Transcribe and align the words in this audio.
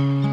Mm-hmm. 0.00 0.29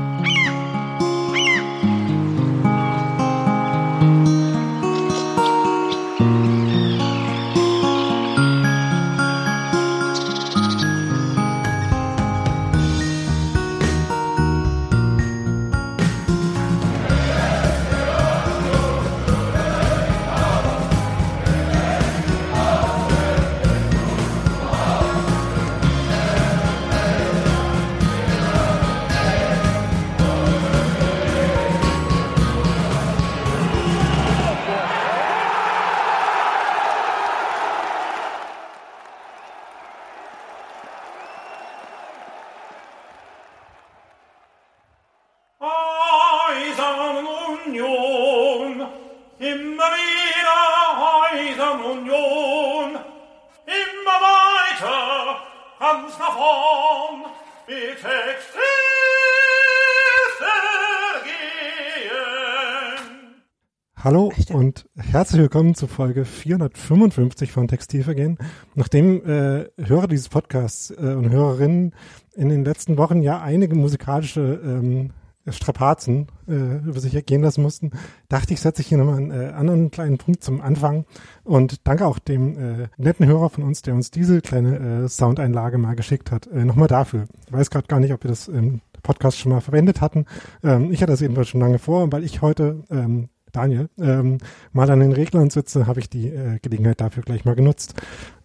Und 64.57 64.89
herzlich 64.95 65.39
willkommen 65.39 65.75
zu 65.75 65.85
Folge 65.85 66.25
455 66.25 67.51
von 67.51 67.67
Textilvergehen. 67.67 68.39
Nachdem 68.73 69.23
äh, 69.23 69.65
Hörer 69.77 70.07
dieses 70.07 70.29
Podcasts 70.29 70.89
äh, 70.89 71.13
und 71.13 71.29
Hörerinnen 71.29 71.93
in 72.33 72.49
den 72.49 72.65
letzten 72.65 72.97
Wochen 72.97 73.21
ja 73.21 73.39
einige 73.39 73.75
musikalische 73.75 74.59
ähm, 74.63 75.11
Strapazen 75.47 76.25
äh, 76.47 76.77
über 76.77 76.99
sich 76.99 77.13
ergehen 77.13 77.43
lassen 77.43 77.61
mussten, 77.61 77.91
dachte 78.29 78.55
ich, 78.55 78.59
setze 78.59 78.81
ich 78.81 78.87
hier 78.87 78.97
nochmal 78.97 79.17
einen 79.17 79.29
äh, 79.29 79.53
anderen 79.53 79.91
kleinen 79.91 80.17
Punkt 80.17 80.43
zum 80.43 80.59
Anfang 80.59 81.05
und 81.43 81.87
danke 81.87 82.07
auch 82.07 82.17
dem 82.17 82.57
äh, 82.57 82.87
netten 82.97 83.27
Hörer 83.27 83.51
von 83.51 83.63
uns, 83.63 83.83
der 83.83 83.93
uns 83.93 84.09
diese 84.09 84.41
kleine 84.41 85.03
äh, 85.03 85.07
Soundeinlage 85.07 85.77
mal 85.77 85.95
geschickt 85.95 86.31
hat. 86.31 86.47
Äh, 86.47 86.65
nochmal 86.65 86.87
dafür. 86.87 87.25
Ich 87.45 87.53
weiß 87.53 87.69
gerade 87.69 87.85
gar 87.85 87.99
nicht, 87.99 88.11
ob 88.11 88.23
wir 88.23 88.29
das 88.29 88.47
im 88.47 88.81
Podcast 89.03 89.37
schon 89.37 89.51
mal 89.51 89.61
verwendet 89.61 90.01
hatten. 90.01 90.25
Ähm, 90.63 90.91
ich 90.91 91.03
hatte 91.03 91.11
das 91.11 91.21
jedenfalls 91.21 91.47
schon 91.47 91.61
lange 91.61 91.77
vor, 91.77 92.11
weil 92.11 92.23
ich 92.23 92.41
heute 92.41 92.83
ähm, 92.89 93.29
Daniel, 93.51 93.89
ähm, 93.99 94.37
mal 94.71 94.89
an 94.89 94.99
den 94.99 95.13
Reglern 95.13 95.49
sitze, 95.49 95.87
habe 95.87 95.99
ich 95.99 96.09
die 96.09 96.27
äh, 96.27 96.59
Gelegenheit 96.61 97.01
dafür 97.01 97.23
gleich 97.23 97.45
mal 97.45 97.55
genutzt. 97.55 97.93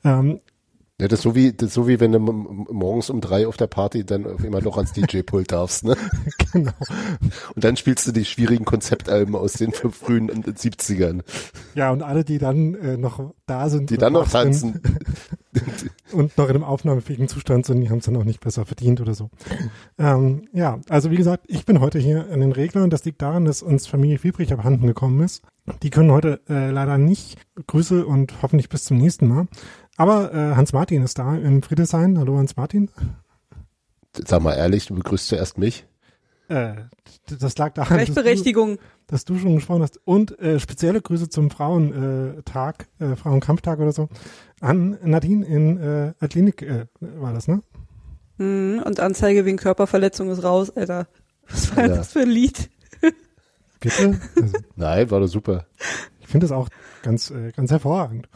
Ähm, 0.05 0.41
Ja, 1.00 1.09
das 1.09 1.20
ist 1.20 1.22
so 1.25 1.34
wie, 1.34 1.53
das 1.53 1.69
ist 1.69 1.75
so 1.75 1.89
wie 1.89 1.98
wenn 2.00 2.12
du 2.12 2.19
morgens 2.20 3.11
um 3.11 3.20
drei 3.20 3.47
auf 3.48 3.56
der 3.56 3.67
Party 3.67 4.05
dann 4.06 4.25
immer 4.44 4.61
noch 4.61 4.77
ans 4.77 4.92
DJ-Pult 4.97 5.50
darfst, 5.50 5.84
ne? 5.84 5.97
genau. 6.53 6.72
Und 7.55 7.64
dann 7.64 7.77
spielst 7.77 8.06
du 8.06 8.12
die 8.12 8.25
schwierigen 8.25 8.64
Konzeptalben 8.64 9.34
aus 9.34 9.55
den 9.55 9.72
frühen 9.72 10.31
70ern, 10.31 11.22
Ja, 11.75 11.91
und 11.91 12.03
alle, 12.03 12.25
die 12.25 12.39
dann 12.39 12.75
äh, 12.75 12.97
noch 12.97 13.34
da 13.47 13.69
sind, 13.69 13.91
die 13.91 13.97
dann 13.97 14.12
noch 14.12 14.33
wach 14.33 14.42
sind 14.53 14.75
tanzen. 14.75 14.81
und 16.13 16.37
noch 16.39 16.49
in 16.49 16.57
einem 16.57 16.65
aufnahmefähigen 16.65 17.29
Zustand 17.29 17.67
sind, 17.67 17.81
die 17.81 17.91
haben 17.91 17.99
es 17.99 18.07
dann 18.07 18.17
auch 18.17 18.25
nicht 18.25 18.41
besser 18.41 18.65
verdient 18.65 19.01
oder 19.01 19.15
so. 19.15 19.31
Ähm, 19.99 20.49
ja, 20.53 20.81
also 20.89 21.11
wie 21.11 21.17
gesagt, 21.17 21.45
ich 21.49 21.65
bin 21.65 21.81
heute 21.81 21.99
hier 21.99 22.31
an 22.31 22.41
den 22.41 22.53
Reglern. 22.53 22.91
Das 22.91 23.05
liegt 23.05 23.23
daran, 23.23 23.45
dass 23.45 23.63
uns 23.63 23.87
Familie 23.87 24.19
Fiebrich 24.19 24.53
abhanden 24.53 24.87
gekommen 24.87 25.21
ist. 25.23 25.43
Die 25.83 25.91
können 25.91 26.11
heute 26.11 26.41
äh, 26.49 26.71
leider 26.71 26.99
nicht. 26.99 27.39
Grüße 27.67 28.06
und 28.06 28.43
hoffentlich 28.43 28.69
bis 28.69 28.84
zum 28.84 28.99
nächsten 28.99 29.28
Mal. 29.28 29.47
Aber 29.97 30.33
äh, 30.33 30.55
Hans-Martin 30.56 31.03
ist 31.03 31.19
da 31.19 31.37
im 31.37 31.62
Friedrichshain. 31.62 32.19
Hallo 32.19 32.37
Hans-Martin. 32.37 32.91
Sag 34.15 34.43
mal 34.43 34.55
ehrlich, 34.55 34.87
du 34.87 34.95
begrüßt 34.95 35.28
zuerst 35.28 35.59
mich. 35.59 35.87
Äh, 36.48 36.75
das 37.41 37.56
lag 37.58 37.72
daran, 37.75 37.98
dass 37.98 38.14
du, 38.14 38.76
dass 39.06 39.25
du 39.25 39.38
schon 39.38 39.54
gesprochen 39.54 39.82
hast. 39.82 40.00
Und 40.04 40.38
äh, 40.41 40.58
spezielle 40.60 41.00
Grüße 41.00 41.28
zum 41.28 41.50
Frauentag, 41.50 42.88
äh, 42.98 43.16
Frauenkampftag 43.16 43.78
oder 43.78 43.92
so, 43.92 44.08
an 44.60 44.98
Nadine 45.03 45.47
in 45.47 45.78
äh, 45.78 46.12
Atlinik 46.20 46.62
äh, 46.62 46.86
war 47.00 47.32
das, 47.32 47.48
ne? 47.48 47.62
Hm, 48.38 48.82
Und 48.84 49.00
Anzeige 49.00 49.44
wegen 49.44 49.56
Körperverletzung 49.56 50.30
ist 50.30 50.42
raus, 50.42 50.70
Alter. 50.70 51.06
Was 51.48 51.76
war 51.76 51.86
Ja. 51.86 51.97
das 51.97 52.12
für 52.12 52.20
ein 52.20 52.30
Lied? 52.30 52.70
Bitte? 53.80 54.20
Also, 54.36 54.53
Nein, 54.76 55.10
war 55.10 55.20
doch 55.20 55.26
super. 55.26 55.66
ich 56.20 56.28
finde 56.28 56.44
das 56.47 56.53
auch 56.53 56.69
ganz, 57.03 57.30
äh, 57.30 57.50
ganz 57.53 57.70
hervorragend. 57.70 58.28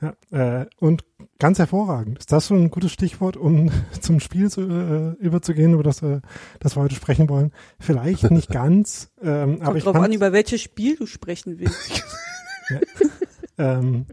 Ja, 0.00 0.60
äh, 0.60 0.66
und 0.78 1.04
ganz 1.38 1.58
hervorragend. 1.58 2.18
Ist 2.18 2.30
das 2.30 2.46
schon 2.46 2.62
ein 2.62 2.70
gutes 2.70 2.92
Stichwort, 2.92 3.36
um 3.36 3.70
zum 4.00 4.20
Spiel 4.20 4.50
zu, 4.50 4.62
äh, 4.62 5.12
überzugehen, 5.22 5.74
über 5.74 5.82
das, 5.82 6.02
äh, 6.02 6.20
das 6.60 6.76
wir 6.76 6.82
heute 6.82 6.94
sprechen 6.94 7.28
wollen? 7.28 7.52
Vielleicht 7.80 8.22
nicht 8.30 8.48
ganz, 8.48 9.10
ähm, 9.20 9.56
aber 9.56 9.64
Kommt 9.64 9.76
ich 9.78 9.84
drauf 9.84 9.96
an, 9.96 10.12
über 10.12 10.32
welches 10.32 10.62
Spiel 10.62 10.96
du 10.96 11.06
sprechen 11.06 11.58
willst. 11.58 12.04
ähm, 13.58 14.06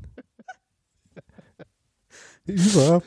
über 2.45 3.03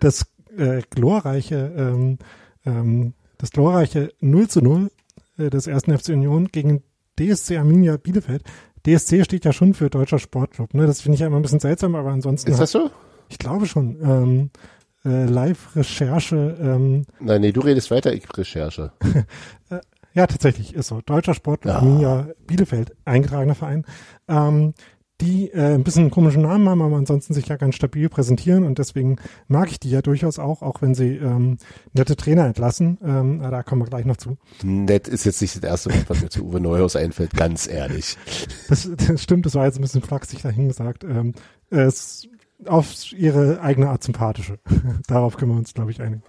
das 0.00 0.26
äh, 0.56 0.82
glorreiche, 0.90 1.72
ähm, 1.76 2.18
ähm, 2.64 3.14
das 3.38 3.50
glorreiche 3.50 4.12
0 4.20 4.48
zu 4.48 4.60
0 4.62 4.90
äh, 5.38 5.50
des 5.50 5.66
ersten 5.66 5.96
FC 5.96 6.10
Union 6.10 6.48
gegen 6.48 6.82
DSC 7.18 7.56
Arminia 7.56 7.96
Bielefeld. 7.96 8.42
DSC 8.86 9.24
steht 9.24 9.44
ja 9.44 9.52
schon 9.52 9.74
für 9.74 9.90
Deutscher 9.90 10.18
Sportclub, 10.18 10.74
ne? 10.74 10.86
Das 10.86 11.00
finde 11.00 11.16
ich 11.16 11.22
immer 11.22 11.36
ein 11.36 11.42
bisschen 11.42 11.60
seltsam, 11.60 11.94
aber 11.94 12.10
ansonsten, 12.10 12.50
Ist 12.50 12.60
das 12.60 12.70
so? 12.72 12.90
ich 13.28 13.38
glaube 13.38 13.66
schon, 13.66 13.98
ähm, 14.02 14.50
äh, 15.04 15.24
Live-Recherche, 15.26 16.56
ähm, 16.60 17.04
Nein, 17.20 17.40
nee, 17.40 17.52
du 17.52 17.60
redest 17.60 17.90
weiter, 17.90 18.12
ich 18.12 18.24
Recherche. 18.36 18.92
Ja, 20.14 20.26
tatsächlich 20.26 20.72
ist 20.74 20.86
so. 20.86 21.02
Deutscher 21.04 21.34
Sportclub 21.34 21.74
Ja. 21.74 21.78
Arminia 21.80 22.28
Bielefeld, 22.46 22.96
eingetragener 23.04 23.54
Verein, 23.54 23.84
ähm, 24.28 24.72
die 25.20 25.50
äh, 25.50 25.74
ein 25.74 25.84
bisschen 25.84 26.02
einen 26.02 26.10
komischen 26.10 26.42
Namen 26.42 26.68
haben, 26.68 26.82
aber 26.82 26.96
ansonsten 26.96 27.32
sich 27.32 27.48
ja 27.48 27.56
ganz 27.56 27.74
stabil 27.74 28.08
präsentieren 28.08 28.64
und 28.64 28.78
deswegen 28.78 29.16
mag 29.48 29.70
ich 29.70 29.80
die 29.80 29.90
ja 29.90 30.02
durchaus 30.02 30.38
auch, 30.38 30.62
auch 30.62 30.82
wenn 30.82 30.94
sie 30.94 31.16
ähm, 31.16 31.56
nette 31.94 32.16
Trainer 32.16 32.44
entlassen. 32.46 32.98
Ähm, 33.02 33.40
da 33.40 33.62
kommen 33.62 33.82
wir 33.82 33.86
gleich 33.86 34.04
noch 34.04 34.18
zu. 34.18 34.36
Nett 34.62 35.08
ist 35.08 35.24
jetzt 35.24 35.40
nicht 35.40 35.56
das 35.56 35.62
erste 35.62 35.90
Wort, 35.90 36.08
was 36.08 36.22
mir 36.22 36.28
zu 36.28 36.44
Uwe 36.44 36.60
Neuhaus 36.60 36.96
einfällt, 36.96 37.32
ganz 37.32 37.66
ehrlich. 37.66 38.16
Das, 38.68 38.90
das 38.94 39.22
stimmt, 39.22 39.46
das 39.46 39.54
war 39.54 39.64
jetzt 39.64 39.78
ein 39.78 39.82
bisschen 39.82 40.02
flachsig 40.02 40.42
dahingesagt. 40.42 41.04
Ähm, 41.04 41.32
es 41.70 42.28
auf 42.64 43.12
ihre 43.12 43.60
eigene 43.60 43.88
Art 43.88 44.02
sympathische. 44.02 44.58
Darauf 45.06 45.36
können 45.36 45.52
wir 45.52 45.58
uns, 45.58 45.74
glaube 45.74 45.90
ich, 45.90 46.00
einigen. 46.00 46.22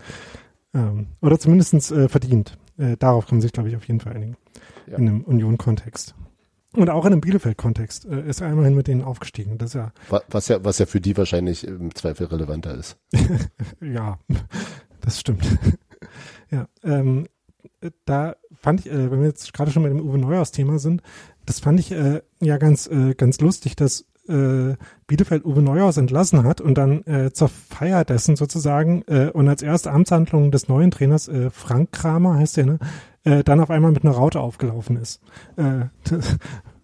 Ähm, 0.74 1.08
oder 1.22 1.40
zumindestens 1.40 1.92
äh, 1.92 2.10
verdient. 2.10 2.58
Äh, 2.78 2.98
darauf 2.98 3.28
können 3.28 3.42
sich, 3.42 3.52
glaube 3.52 3.70
ich, 3.70 3.76
auf 3.76 3.88
jeden 3.88 4.00
Fall 4.00 4.14
einigen. 4.14 4.38
Ja. 4.86 4.98
In 4.98 5.08
einem 5.08 5.22
Union-Kontext. 5.22 6.16
Und 6.78 6.92
auch 6.92 7.06
in 7.06 7.12
einem 7.14 7.22
Bielefeld-Kontext 7.22 8.06
äh, 8.06 8.30
ist 8.30 8.40
er 8.42 8.52
immerhin 8.52 8.76
mit 8.76 8.88
denen 8.88 9.02
aufgestiegen. 9.02 9.58
Das 9.58 9.74
ja, 9.74 9.92
Wa- 10.10 10.22
Was 10.30 10.48
ja, 10.48 10.64
was 10.64 10.78
ja 10.78 10.86
für 10.86 11.02
die 11.02 11.18
wahrscheinlich 11.18 11.66
im 11.66 11.94
Zweifel 11.96 12.28
relevanter 12.28 12.76
ist. 12.76 12.98
ja, 13.82 14.20
das 15.02 15.20
stimmt. 15.20 15.44
ja, 16.52 16.68
ähm, 16.84 17.26
äh, 17.82 17.90
da 18.06 18.36
fand 18.54 18.82
ich, 18.82 18.92
äh, 18.92 19.10
wenn 19.12 19.22
wir 19.22 19.28
jetzt 19.28 19.52
gerade 19.54 19.72
schon 19.72 19.82
bei 19.82 19.90
dem 19.90 20.02
Uwe 20.02 20.20
Neuhaus-Thema 20.20 20.78
sind, 20.78 21.02
das 21.48 21.60
fand 21.60 21.80
ich 21.80 21.92
äh, 21.92 22.22
ja 22.42 22.58
ganz, 22.58 22.86
äh, 22.86 23.16
ganz 23.16 23.42
lustig, 23.42 23.76
dass 23.76 24.06
äh, 24.30 24.76
Bielefeld 25.08 25.46
Uwe 25.46 25.64
Neuhaus 25.64 25.98
entlassen 25.98 26.44
hat 26.44 26.62
und 26.62 26.78
dann 26.78 27.32
zur 27.34 27.48
Feier 27.48 28.04
dessen 28.06 28.36
sozusagen 28.36 29.02
und 29.04 29.48
als 29.48 29.62
erste 29.64 29.90
Amtshandlung 29.92 30.52
des 30.52 30.68
neuen 30.68 30.92
Trainers, 30.92 31.30
äh, 31.30 31.50
Frank 31.50 31.94
Kramer 31.94 32.36
heißt 32.36 32.58
der, 32.58 32.66
ne, 32.66 32.80
äh, 33.28 33.44
dann 33.44 33.60
auf 33.60 33.70
einmal 33.70 33.92
mit 33.92 34.04
einer 34.04 34.14
Raute 34.14 34.40
aufgelaufen 34.40 34.98
ist. 34.98 35.22
Äh, 35.58 35.86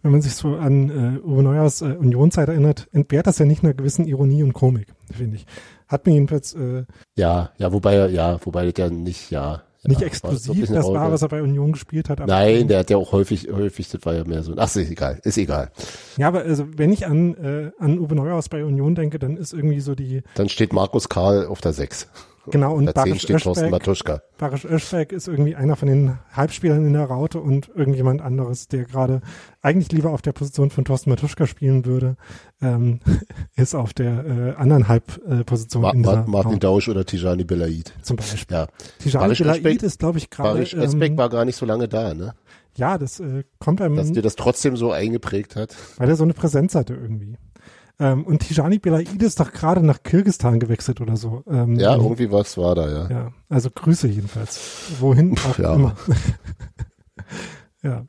wenn 0.02 0.12
man 0.12 0.22
sich 0.22 0.36
so 0.36 0.56
an 0.56 0.90
äh, 0.90 1.26
Uwe 1.26 1.44
Neuhaus 1.44 1.82
äh, 1.82 1.96
Unionszeit 1.98 2.50
erinnert, 2.50 2.88
entbehrt 2.92 3.28
das 3.28 3.40
ja 3.40 3.46
nicht 3.46 3.64
einer 3.64 3.74
gewissen 3.74 4.06
Ironie 4.06 4.44
und 4.44 4.54
Komik, 4.54 4.88
finde 5.10 5.38
ich. 5.38 5.46
Hat 5.88 6.06
mir 6.06 6.14
jedenfalls 6.14 6.54
äh, 6.54 6.84
Ja, 7.16 7.52
ja, 7.58 7.72
wobei, 7.72 8.10
ja, 8.10 8.38
wobei 8.44 8.74
ja 8.76 8.90
nicht, 8.90 9.32
ja. 9.32 9.62
nicht 9.86 10.02
ja, 10.02 10.08
exklusiv, 10.08 10.70
war 10.70 10.76
das 10.76 10.88
war, 10.88 11.12
was 11.12 11.22
er 11.22 11.30
bei 11.30 11.42
Union 11.42 11.72
gespielt 11.72 12.10
hat. 12.10 12.20
Nein, 12.28 12.68
der 12.68 12.80
hat 12.80 12.90
ja 12.90 12.98
auch 12.98 13.14
häufig, 13.14 13.50
häufig, 13.50 13.90
das 13.90 14.06
war 14.06 14.14
ja 14.14 14.26
mehr 14.26 14.44
so, 14.44 14.54
ach, 14.58 14.76
ist 14.76 14.92
egal, 14.92 15.22
ist 15.24 15.38
egal. 15.38 15.72
Ja, 16.18 16.28
aber 16.28 16.42
also 16.42 16.66
wenn 16.76 16.92
ich 16.92 17.06
an, 17.08 17.36
äh, 17.36 17.72
an 17.80 18.00
Uwe 18.00 18.16
Neuhaus 18.16 18.50
bei 18.50 18.66
Union 18.66 18.96
denke, 18.96 19.20
dann 19.20 19.38
ist 19.38 19.54
irgendwie 19.54 19.80
so 19.80 19.96
die, 19.96 20.24
Dann 20.36 20.50
steht 20.50 20.74
Markus 20.74 21.08
Karl 21.08 21.46
auf 21.46 21.62
der 21.62 21.72
6. 21.72 22.10
Genau, 22.48 22.76
und 22.76 22.86
Da 22.88 22.94
10 22.94 23.04
Barisch 23.04 23.22
steht 23.24 23.42
Thorsten 23.42 23.66
Öschberg, 23.66 23.72
Matuschka. 23.72 24.22
Barisch 24.38 24.66
Öschberg 24.66 25.12
ist 25.14 25.28
irgendwie 25.28 25.56
einer 25.56 25.76
von 25.76 25.88
den 25.88 26.20
Halbspielern 26.34 26.86
in 26.86 26.94
der 26.94 27.06
Raute 27.06 27.40
und 27.40 27.70
irgendjemand 27.74 28.22
anderes, 28.22 28.68
der 28.68 28.84
gerade 28.84 29.22
eigentlich 29.62 29.92
lieber 29.92 30.12
auf 30.12 30.22
der 30.22 30.34
Position 30.34 30.70
von 30.70 30.84
Thorsten 30.84 31.10
Matuschka 31.10 31.48
spielen 31.48 31.86
würde, 31.86 32.18
ähm, 32.62 33.00
ist 33.56 33.76
auf 33.76 33.94
der 33.94 34.26
äh, 34.26 34.56
anderen 34.56 34.88
Halbposition 34.90 35.82
Ma 35.84 35.94
Ma 35.94 36.24
Martin 36.28 36.34
Raute, 36.34 36.60
Dausch 36.60 36.90
oder 36.90 37.06
Tijani 37.06 37.44
Belaid. 37.46 37.94
zum 38.02 38.18
Beispiel. 38.18 38.58
Ja, 38.58 38.68
Tijani 39.00 39.24
Barisch 39.26 39.40
Belaid 39.40 39.66
Özbek- 39.66 39.84
ist, 39.84 40.00
glaube 40.00 40.18
ich, 40.18 40.30
gerade, 40.30 40.50
Barisch 40.50 40.74
Özbek 40.74 41.12
ähm, 41.12 41.18
war 41.18 41.30
gar 41.30 41.46
nicht 41.46 41.56
so 41.56 41.66
lange 41.66 41.88
da, 41.88 42.14
ne? 42.14 42.34
ja, 42.76 42.98
das 42.98 43.20
äh, 43.20 43.44
kommt 43.60 43.82
einem, 43.82 43.96
Dass 43.96 44.12
dir 44.12 44.22
das 44.24 44.36
trotzdem 44.36 44.76
so 44.76 44.92
eingeprägt 44.92 45.56
hat. 45.56 45.76
weil 45.98 46.10
er 46.10 46.16
so 46.16 46.24
eine 46.24 46.34
Präsenz 46.34 46.76
hatte 46.76 46.94
irgendwie. 46.96 47.38
Ähm, 48.00 48.24
und 48.26 48.40
Tijani 48.40 48.80
Belaid 48.80 49.22
ist 49.22 49.40
doch 49.40 49.52
gerade 49.52 49.86
nach 49.86 50.02
Kirgistan 50.04 50.60
gewechselt 50.60 51.00
oder 51.00 51.16
so. 51.16 51.44
Ähm, 51.48 51.76
Ja, 51.76 51.96
irgendwie 51.96 52.32
was 52.32 52.58
war 52.58 52.74
da, 52.76 52.90
ja. 52.90 53.10
Ja, 53.10 53.32
also 53.50 53.70
Grüße 53.70 54.08
jedenfalls. 54.08 54.60
Wohin 55.00 55.38
auch 55.38 55.58
Ja. 55.60 55.76
immer. 55.76 55.96
ja, 57.84 58.06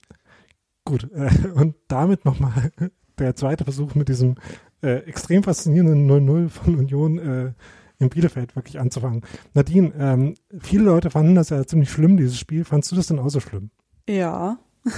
gut. 0.84 1.10
Äh, 1.12 1.30
und 1.54 1.76
damit 1.88 2.24
nochmal 2.24 2.72
der 3.18 3.36
zweite 3.36 3.64
Versuch 3.64 3.94
mit 3.94 4.08
diesem 4.08 4.36
äh, 4.82 4.98
extrem 5.06 5.42
faszinierenden 5.42 6.08
0-0 6.10 6.48
von 6.48 6.76
Union 6.76 7.18
äh, 7.18 7.52
in 7.98 8.08
Bielefeld 8.08 8.56
wirklich 8.56 8.80
anzufangen. 8.80 9.22
Nadine, 9.54 9.92
ähm, 9.98 10.34
viele 10.60 10.84
Leute 10.84 11.10
fanden 11.10 11.34
das 11.34 11.50
ja 11.50 11.64
ziemlich 11.66 11.90
schlimm, 11.90 12.16
dieses 12.16 12.38
Spiel. 12.38 12.64
Fandst 12.64 12.90
du 12.90 12.96
das 12.96 13.06
denn 13.06 13.18
auch 13.18 13.28
so 13.28 13.40
schlimm? 13.40 13.70
Ja, 14.08 14.58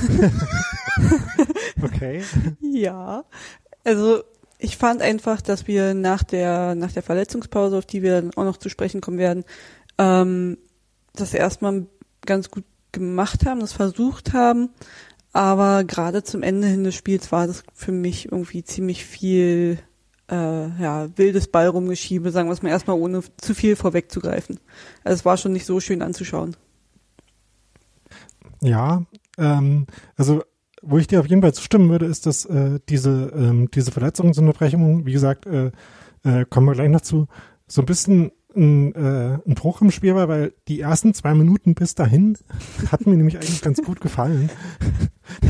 Okay. 1.82 2.22
ja. 2.60 3.24
Also 3.84 4.22
ich 4.58 4.76
fand 4.76 5.02
einfach, 5.02 5.40
dass 5.40 5.66
wir 5.66 5.94
nach 5.94 6.22
der 6.22 6.74
nach 6.74 6.92
der 6.92 7.02
Verletzungspause, 7.02 7.76
auf 7.76 7.86
die 7.86 8.02
wir 8.02 8.20
dann 8.20 8.34
auch 8.34 8.44
noch 8.44 8.56
zu 8.56 8.68
sprechen 8.68 9.00
kommen 9.00 9.18
werden, 9.18 9.44
ähm, 9.98 10.58
das 11.14 11.34
erstmal 11.34 11.86
ganz 12.24 12.50
gut 12.50 12.64
gemacht 12.92 13.46
haben, 13.46 13.60
das 13.60 13.72
versucht 13.72 14.32
haben, 14.32 14.70
aber 15.32 15.84
gerade 15.84 16.22
zum 16.22 16.42
Ende 16.42 16.66
hin 16.66 16.84
des 16.84 16.94
Spiels 16.94 17.30
war 17.32 17.46
das 17.46 17.62
für 17.74 17.92
mich 17.92 18.32
irgendwie 18.32 18.64
ziemlich 18.64 19.04
viel 19.04 19.78
äh, 20.30 20.34
ja, 20.82 21.08
wildes 21.16 21.48
Ball 21.48 21.68
rumgeschiebe, 21.68 22.30
sagen 22.30 22.48
wir 22.48 22.54
es 22.54 22.62
mal 22.62 22.70
erstmal, 22.70 22.98
ohne 22.98 23.22
zu 23.36 23.54
viel 23.54 23.76
vorwegzugreifen. 23.76 24.58
Also 25.04 25.14
es 25.14 25.24
war 25.24 25.36
schon 25.36 25.52
nicht 25.52 25.66
so 25.66 25.78
schön 25.80 26.02
anzuschauen. 26.02 26.56
Ja, 28.62 29.04
ähm, 29.38 29.86
also 30.16 30.42
wo 30.82 30.98
ich 30.98 31.06
dir 31.06 31.20
auf 31.20 31.26
jeden 31.26 31.42
Fall 31.42 31.54
zustimmen 31.54 31.88
würde, 31.88 32.06
ist, 32.06 32.26
dass 32.26 32.44
äh, 32.44 32.78
diese, 32.88 33.32
ähm, 33.34 33.70
diese 33.72 33.92
Verletzungsunterbrechung, 33.92 35.06
wie 35.06 35.12
gesagt, 35.12 35.46
äh, 35.46 35.70
äh, 36.24 36.44
kommen 36.48 36.66
wir 36.66 36.74
gleich 36.74 36.90
noch 36.90 37.00
zu, 37.00 37.26
so 37.66 37.82
ein 37.82 37.86
bisschen 37.86 38.32
ein, 38.56 38.94
äh, 38.94 39.38
ein 39.46 39.54
Bruch 39.54 39.82
im 39.82 39.90
Spiel 39.90 40.14
war, 40.14 40.28
weil 40.28 40.54
die 40.66 40.80
ersten 40.80 41.14
zwei 41.14 41.34
Minuten 41.34 41.74
bis 41.74 41.94
dahin 41.94 42.38
hatten 42.90 43.10
mir 43.10 43.16
nämlich 43.16 43.36
eigentlich 43.36 43.62
ganz 43.62 43.82
gut 43.82 44.00
gefallen. 44.00 44.50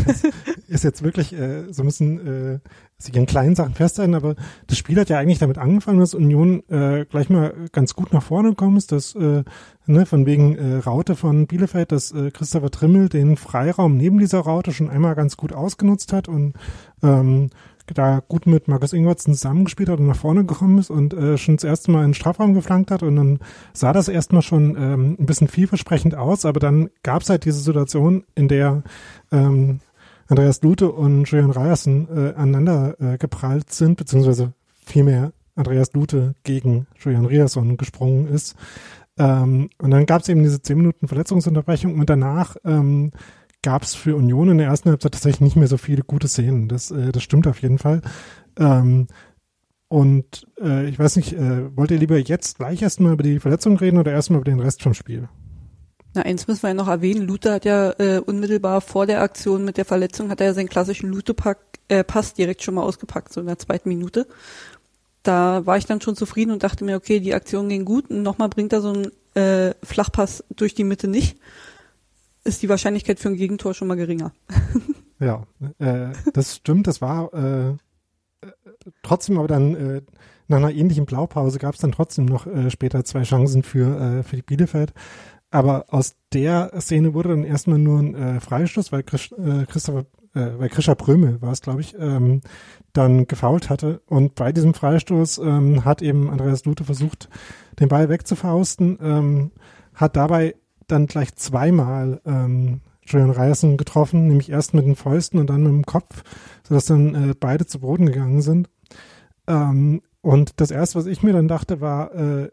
Das 0.06 0.23
ist 0.69 0.84
jetzt 0.84 1.02
wirklich 1.02 1.34
äh, 1.34 1.70
so 1.70 1.82
ein 1.82 1.87
bisschen 1.87 2.26
äh, 2.26 2.58
sich 2.99 3.17
an 3.19 3.27
kleinen 3.27 3.55
Sachen 3.55 3.75
festhalten, 3.75 4.15
aber 4.15 4.37
das 4.69 4.79
Spiel 4.79 4.99
hat 4.99 5.11
ja 5.11 5.19
eigentlich 5.19 5.39
damit 5.39 5.59
angefangen, 5.59 6.01
dass 6.01 6.15
Union 6.15 6.63
äh, 6.71 7.05
gleich 7.05 7.29
mal 7.29 7.53
ganz 7.73 7.95
gut 7.95 8.13
nach 8.13 8.23
vorne 8.23 8.51
gekommen 8.51 8.79
ist, 8.79 8.91
dass 8.91 9.15
äh, 9.15 9.45
ne, 9.85 10.07
von 10.07 10.25
wegen 10.25 10.57
äh, 10.57 10.77
Raute 10.79 11.15
von 11.15 11.47
Bielefeld, 11.47 11.93
dass 11.93 12.13
äh, 12.13 12.31
Christopher 12.31 12.71
Trimmel 12.71 13.11
den 13.11 13.37
Freiraum 13.37 13.99
neben 13.99 14.19
dieser 14.19 14.41
Raute 14.41 14.73
schon 14.73 14.89
einmal 14.89 15.15
ganz 15.15 15.37
gut 15.37 15.53
ausgenutzt 15.53 16.15
hat 16.15 16.27
und 16.27 16.55
ähm, 17.03 17.51
da 17.95 18.21
gut 18.27 18.47
mit 18.47 18.67
Markus 18.67 18.93
Ingwertsen 18.93 19.35
zusammengespielt 19.35 19.89
hat 19.89 20.01
und 20.01 20.09
nach 20.09 20.17
vorne 20.17 20.45
gekommen 20.45 20.79
ist 20.79 20.91
und 20.91 21.15
äh, 21.15 21.39
schon 21.39 21.57
das 21.57 21.65
erste 21.65 21.91
Mal 21.91 22.01
in 22.01 22.09
den 22.09 22.15
Strafraum 22.15 22.55
geflankt 22.55 22.91
hat 22.91 23.03
und 23.03 23.17
dann 23.17 23.39
sah 23.75 23.93
das 23.93 24.09
erstmal 24.09 24.43
schon 24.43 24.77
ähm, 24.77 25.17
ein 25.21 25.27
bisschen 25.27 25.49
vielversprechend 25.49 26.15
aus, 26.15 26.45
aber 26.45 26.61
dann 26.61 26.91
gab 27.03 27.23
es 27.23 27.31
halt 27.31 27.45
diese 27.45 27.61
Situation, 27.61 28.25
in 28.35 28.49
der 28.49 28.83
ähm, 29.31 29.81
Andreas 30.28 30.62
Lute 30.62 30.90
und 30.90 31.25
Julian 31.25 31.50
Ryerson 31.50 32.08
äh, 32.08 32.34
aneinander 32.34 32.96
äh, 33.00 33.19
geprallt 33.19 33.73
sind, 33.73 33.96
beziehungsweise 33.96 34.52
vielmehr 34.84 35.32
Andreas 35.55 35.93
Lute 35.93 36.34
gegen 36.44 36.87
Julian 36.99 37.26
Ryerson 37.26 37.76
gesprungen 37.76 38.28
ist. 38.28 38.55
Ähm, 39.19 39.70
und 39.78 39.90
dann 39.90 40.06
gab 40.06 40.23
es 40.23 40.28
eben 40.28 40.43
diese 40.43 40.61
10 40.61 40.76
Minuten 40.76 41.08
Verletzungsunterbrechung 41.08 41.99
und 41.99 42.11
danach 42.11 42.56
ähm, 42.64 43.12
gab 43.62 43.82
es 43.82 43.94
für 43.94 44.17
Union 44.17 44.50
in 44.50 44.58
der 44.58 44.69
ersten 44.69 44.90
Halbzeit 44.90 45.12
tatsächlich 45.12 45.40
nicht 45.40 45.56
mehr 45.56 45.69
so 45.69 45.78
viele 45.78 46.02
gute 46.02 46.28
Szenen. 46.28 46.69
Das, 46.69 46.90
äh, 46.90 47.12
das 47.12 47.23
stimmt 47.23 47.46
auf 47.46 47.62
jeden 47.62 47.78
Fall. 47.78 48.02
Ähm, 48.58 49.06
und 49.88 50.46
äh, 50.61 50.88
ich 50.88 50.99
weiß 50.99 51.17
nicht, 51.17 51.32
äh, 51.32 51.76
wollt 51.76 51.90
ihr 51.90 51.99
lieber 51.99 52.19
jetzt 52.19 52.58
gleich 52.58 52.82
erstmal 52.82 53.12
über 53.12 53.23
die 53.23 53.40
Verletzung 53.40 53.76
reden 53.76 53.99
oder 53.99 54.12
erstmal 54.12 54.40
über 54.40 54.50
den 54.50 54.61
Rest 54.61 54.82
vom 54.82 54.94
Spiel? 54.94 55.28
Na, 56.17 56.23
eins 56.23 56.49
müssen 56.49 56.63
wir 56.63 56.69
ja 56.69 56.75
noch 56.75 56.89
erwähnen. 56.89 57.27
Luther 57.27 57.53
hat 57.53 57.67
ja 57.67 57.91
äh, 57.99 58.21
unmittelbar 58.21 58.81
vor 58.81 59.05
der 59.05 59.21
Aktion 59.21 59.67
mit 59.67 59.77
der 59.77 59.85
Verletzung 59.85 60.31
hat 60.31 60.41
er 60.41 60.47
ja 60.47 60.55
seinen 60.55 60.71
klassischen 60.71 61.11
Lute-Pack, 61.11 61.59
äh, 61.89 62.05
direkt 62.39 62.63
schon 62.63 62.75
mal 62.75 62.83
ausgepackt, 62.83 63.35
so 63.35 63.41
in 63.41 63.47
der 63.47 63.59
zweiten 63.59 63.91
Minute. 63.91 64.27
Da 65.23 65.67
war 65.67 65.77
ich 65.77 65.85
dann 65.85 66.01
schon 66.01 66.17
zufrieden 66.17 66.53
und 66.53 66.63
dachte 66.63 66.85
mir, 66.85 66.97
okay, 66.97 67.21
die 67.21 67.35
Aktion 67.35 67.69
ging 67.69 67.85
gut 67.85 68.09
und 68.09 68.23
nochmal 68.23 68.49
bringt 68.49 68.73
er 68.73 68.81
so 68.81 68.95
einen 68.95 69.13
äh, 69.35 69.75
Flachpass 69.83 70.43
durch 70.57 70.75
die 70.75 70.85
Mitte 70.85 71.07
nicht. 71.07 71.39
Ist 72.45 72.62
die 72.62 72.69
Wahrscheinlichkeit 72.71 73.21
für 73.21 73.29
ein 73.29 73.37
Gegentor 73.37 73.75
schon 73.75 73.89
mal 73.89 73.97
geringer. 73.97 74.33
Ja, 75.19 75.45
äh, 75.79 76.09
das 76.35 76.57
stimmt. 76.57 76.87
Das 76.87 77.01
war 77.01 77.33
äh, 77.33 77.73
trotzdem 79.03 79.39
aber 79.39 79.49
dann 79.49 79.75
äh, 79.75 80.03
nach 80.49 80.59
einer 80.59 80.73
ähnlichen 80.73 81.07
Blaupause 81.07 81.59
gab 81.59 81.75
es 81.75 81.81
dann 81.81 81.93
trotzdem 81.93 82.27
noch 82.27 82.47
äh, 82.47 82.71
später 82.71 83.05
zwei 83.05 83.23
Chancen 83.23 83.62
für, 83.62 83.99
äh, 83.99 84.23
für 84.23 84.37
die 84.37 84.43
Bielefeld. 84.43 84.93
Aber 85.51 85.87
aus 85.89 86.17
der 86.33 86.73
Szene 86.81 87.15
wurde 87.15 87.31
dann 87.31 87.45
erstmal 87.45 87.79
nur 87.79 88.01
ein 88.01 88.15
äh, 88.15 88.41
Freistoß, 88.41 88.93
weil 88.93 89.03
Chris, 89.03 89.31
äh, 89.33 89.65
Christopher, 89.67 90.07
äh, 90.35 90.59
weil 90.59 90.69
Krischer 90.69 90.95
Prömel 90.95 91.41
war 91.41 91.53
es, 91.53 91.63
glaube 91.63 91.81
ich, 91.81 91.95
ähm, 91.99 92.41
dann 92.93 93.27
gefault 93.27 93.71
hatte. 93.71 94.03
Und 94.07 94.35
bei 94.35 94.53
diesem 94.53 94.75
Freistoß 94.75 95.39
ähm, 95.39 95.85
hat 95.85 96.03
eben 96.03 96.31
Andreas 96.31 96.65
Lute 96.65 96.85
versucht, 96.85 97.29
den 97.79 97.89
Ball 97.89 98.09
wegzufausten, 98.09 98.99
ähm, 99.01 99.51
hat 99.95 100.17
dabei 100.17 100.57
dann 100.89 101.07
gleich 101.07 101.35
zweimal 101.37 102.21
ähm, 102.25 102.81
Julian 103.03 103.31
Reisen 103.31 103.77
getroffen, 103.77 104.27
nämlich 104.27 104.51
erst 104.51 104.75
mit 104.75 104.85
den 104.85 104.97
Fäusten 104.97 105.39
und 105.39 105.49
dann 105.49 105.63
mit 105.63 105.73
dem 105.73 105.87
Kopf, 105.87 106.23
sodass 106.65 106.87
dann 106.87 107.15
äh, 107.15 107.35
beide 107.39 107.67
zu 107.67 107.81
Boden 107.81 108.07
gegangen 108.07 108.43
sind. 108.43 108.69
Ähm, 109.47 110.03
und 110.23 110.61
das 110.61 110.73
erste, 110.73 110.99
was 110.99 111.07
ich 111.07 111.23
mir 111.23 111.33
dann 111.33 111.47
dachte, 111.47 111.81
war 111.81 112.15
äh, 112.15 112.49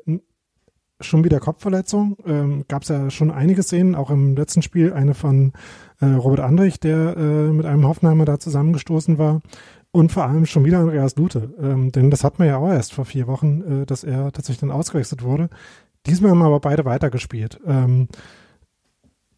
schon 1.00 1.24
wieder 1.24 1.40
Kopfverletzung. 1.40 2.18
Ähm, 2.26 2.66
Gab 2.68 2.84
es 2.84 2.90
ja 2.90 3.10
schon 3.10 3.32
einige 3.32 3.64
Szenen, 3.64 3.96
auch 3.96 4.10
im 4.10 4.36
letzten 4.36 4.62
Spiel 4.62 4.94
eine 4.94 5.14
von 5.14 5.54
äh, 6.00 6.06
Robert 6.06 6.42
Andrich, 6.42 6.80
der 6.80 7.18
äh, 7.18 7.52
mit 7.52 7.66
einem 7.66 7.88
Hoffenheimer 7.88 8.26
da 8.26 8.40
zusammengestoßen 8.40 9.18
war. 9.18 9.42
Und 9.92 10.12
vor 10.12 10.26
allem 10.26 10.48
schon 10.48 10.66
wieder 10.66 10.80
Andreas 10.80 11.16
Lute. 11.16 11.54
Ähm, 11.62 11.92
denn 11.92 12.10
das 12.10 12.24
hat 12.24 12.40
man 12.40 12.48
ja 12.48 12.58
auch 12.58 12.70
erst 12.70 12.94
vor 12.94 13.06
vier 13.06 13.28
Wochen, 13.28 13.82
äh, 13.82 13.86
dass 13.86 14.04
er 14.04 14.32
tatsächlich 14.32 14.62
dann 14.62 14.72
ausgewechselt 14.72 15.24
wurde. 15.24 15.50
Diesmal 16.06 16.32
haben 16.32 16.42
aber 16.42 16.60
beide 16.60 16.84
weitergespielt. 16.86 17.60
Ähm, 17.66 18.08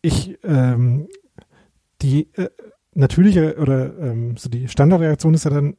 ich, 0.02 0.38
ähm, 0.44 1.08
die 2.02 2.34
äh, 2.36 2.50
natürliche 2.94 3.58
oder 3.58 3.98
ähm, 4.00 4.38
so 4.38 4.50
die 4.50 4.68
Standardreaktion 4.68 5.34
ist 5.34 5.46
ja 5.46 5.52
dann, 5.52 5.76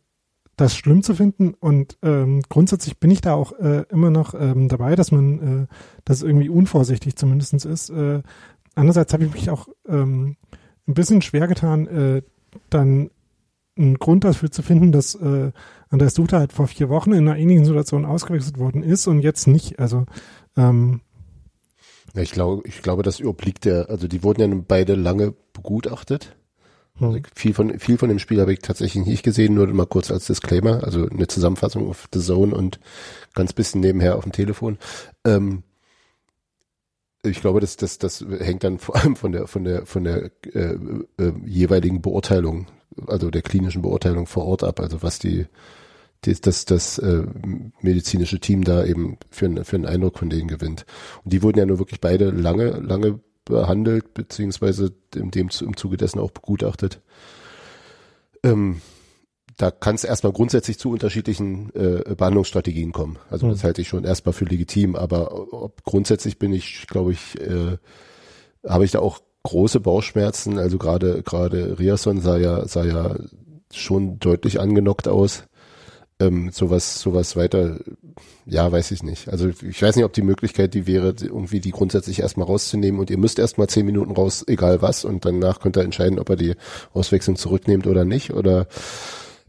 das 0.56 0.74
schlimm 0.74 1.02
zu 1.02 1.14
finden 1.14 1.52
und 1.54 1.98
ähm, 2.02 2.42
grundsätzlich 2.48 2.98
bin 2.98 3.10
ich 3.10 3.20
da 3.20 3.34
auch 3.34 3.52
äh, 3.52 3.84
immer 3.90 4.10
noch 4.10 4.34
ähm, 4.34 4.68
dabei, 4.68 4.96
dass 4.96 5.12
man, 5.12 5.64
äh, 5.64 5.66
dass 6.04 6.18
es 6.18 6.22
irgendwie 6.22 6.48
unvorsichtig 6.48 7.16
zumindestens 7.16 7.66
ist. 7.66 7.90
Äh, 7.90 8.22
andererseits 8.74 9.12
habe 9.12 9.24
ich 9.24 9.32
mich 9.32 9.50
auch 9.50 9.68
ähm, 9.86 10.36
ein 10.88 10.94
bisschen 10.94 11.20
schwer 11.20 11.46
getan, 11.46 11.86
äh, 11.86 12.22
dann 12.70 13.10
einen 13.76 13.98
Grund 13.98 14.24
dafür 14.24 14.50
zu 14.50 14.62
finden, 14.62 14.92
dass 14.92 15.14
äh, 15.14 15.52
Andreas 15.90 16.14
Duter 16.14 16.38
halt 16.38 16.54
vor 16.54 16.66
vier 16.66 16.88
Wochen 16.88 17.12
in 17.12 17.28
einer 17.28 17.36
ähnlichen 17.36 17.66
Situation 17.66 18.06
ausgewechselt 18.06 18.58
worden 18.58 18.82
ist 18.82 19.06
und 19.06 19.20
jetzt 19.20 19.46
nicht. 19.46 19.78
Also 19.78 20.06
ähm, 20.56 21.02
Ja, 22.14 22.22
ich 22.22 22.32
glaube, 22.32 22.62
ich 22.66 22.80
glaube, 22.80 23.02
das 23.02 23.20
überblickt 23.20 23.66
der, 23.66 23.90
also 23.90 24.08
die 24.08 24.22
wurden 24.22 24.40
ja 24.52 24.64
beide 24.66 24.94
lange 24.94 25.34
begutachtet. 25.52 26.34
Also 27.00 27.18
viel 27.34 27.52
von, 27.52 27.78
viel 27.78 27.98
von 27.98 28.08
dem 28.08 28.18
Spiel 28.18 28.40
habe 28.40 28.52
ich 28.52 28.60
tatsächlich 28.60 29.04
nicht 29.04 29.22
gesehen, 29.22 29.54
nur 29.54 29.66
mal 29.68 29.86
kurz 29.86 30.10
als 30.10 30.26
Disclaimer, 30.26 30.82
also 30.82 31.06
eine 31.06 31.26
Zusammenfassung 31.26 31.88
auf 31.88 32.08
The 32.12 32.20
Zone 32.20 32.54
und 32.54 32.80
ganz 33.34 33.52
bisschen 33.52 33.82
nebenher 33.82 34.16
auf 34.16 34.24
dem 34.24 34.32
Telefon. 34.32 34.78
Ähm, 35.24 35.62
ich 37.22 37.40
glaube, 37.40 37.60
das, 37.60 37.76
das, 37.76 37.98
das 37.98 38.24
hängt 38.38 38.64
dann 38.64 38.78
vor 38.78 38.96
allem 38.96 39.16
von 39.16 39.32
der, 39.32 39.46
von 39.46 39.64
der, 39.64 39.84
von 39.84 40.04
der 40.04 40.30
äh, 40.54 40.76
äh, 41.18 41.32
jeweiligen 41.44 42.00
Beurteilung, 42.00 42.66
also 43.06 43.30
der 43.30 43.42
klinischen 43.42 43.82
Beurteilung 43.82 44.26
vor 44.26 44.46
Ort 44.46 44.64
ab, 44.64 44.80
also 44.80 45.02
was 45.02 45.18
die, 45.18 45.46
die 46.24 46.40
das, 46.40 46.64
das 46.64 46.98
äh, 46.98 47.24
medizinische 47.80 48.40
Team 48.40 48.64
da 48.64 48.84
eben 48.84 49.18
für, 49.30 49.64
für 49.64 49.76
einen 49.76 49.86
Eindruck 49.86 50.18
von 50.18 50.30
denen 50.30 50.48
gewinnt. 50.48 50.86
Und 51.24 51.32
die 51.32 51.42
wurden 51.42 51.58
ja 51.58 51.66
nur 51.66 51.78
wirklich 51.78 52.00
beide 52.00 52.30
lange, 52.30 52.70
lange 52.70 53.20
behandelt, 53.46 54.12
beziehungsweise 54.12 54.92
in 55.14 55.30
dem, 55.30 55.48
im 55.60 55.76
Zuge 55.76 55.96
dessen 55.96 56.18
auch 56.18 56.30
begutachtet. 56.30 57.00
Ähm, 58.42 58.82
da 59.56 59.70
kann 59.70 59.94
es 59.94 60.04
erstmal 60.04 60.34
grundsätzlich 60.34 60.78
zu 60.78 60.90
unterschiedlichen 60.90 61.74
äh, 61.74 62.14
Behandlungsstrategien 62.14 62.92
kommen. 62.92 63.18
Also 63.30 63.48
das 63.48 63.64
halte 63.64 63.80
ich 63.80 63.88
schon 63.88 64.04
erstmal 64.04 64.34
für 64.34 64.44
legitim, 64.44 64.94
aber 64.96 65.52
ob 65.54 65.82
grundsätzlich 65.84 66.38
bin 66.38 66.52
ich, 66.52 66.86
glaube 66.86 67.12
ich, 67.12 67.40
äh, 67.40 67.78
habe 68.68 68.84
ich 68.84 68.90
da 68.90 68.98
auch 68.98 69.20
große 69.44 69.80
Bauchschmerzen. 69.80 70.58
Also 70.58 70.76
gerade 70.76 71.22
gerade 71.22 71.78
Riasson 71.78 72.20
sah 72.20 72.36
ja 72.36 72.68
sah 72.68 72.84
ja 72.84 73.16
schon 73.72 74.18
deutlich 74.18 74.60
angenockt 74.60 75.08
aus. 75.08 75.44
Ähm, 76.18 76.50
sowas 76.50 77.00
sowas 77.00 77.36
weiter, 77.36 77.78
ja, 78.46 78.72
weiß 78.72 78.90
ich 78.92 79.02
nicht. 79.02 79.28
Also 79.28 79.48
ich 79.48 79.82
weiß 79.82 79.96
nicht, 79.96 80.04
ob 80.06 80.14
die 80.14 80.22
Möglichkeit 80.22 80.72
die 80.72 80.86
wäre, 80.86 81.14
irgendwie 81.20 81.60
die 81.60 81.72
grundsätzlich 81.72 82.20
erstmal 82.20 82.46
rauszunehmen 82.46 82.98
und 82.98 83.10
ihr 83.10 83.18
müsst 83.18 83.38
erstmal 83.38 83.68
zehn 83.68 83.84
Minuten 83.84 84.12
raus, 84.12 84.42
egal 84.46 84.80
was, 84.80 85.04
und 85.04 85.26
danach 85.26 85.60
könnt 85.60 85.76
ihr 85.76 85.84
entscheiden, 85.84 86.18
ob 86.18 86.30
er 86.30 86.36
die 86.36 86.54
Auswechslung 86.94 87.36
zurücknehmt 87.36 87.86
oder 87.86 88.06
nicht. 88.06 88.32
Oder 88.32 88.66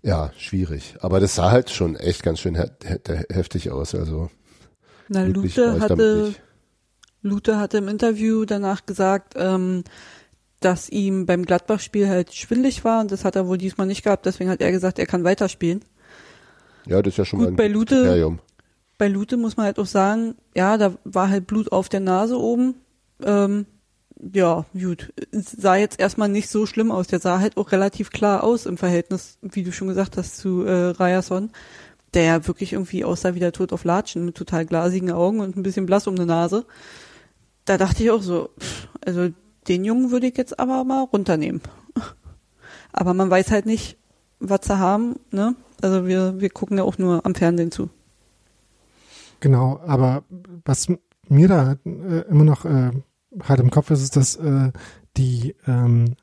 ja, 0.01 0.31
schwierig. 0.37 0.95
Aber 0.99 1.21
das 1.21 1.35
sah 1.35 1.51
halt 1.51 1.69
schon 1.69 1.95
echt 1.95 2.23
ganz 2.23 2.39
schön 2.39 2.55
he 2.55 2.67
he 2.85 3.19
heftig 3.29 3.71
aus. 3.71 3.95
Also 3.95 4.29
Na, 5.07 5.23
Lute 5.23 5.79
hatte. 5.79 6.33
Lute 7.21 7.57
hatte 7.59 7.77
im 7.77 7.87
Interview 7.87 8.45
danach 8.45 8.85
gesagt, 8.85 9.33
ähm, 9.37 9.83
dass 10.59 10.89
ihm 10.89 11.25
beim 11.25 11.45
Gladbach-Spiel 11.45 12.07
halt 12.07 12.33
schwindlig 12.33 12.83
war 12.83 13.01
und 13.01 13.11
das 13.11 13.25
hat 13.25 13.35
er 13.35 13.47
wohl 13.47 13.57
diesmal 13.57 13.87
nicht 13.87 14.03
gehabt. 14.03 14.25
Deswegen 14.25 14.49
hat 14.49 14.61
er 14.61 14.71
gesagt, 14.71 14.99
er 14.99 15.05
kann 15.05 15.23
weiterspielen. 15.23 15.83
Ja, 16.87 17.01
das 17.01 17.13
ist 17.13 17.17
ja 17.17 17.25
schon 17.25 17.39
Gut, 17.39 17.45
mal 17.47 17.53
ein 17.53 17.55
bei 17.57 17.67
Lute- 17.67 17.95
Kriterium. 17.95 18.39
Bei 18.97 19.07
Lute 19.07 19.37
muss 19.37 19.57
man 19.57 19.67
halt 19.67 19.77
auch 19.77 19.85
sagen, 19.85 20.35
ja, 20.55 20.77
da 20.77 20.95
war 21.03 21.29
halt 21.29 21.45
Blut 21.45 21.71
auf 21.71 21.87
der 21.87 21.99
Nase 21.99 22.39
oben. 22.39 22.75
Ähm, 23.23 23.67
ja, 24.33 24.65
gut. 24.73 25.13
Es 25.31 25.51
sah 25.51 25.75
jetzt 25.75 25.99
erstmal 25.99 26.29
nicht 26.29 26.49
so 26.49 26.65
schlimm 26.65 26.91
aus. 26.91 27.05
Der 27.05 27.19
sah 27.19 27.39
halt 27.39 27.57
auch 27.57 27.71
relativ 27.71 28.09
klar 28.09 28.43
aus 28.43 28.65
im 28.65 28.77
Verhältnis, 28.77 29.37
wie 29.43 29.61
du 29.63 29.71
schon 29.71 29.87
gesagt 29.87 30.17
hast, 30.17 30.37
zu 30.37 30.63
äh, 30.63 30.71
Ryerson, 30.89 31.51
der 32.15 32.23
ja 32.23 32.47
wirklich 32.47 32.73
irgendwie 32.73 33.05
aussah 33.05 33.35
wie 33.35 33.39
der 33.39 33.51
Tod 33.51 33.71
auf 33.71 33.83
Latschen 33.83 34.25
mit 34.25 34.33
total 34.35 34.65
glasigen 34.65 35.11
Augen 35.11 35.41
und 35.41 35.55
ein 35.55 35.61
bisschen 35.63 35.85
blass 35.85 36.07
um 36.07 36.15
die 36.15 36.25
Nase. 36.25 36.65
Da 37.65 37.77
dachte 37.77 38.01
ich 38.01 38.09
auch 38.09 38.23
so, 38.23 38.49
also 39.05 39.29
den 39.67 39.85
Jungen 39.85 40.09
würde 40.09 40.25
ich 40.25 40.37
jetzt 40.37 40.57
aber 40.59 40.83
mal 40.85 41.03
runternehmen. 41.03 41.61
Aber 42.93 43.13
man 43.13 43.29
weiß 43.29 43.51
halt 43.51 43.67
nicht, 43.67 43.97
was 44.39 44.61
sie 44.63 44.77
haben, 44.77 45.15
ne? 45.31 45.55
Also 45.81 46.07
wir, 46.07 46.39
wir 46.39 46.49
gucken 46.49 46.77
ja 46.77 46.83
auch 46.83 46.97
nur 46.97 47.25
am 47.25 47.35
Fernsehen 47.35 47.71
zu. 47.71 47.89
Genau, 49.39 49.79
aber 49.85 50.23
was 50.65 50.87
mir 51.27 51.47
da 51.47 51.75
äh, 51.85 52.21
immer 52.29 52.43
noch 52.43 52.65
äh, 52.65 52.91
halt 53.43 53.59
im 53.59 53.69
Kopf 53.69 53.91
ist, 53.91 54.01
ist, 54.01 54.15
dass 54.15 54.35
äh, 54.37 54.71
die 55.17 55.55
ähm, 55.67 56.15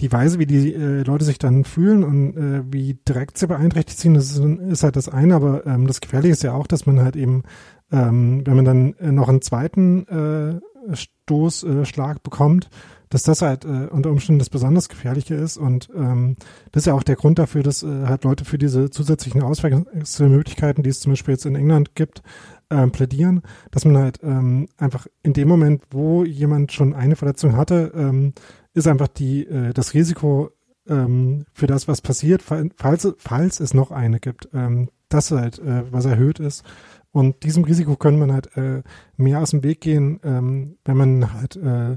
die 0.00 0.10
Weise, 0.10 0.38
wie 0.38 0.46
die 0.46 0.74
äh, 0.74 1.02
Leute 1.02 1.24
sich 1.24 1.38
dann 1.38 1.64
fühlen 1.64 2.04
und 2.04 2.36
äh, 2.36 2.62
wie 2.70 2.98
direkt 3.08 3.38
sie 3.38 3.46
beeinträchtigt 3.46 3.98
sind, 3.98 4.14
das 4.14 4.32
ist, 4.32 4.38
ist 4.38 4.82
halt 4.82 4.96
das 4.96 5.08
eine, 5.08 5.36
aber 5.36 5.66
ähm, 5.66 5.86
das 5.86 6.00
Gefährliche 6.00 6.32
ist 6.32 6.42
ja 6.42 6.52
auch, 6.52 6.66
dass 6.66 6.86
man 6.86 7.00
halt 7.00 7.16
eben, 7.16 7.44
ähm, 7.92 8.42
wenn 8.44 8.56
man 8.56 8.64
dann 8.64 8.94
äh, 8.94 9.12
noch 9.12 9.28
einen 9.28 9.42
zweiten 9.42 10.06
äh, 10.08 10.94
Stoßschlag 10.94 12.16
äh, 12.16 12.20
bekommt, 12.22 12.70
dass 13.14 13.22
das 13.22 13.42
halt 13.42 13.64
äh, 13.64 13.86
unter 13.92 14.10
Umständen 14.10 14.40
das 14.40 14.50
besonders 14.50 14.88
Gefährliche 14.88 15.36
ist 15.36 15.56
und 15.56 15.88
ähm, 15.94 16.34
das 16.72 16.82
ist 16.82 16.86
ja 16.86 16.94
auch 16.94 17.04
der 17.04 17.14
Grund 17.14 17.38
dafür, 17.38 17.62
dass 17.62 17.84
äh, 17.84 18.06
halt 18.06 18.24
Leute 18.24 18.44
für 18.44 18.58
diese 18.58 18.90
zusätzlichen 18.90 19.40
Auswechselmöglichkeiten, 19.40 20.82
die 20.82 20.90
es 20.90 20.98
zum 20.98 21.12
Beispiel 21.12 21.34
jetzt 21.34 21.46
in 21.46 21.54
England 21.54 21.94
gibt, 21.94 22.22
ähm, 22.70 22.90
plädieren, 22.90 23.42
dass 23.70 23.84
man 23.84 23.96
halt 23.98 24.18
ähm, 24.24 24.68
einfach 24.78 25.06
in 25.22 25.32
dem 25.32 25.46
Moment, 25.46 25.84
wo 25.92 26.24
jemand 26.24 26.72
schon 26.72 26.92
eine 26.92 27.14
Verletzung 27.14 27.56
hatte, 27.56 27.92
ähm, 27.94 28.32
ist 28.72 28.88
einfach 28.88 29.06
die 29.08 29.46
äh, 29.46 29.72
das 29.72 29.94
Risiko 29.94 30.50
ähm, 30.88 31.44
für 31.52 31.68
das, 31.68 31.86
was 31.86 32.02
passiert, 32.02 32.42
fa- 32.42 32.64
falls, 32.76 33.14
falls 33.18 33.60
es 33.60 33.74
noch 33.74 33.92
eine 33.92 34.18
gibt, 34.18 34.48
ähm, 34.52 34.88
das 35.08 35.30
halt, 35.30 35.60
äh, 35.60 35.84
was 35.92 36.04
erhöht 36.04 36.40
ist. 36.40 36.64
Und 37.12 37.44
diesem 37.44 37.62
Risiko 37.62 37.94
können 37.94 38.18
man 38.18 38.32
halt 38.32 38.56
äh, 38.56 38.82
mehr 39.16 39.38
aus 39.40 39.50
dem 39.50 39.62
Weg 39.62 39.80
gehen, 39.80 40.18
ähm, 40.24 40.78
wenn 40.84 40.96
man 40.96 41.32
halt 41.32 41.54
äh, 41.54 41.96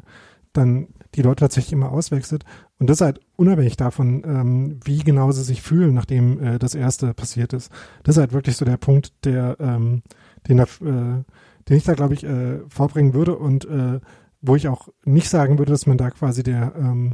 dann 0.54 0.88
die 1.16 1.22
Leute 1.22 1.42
tatsächlich 1.42 1.74
immer 1.74 1.92
auswechselt. 1.92 2.44
Und 2.80 2.90
das 2.90 3.02
halt 3.02 3.20
unabhängig 3.36 3.78
davon, 3.78 4.24
ähm, 4.26 4.80
wie 4.84 5.00
genau 5.00 5.32
sie 5.32 5.44
sich 5.44 5.62
fühlen, 5.62 5.94
nachdem 5.94 6.42
äh, 6.42 6.60
das 6.60 6.76
erste 6.76 7.14
passiert 7.14 7.54
ist. 7.54 7.72
Das 8.04 8.16
ist 8.16 8.20
halt 8.20 8.34
wirklich 8.34 8.58
so 8.58 8.66
der 8.66 8.78
Punkt, 8.78 9.14
der, 9.26 9.58
ähm, 9.60 10.04
den, 10.48 10.58
da, 10.58 10.64
äh, 10.64 11.24
den 11.70 11.78
ich 11.78 11.84
da, 11.84 11.94
glaube 11.94 12.14
ich, 12.14 12.24
äh, 12.24 12.60
vorbringen 12.70 13.14
würde 13.14 13.36
und 13.36 13.66
äh, 13.66 14.00
wo 14.42 14.56
ich 14.56 14.68
auch 14.68 14.90
nicht 15.04 15.30
sagen 15.30 15.58
würde, 15.58 15.72
dass 15.72 15.88
man 15.88 15.98
da 15.98 16.12
quasi 16.12 16.44
der 16.44 16.74
ähm, 16.78 17.14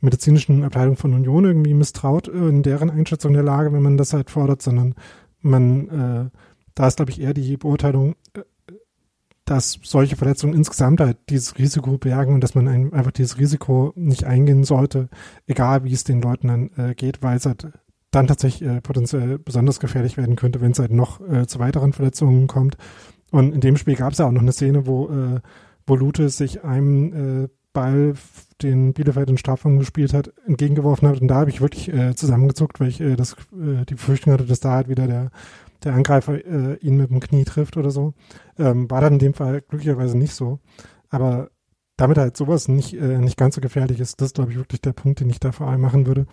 medizinischen 0.00 0.64
Abteilung 0.64 0.96
von 0.96 1.14
Union 1.14 1.44
irgendwie 1.44 1.74
misstraut 1.74 2.28
äh, 2.28 2.48
in 2.48 2.62
deren 2.62 2.90
Einschätzung 2.90 3.32
der 3.32 3.42
Lage, 3.42 3.72
wenn 3.72 3.82
man 3.82 3.96
das 3.96 4.12
halt 4.12 4.30
fordert, 4.30 4.62
sondern 4.62 4.94
man, 5.40 5.88
äh, 5.88 6.30
da 6.74 6.86
ist, 6.86 6.96
glaube 6.96 7.10
ich, 7.10 7.20
eher 7.20 7.34
die 7.34 7.56
Beurteilung, 7.56 8.14
äh, 8.34 8.40
dass 9.44 9.78
solche 9.82 10.16
Verletzungen 10.16 10.54
insgesamt 10.54 11.00
halt 11.00 11.18
dieses 11.28 11.58
Risiko 11.58 11.98
bergen 11.98 12.34
und 12.34 12.40
dass 12.40 12.54
man 12.54 12.66
ein, 12.66 12.92
einfach 12.92 13.12
dieses 13.12 13.38
Risiko 13.38 13.92
nicht 13.94 14.24
eingehen 14.24 14.64
sollte, 14.64 15.08
egal 15.46 15.84
wie 15.84 15.92
es 15.92 16.04
den 16.04 16.22
Leuten 16.22 16.48
dann 16.48 16.70
äh, 16.76 16.94
geht, 16.94 17.22
weil 17.22 17.36
es 17.36 17.46
halt 17.46 17.68
dann 18.10 18.26
tatsächlich 18.26 18.68
äh, 18.68 18.80
potenziell 18.80 19.38
besonders 19.38 19.80
gefährlich 19.80 20.16
werden 20.16 20.36
könnte, 20.36 20.60
wenn 20.60 20.70
es 20.70 20.78
halt 20.78 20.92
noch 20.92 21.20
äh, 21.20 21.46
zu 21.46 21.58
weiteren 21.58 21.92
Verletzungen 21.92 22.46
kommt. 22.46 22.76
Und 23.30 23.52
in 23.52 23.60
dem 23.60 23.76
Spiel 23.76 23.96
gab 23.96 24.12
es 24.12 24.18
ja 24.18 24.26
auch 24.26 24.32
noch 24.32 24.40
eine 24.40 24.52
Szene, 24.52 24.86
wo, 24.86 25.08
äh, 25.08 25.40
wo 25.86 25.96
Lute 25.96 26.28
sich 26.28 26.64
einem 26.64 27.44
äh, 27.44 27.48
Ball, 27.72 28.14
den 28.62 28.94
Bielefeld 28.94 29.28
in 29.28 29.36
Strafraum 29.36 29.80
gespielt 29.80 30.14
hat, 30.14 30.32
entgegengeworfen 30.46 31.08
hat. 31.08 31.20
Und 31.20 31.28
da 31.28 31.34
habe 31.34 31.50
ich 31.50 31.60
wirklich 31.60 31.92
äh, 31.92 32.14
zusammengezuckt, 32.14 32.80
weil 32.80 32.88
ich 32.88 33.00
äh, 33.00 33.16
das, 33.16 33.32
äh, 33.52 33.84
die 33.84 33.94
Befürchtung 33.94 34.32
hatte, 34.32 34.44
dass 34.44 34.60
da 34.60 34.70
halt 34.70 34.88
wieder 34.88 35.08
der, 35.08 35.30
der 35.84 35.94
Angreifer 35.94 36.34
äh, 36.44 36.74
ihn 36.76 36.96
mit 36.96 37.10
dem 37.10 37.20
Knie 37.20 37.44
trifft 37.44 37.76
oder 37.76 37.90
so. 37.90 38.14
Ähm, 38.58 38.90
war 38.90 39.00
dann 39.00 39.14
in 39.14 39.18
dem 39.18 39.34
Fall 39.34 39.60
glücklicherweise 39.62 40.16
nicht 40.16 40.34
so. 40.34 40.58
Aber 41.10 41.50
damit 41.96 42.18
halt 42.18 42.36
sowas 42.36 42.66
nicht, 42.68 42.94
äh, 42.94 43.18
nicht 43.18 43.36
ganz 43.36 43.54
so 43.54 43.60
gefährlich 43.60 44.00
ist, 44.00 44.20
das 44.20 44.26
ist, 44.28 44.34
glaube 44.34 44.50
ich, 44.52 44.56
wirklich 44.58 44.80
der 44.80 44.92
Punkt, 44.92 45.20
den 45.20 45.30
ich 45.30 45.38
da 45.40 45.52
vor 45.52 45.68
allem 45.68 45.80
machen 45.80 46.06
würde. 46.06 46.26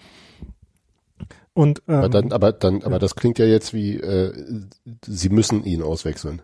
Und 1.53 1.83
ähm, 1.87 1.95
Aber 1.95 2.09
dann, 2.09 2.31
aber 2.31 2.51
dann, 2.53 2.81
aber 2.83 2.93
ja. 2.93 2.99
das 2.99 3.15
klingt 3.15 3.37
ja 3.37 3.45
jetzt 3.45 3.73
wie, 3.73 3.97
äh, 3.97 4.33
sie 5.05 5.29
müssen 5.29 5.63
ihn 5.65 5.81
auswechseln. 5.83 6.41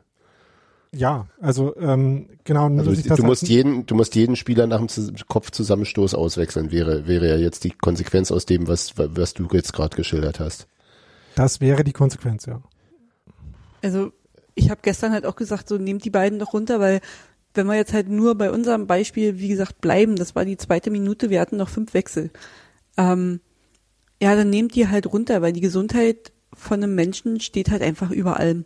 ja, 0.94 1.28
also 1.40 1.76
ähm, 1.78 2.28
genau, 2.44 2.66
Also 2.68 2.92
du 2.94 3.10
halt- 3.10 3.24
musst 3.24 3.48
jeden, 3.48 3.86
du 3.86 3.96
musst 3.96 4.16
jeden 4.16 4.36
Spieler 4.36 4.68
nach 4.68 4.80
dem 4.80 4.88
Zus- 4.90 5.12
Kopfzusammenstoß 5.28 6.14
auswechseln, 6.14 6.72
wäre, 6.72 7.08
wäre 7.08 7.28
ja 7.30 7.38
jetzt 7.38 7.64
die 7.64 7.72
Konsequenz 7.72 8.32
aus 8.32 8.46
dem, 8.46 8.68
was, 8.68 8.94
was 8.98 9.34
du 9.34 9.48
jetzt 9.52 9.74
gerade 9.74 9.96
geschildert 9.96 10.40
hast. 10.40 10.68
das 11.36 11.62
wäre 11.62 11.84
die 11.84 11.94
Konsequenz, 11.94 12.46
ja. 12.46 12.62
Also 13.82 14.12
ich 14.56 14.70
habe 14.70 14.82
gestern 14.84 15.12
halt 15.12 15.26
auch 15.26 15.36
gesagt, 15.36 15.70
so 15.70 15.78
nehmt 15.78 16.04
die 16.04 16.10
beiden 16.10 16.40
doch 16.40 16.54
runter, 16.54 16.80
weil 16.80 17.02
wenn 17.54 17.68
wir 17.68 17.76
jetzt 17.76 17.94
halt 17.94 18.10
nur 18.10 18.36
bei 18.36 18.52
unserem 18.52 18.88
Beispiel, 18.88 19.40
wie 19.40 19.48
gesagt, 19.48 19.82
bleiben, 19.82 20.16
das 20.16 20.36
war 20.36 20.46
die 20.46 20.58
zweite 20.58 20.92
Minute, 20.92 21.30
wir 21.30 21.42
hatten 21.42 21.58
noch 21.58 21.70
fünf 21.70 21.94
Wechsel. 21.94 22.32
Ähm, 22.98 23.40
ja, 24.22 24.36
dann 24.36 24.50
nehmt 24.50 24.76
die 24.76 24.88
halt 24.88 25.12
runter, 25.12 25.42
weil 25.42 25.54
die 25.54 25.62
Gesundheit 25.62 26.32
von 26.54 26.82
einem 26.82 26.96
Menschen 26.96 27.40
steht 27.40 27.70
halt 27.70 27.82
einfach 27.82 28.12
über 28.12 28.38
allem. 28.38 28.66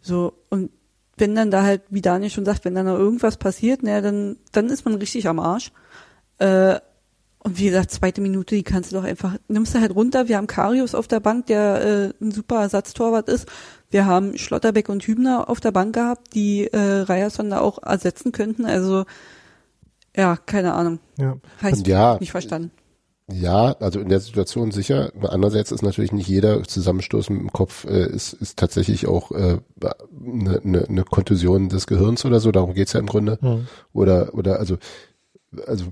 So, 0.00 0.34
und 0.50 0.70
wenn 1.16 1.34
dann 1.34 1.50
da 1.50 1.62
halt, 1.62 1.82
wie 1.88 2.02
Daniel 2.02 2.30
schon 2.30 2.44
sagt, 2.44 2.64
wenn 2.64 2.74
dann 2.74 2.86
noch 2.86 2.98
irgendwas 2.98 3.36
passiert, 3.38 3.82
naja, 3.82 4.00
dann, 4.00 4.36
dann 4.52 4.66
ist 4.68 4.84
man 4.84 4.94
richtig 4.96 5.28
am 5.28 5.40
Arsch. 5.40 5.72
Äh, 6.38 6.80
und 7.46 7.58
wie 7.60 7.66
gesagt, 7.66 7.92
zweite 7.92 8.20
Minute, 8.20 8.56
die 8.56 8.64
kannst 8.64 8.90
du 8.90 8.96
doch 8.96 9.04
einfach, 9.04 9.36
nimmst 9.46 9.72
du 9.72 9.80
halt 9.80 9.94
runter. 9.94 10.26
Wir 10.26 10.36
haben 10.36 10.48
Karius 10.48 10.96
auf 10.96 11.06
der 11.06 11.20
Bank, 11.20 11.46
der 11.46 12.12
äh, 12.20 12.24
ein 12.24 12.32
super 12.32 12.60
Ersatztorwart 12.60 13.28
ist. 13.28 13.46
Wir 13.88 14.04
haben 14.04 14.36
Schlotterbeck 14.36 14.88
und 14.88 15.04
Hübner 15.04 15.48
auf 15.48 15.60
der 15.60 15.70
Bank 15.70 15.94
gehabt, 15.94 16.34
die 16.34 16.66
äh, 16.66 16.76
Ryerson 17.02 17.50
da 17.50 17.60
auch 17.60 17.80
ersetzen 17.80 18.32
könnten. 18.32 18.64
Also, 18.66 19.04
ja, 20.16 20.36
keine 20.36 20.74
Ahnung. 20.74 20.98
ja. 21.18 21.36
Heißt 21.62 21.86
Ja. 21.86 22.16
nicht 22.18 22.32
verstanden. 22.32 22.72
Ja, 23.32 23.76
also 23.78 24.00
in 24.00 24.08
der 24.08 24.18
Situation 24.20 24.72
sicher. 24.72 25.12
Andererseits 25.20 25.70
ist 25.70 25.82
natürlich 25.82 26.12
nicht 26.12 26.28
jeder 26.28 26.64
Zusammenstoß 26.64 27.30
mit 27.30 27.40
dem 27.40 27.52
Kopf 27.52 27.84
äh, 27.84 28.06
ist, 28.06 28.32
ist 28.32 28.58
tatsächlich 28.58 29.06
auch 29.06 29.30
äh, 29.30 29.58
eine, 30.24 30.60
eine, 30.64 30.84
eine 30.88 31.04
Kontusion 31.04 31.68
des 31.68 31.86
Gehirns 31.86 32.24
oder 32.24 32.40
so. 32.40 32.50
Darum 32.50 32.74
geht's 32.74 32.92
ja 32.92 33.00
im 33.00 33.06
Grunde. 33.06 33.38
Hm. 33.40 33.66
Oder 33.92 34.34
oder 34.34 34.58
also 34.58 34.78
also 35.66 35.86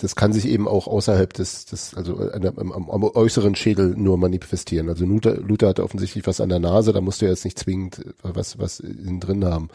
das 0.00 0.16
kann 0.16 0.32
sich 0.32 0.46
eben 0.48 0.68
auch 0.68 0.86
außerhalb 0.86 1.32
des, 1.32 1.66
des 1.66 1.94
also 1.94 2.14
der- 2.16 2.56
am, 2.58 2.72
am, 2.72 2.90
am 2.90 3.02
äußeren 3.04 3.54
Schädel 3.54 3.94
nur 3.96 4.16
manifestieren. 4.18 4.88
Also 4.88 5.04
Luther, 5.04 5.36
Luther 5.36 5.68
hatte 5.68 5.84
offensichtlich 5.84 6.26
was 6.26 6.40
an 6.40 6.48
der 6.48 6.58
Nase, 6.58 6.92
da 6.92 7.00
musste 7.00 7.26
er 7.26 7.32
jetzt 7.32 7.44
nicht 7.44 7.58
zwingend 7.58 7.98
äh, 8.00 8.12
was 8.22 8.58
was 8.58 8.80
innen 8.80 9.20
drin 9.20 9.44
haben. 9.44 9.68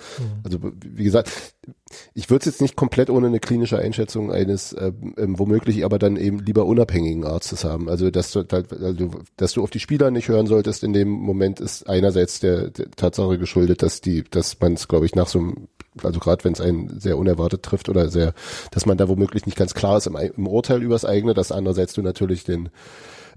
Also 0.43 0.59
wie 0.85 1.03
gesagt, 1.03 1.31
ich 2.13 2.29
würde 2.29 2.39
es 2.41 2.45
jetzt 2.45 2.61
nicht 2.61 2.75
komplett 2.75 3.09
ohne 3.09 3.27
eine 3.27 3.39
klinische 3.39 3.77
Einschätzung 3.77 4.31
eines 4.31 4.75
ähm, 4.79 5.13
ähm, 5.17 5.39
womöglich 5.39 5.85
aber 5.85 5.99
dann 5.99 6.17
eben 6.17 6.39
lieber 6.39 6.65
unabhängigen 6.65 7.25
Arztes 7.25 7.63
haben. 7.63 7.89
Also 7.89 8.09
dass 8.09 8.31
du 8.31 8.43
halt, 8.51 8.73
also, 8.73 9.11
dass 9.37 9.53
du 9.53 9.63
auf 9.63 9.69
die 9.69 9.79
Spieler 9.79 10.11
nicht 10.11 10.27
hören 10.27 10.47
solltest 10.47 10.83
in 10.83 10.93
dem 10.93 11.09
Moment 11.09 11.59
ist 11.59 11.87
einerseits 11.87 12.39
der, 12.39 12.69
der 12.69 12.91
Tatsache 12.91 13.37
geschuldet, 13.37 13.81
dass 13.81 14.01
die, 14.01 14.23
dass 14.23 14.59
man 14.59 14.73
es 14.73 14.87
glaube 14.87 15.05
ich 15.05 15.15
nach 15.15 15.27
so 15.27 15.39
einem 15.39 15.67
also 16.01 16.19
gerade 16.19 16.43
wenn 16.43 16.53
es 16.53 16.61
einen 16.61 16.99
sehr 16.99 17.17
unerwartet 17.17 17.63
trifft 17.63 17.89
oder 17.89 18.09
sehr, 18.09 18.33
dass 18.71 18.85
man 18.85 18.97
da 18.97 19.07
womöglich 19.07 19.45
nicht 19.45 19.57
ganz 19.57 19.73
klar 19.73 19.97
ist 19.97 20.07
im, 20.07 20.15
im 20.15 20.47
Urteil 20.47 20.81
übers 20.81 21.05
eigene, 21.05 21.33
dass 21.33 21.51
andererseits 21.51 21.93
du 21.93 22.01
natürlich 22.01 22.43
den 22.43 22.69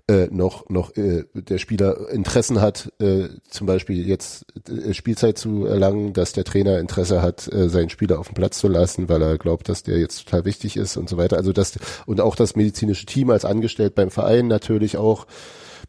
äh, 0.08 0.28
noch 0.30 0.68
noch 0.68 0.96
äh, 0.96 1.24
der 1.34 1.58
Spieler 1.58 2.10
Interessen 2.10 2.60
hat, 2.60 2.92
äh, 3.00 3.28
zum 3.48 3.66
Beispiel 3.66 4.06
jetzt 4.06 4.46
äh, 4.68 4.94
Spielzeit 4.94 5.36
zu 5.36 5.66
erlangen, 5.66 6.12
dass 6.12 6.32
der 6.32 6.44
Trainer 6.44 6.78
Interesse 6.78 7.22
hat, 7.22 7.52
äh, 7.52 7.68
seinen 7.68 7.90
Spieler 7.90 8.20
auf 8.20 8.28
den 8.28 8.34
Platz 8.34 8.58
zu 8.58 8.68
lassen, 8.68 9.08
weil 9.08 9.20
er 9.20 9.36
glaubt, 9.36 9.68
dass 9.68 9.82
der 9.82 9.98
jetzt 9.98 10.24
total 10.24 10.44
wichtig 10.44 10.76
ist 10.76 10.96
und 10.96 11.08
so 11.08 11.16
weiter. 11.16 11.36
Also 11.36 11.52
das 11.52 11.78
und 12.06 12.20
auch 12.20 12.36
das 12.36 12.54
medizinische 12.54 13.06
Team 13.06 13.30
als 13.30 13.44
angestellt 13.44 13.96
beim 13.96 14.10
Verein 14.10 14.46
natürlich 14.46 14.96
auch 14.96 15.26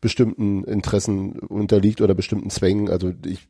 bestimmten 0.02 0.64
Interessen 0.64 1.40
unterliegt 1.40 2.02
oder 2.02 2.16
bestimmten 2.16 2.50
Zwängen. 2.50 2.90
Also 2.90 3.14
ich 3.26 3.48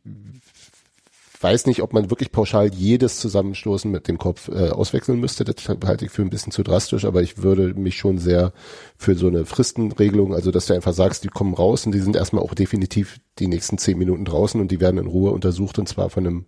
weiß 1.40 1.66
nicht, 1.68 1.82
ob 1.82 1.94
man 1.94 2.10
wirklich 2.10 2.32
pauschal 2.32 2.74
jedes 2.74 3.20
Zusammenstoßen 3.20 3.92
mit 3.92 4.08
dem 4.08 4.18
Kopf 4.18 4.48
äh, 4.50 4.70
auswechseln 4.70 5.20
müsste. 5.20 5.44
Das 5.44 5.56
halte 5.68 6.06
ich 6.06 6.12
für 6.12 6.22
ein 6.22 6.30
bisschen 6.30 6.52
zu 6.52 6.64
drastisch, 6.64 7.06
aber 7.06 7.22
ich 7.22 7.44
würde 7.44 7.74
mich 7.76 7.98
schon 7.98 8.18
sehr 8.18 8.54
für 8.98 9.16
so 9.16 9.28
eine 9.28 9.46
Fristenregelung, 9.46 10.34
also 10.34 10.52
dass 10.52 10.66
du 10.66 10.74
einfach 10.74 10.94
sagst, 10.94 11.24
die 11.24 11.30
kommen 11.30 11.54
raus 11.54 11.86
und 11.86 11.92
die 11.92 12.00
sind 12.00 12.16
erstmal 12.16 12.44
auch 12.44 12.54
definitiv 12.54 13.20
die 13.40 13.48
nächsten 13.48 13.78
zehn 13.78 13.98
Minuten 13.98 14.26
draußen 14.26 14.60
und 14.60 14.72
die 14.72 14.80
werden 14.80 14.98
in 14.98 15.08
Ruhe 15.08 15.32
untersucht 15.32 15.78
und 15.80 15.88
zwar 15.88 16.10
von 16.10 16.26
einem 16.26 16.46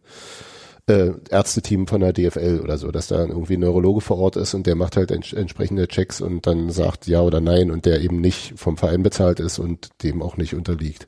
äh, 0.87 1.11
Ärzteteam 1.29 1.87
von 1.87 2.01
der 2.01 2.13
DFL 2.13 2.61
oder 2.63 2.77
so, 2.77 2.91
dass 2.91 3.07
da 3.07 3.19
irgendwie 3.19 3.57
ein 3.57 3.59
Neurologe 3.59 4.01
vor 4.01 4.17
Ort 4.17 4.35
ist 4.35 4.55
und 4.55 4.65
der 4.65 4.75
macht 4.75 4.97
halt 4.97 5.11
ents 5.11 5.33
entsprechende 5.33 5.87
Checks 5.87 6.19
und 6.19 6.47
dann 6.47 6.71
sagt 6.71 7.05
ja 7.07 7.21
oder 7.21 7.41
nein 7.41 7.69
und 7.69 7.85
der 7.85 8.01
eben 8.01 8.19
nicht 8.19 8.53
vom 8.57 8.75
Verein 8.75 9.03
bezahlt 9.03 9.39
ist 9.39 9.59
und 9.59 9.89
dem 10.03 10.21
auch 10.21 10.37
nicht 10.37 10.55
unterliegt. 10.55 11.07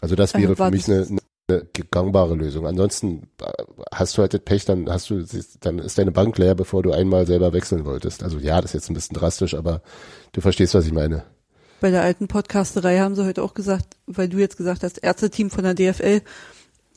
Also 0.00 0.16
das 0.16 0.34
wäre 0.34 0.50
also 0.50 0.64
für 0.64 0.70
mich 0.70 0.88
eine, 0.88 1.06
eine 1.06 1.20
gangbare 1.90 2.34
Lösung. 2.34 2.66
Ansonsten 2.66 3.28
äh, 3.42 3.52
hast 3.92 4.16
du 4.16 4.22
halt 4.22 4.32
das 4.32 4.40
Pech, 4.40 4.64
dann 4.64 4.88
hast 4.88 5.10
du, 5.10 5.24
dann 5.60 5.78
ist 5.78 5.98
deine 5.98 6.12
Bank 6.12 6.38
leer, 6.38 6.54
bevor 6.54 6.82
du 6.82 6.92
einmal 6.92 7.26
selber 7.26 7.52
wechseln 7.52 7.84
wolltest. 7.84 8.22
Also 8.22 8.38
ja, 8.38 8.60
das 8.60 8.70
ist 8.70 8.74
jetzt 8.74 8.90
ein 8.90 8.94
bisschen 8.94 9.16
drastisch, 9.16 9.54
aber 9.54 9.82
du 10.32 10.40
verstehst, 10.40 10.74
was 10.74 10.86
ich 10.86 10.92
meine. 10.92 11.24
Bei 11.80 11.90
der 11.90 12.02
alten 12.02 12.28
Podcasterei 12.28 12.98
haben 12.98 13.14
sie 13.14 13.26
heute 13.26 13.42
auch 13.42 13.52
gesagt, 13.52 13.96
weil 14.06 14.28
du 14.28 14.38
jetzt 14.38 14.56
gesagt 14.56 14.82
hast, 14.82 14.98
Ärzteteam 14.98 15.50
von 15.50 15.64
der 15.64 15.74
DFL, 15.74 16.22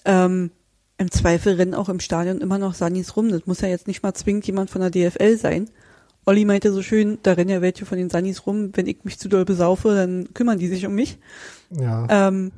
ähm, 0.06 0.52
im 0.98 1.12
Zweifel 1.12 1.56
rennen 1.56 1.76
auch 1.76 1.90
im 1.90 2.00
Stadion 2.00 2.40
immer 2.40 2.58
noch 2.58 2.74
Sanis 2.74 3.16
rum. 3.16 3.30
Das 3.30 3.46
muss 3.46 3.62
ja 3.62 3.68
jetzt 3.68 3.88
nicht 3.88 4.02
mal 4.02 4.14
zwingend 4.14 4.48
jemand 4.48 4.70
von 4.70 4.82
der 4.82 4.90
DFL 4.90 5.38
sein. 5.38 5.70
Olli 6.26 6.46
meinte 6.46 6.72
so 6.72 6.82
schön, 6.82 7.20
da 7.24 7.34
rennen 7.34 7.50
ja 7.50 7.62
welche 7.62 7.86
von 7.86 7.98
den 7.98 8.10
Sanis 8.10 8.48
rum. 8.48 8.72
Wenn 8.74 8.88
ich 8.88 9.04
mich 9.04 9.20
zu 9.20 9.30
doll 9.30 9.46
besaufe, 9.46 9.94
dann 9.94 10.34
kümmern 10.34 10.58
die 10.58 10.68
sich 10.68 10.86
um 10.86 10.96
mich. 10.96 11.20
Ja. 11.70 12.08
Ähm, 12.10 12.52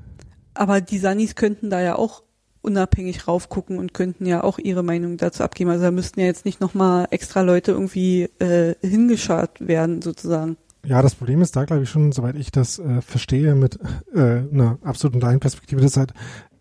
aber 0.60 0.82
die 0.82 0.98
Sanis 0.98 1.36
könnten 1.36 1.70
da 1.70 1.82
ja 1.82 1.96
auch 1.96 2.22
unabhängig 2.62 3.28
raufgucken 3.28 3.80
und 3.80 3.94
könnten 3.94 4.26
ja 4.26 4.44
auch 4.44 4.60
ihre 4.60 4.84
Meinung 4.84 5.16
dazu 5.16 5.44
abgeben. 5.44 5.70
Also 5.70 5.84
da 5.84 5.92
müssten 5.92 6.20
ja 6.20 6.26
jetzt 6.26 6.44
nicht 6.44 6.60
nochmal 6.60 7.08
extra 7.12 7.42
Leute 7.42 7.72
irgendwie 7.72 8.24
äh, 8.40 8.76
hingeschart 8.82 9.66
werden, 9.66 10.02
sozusagen. 10.02 10.58
Ja, 10.86 11.02
das 11.02 11.16
Problem 11.16 11.42
ist 11.42 11.56
da, 11.56 11.64
glaube 11.64 11.84
ich, 11.84 11.90
schon, 11.90 12.12
soweit 12.12 12.36
ich 12.36 12.52
das 12.52 12.78
äh, 12.78 13.02
verstehe, 13.02 13.56
mit 13.56 13.80
äh, 14.14 14.20
einer 14.20 14.78
absoluten 14.84 15.22
Laienperspektive, 15.22 15.80
dass 15.80 15.96
halt 15.96 16.14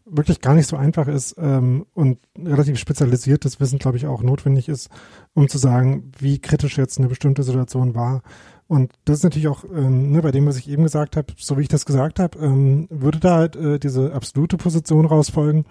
wirklich 0.07 0.41
gar 0.41 0.55
nicht 0.55 0.69
so 0.69 0.77
einfach 0.77 1.09
ist 1.09 1.35
ähm, 1.39 1.85
und 1.93 2.19
relativ 2.39 2.79
spezialisiertes 2.79 3.59
Wissen, 3.59 3.81
glaube 3.81 3.97
ich, 3.97 4.07
auch 4.07 4.23
notwendig 4.23 4.69
ist, 4.69 4.91
um 5.35 5.49
zu 5.49 5.59
sagen, 5.59 6.13
wie 6.19 6.39
kritisch 6.39 6.79
jetzt 6.79 6.99
eine 6.99 7.09
bestimmte 7.09 7.43
Situation 7.43 7.97
war. 7.97 8.23
Und 8.69 8.93
das 9.07 9.19
ist 9.19 9.25
natürlich 9.25 9.49
auch 9.49 9.65
ähm, 9.65 10.13
ne, 10.13 10.21
bei 10.21 10.31
dem, 10.31 10.47
was 10.47 10.59
ich 10.59 10.69
eben 10.69 10.83
gesagt 10.83 11.17
habe, 11.17 11.33
so 11.39 11.57
wie 11.57 11.63
ich 11.63 11.69
das 11.69 11.87
gesagt 11.87 12.21
habe, 12.21 12.39
ähm, 12.39 12.87
würde 12.91 13.19
da 13.19 13.37
halt 13.37 13.57
äh, 13.57 13.79
diese 13.79 14.13
absolute 14.13 14.59
Position 14.59 15.07
rausfolgen. 15.07 15.65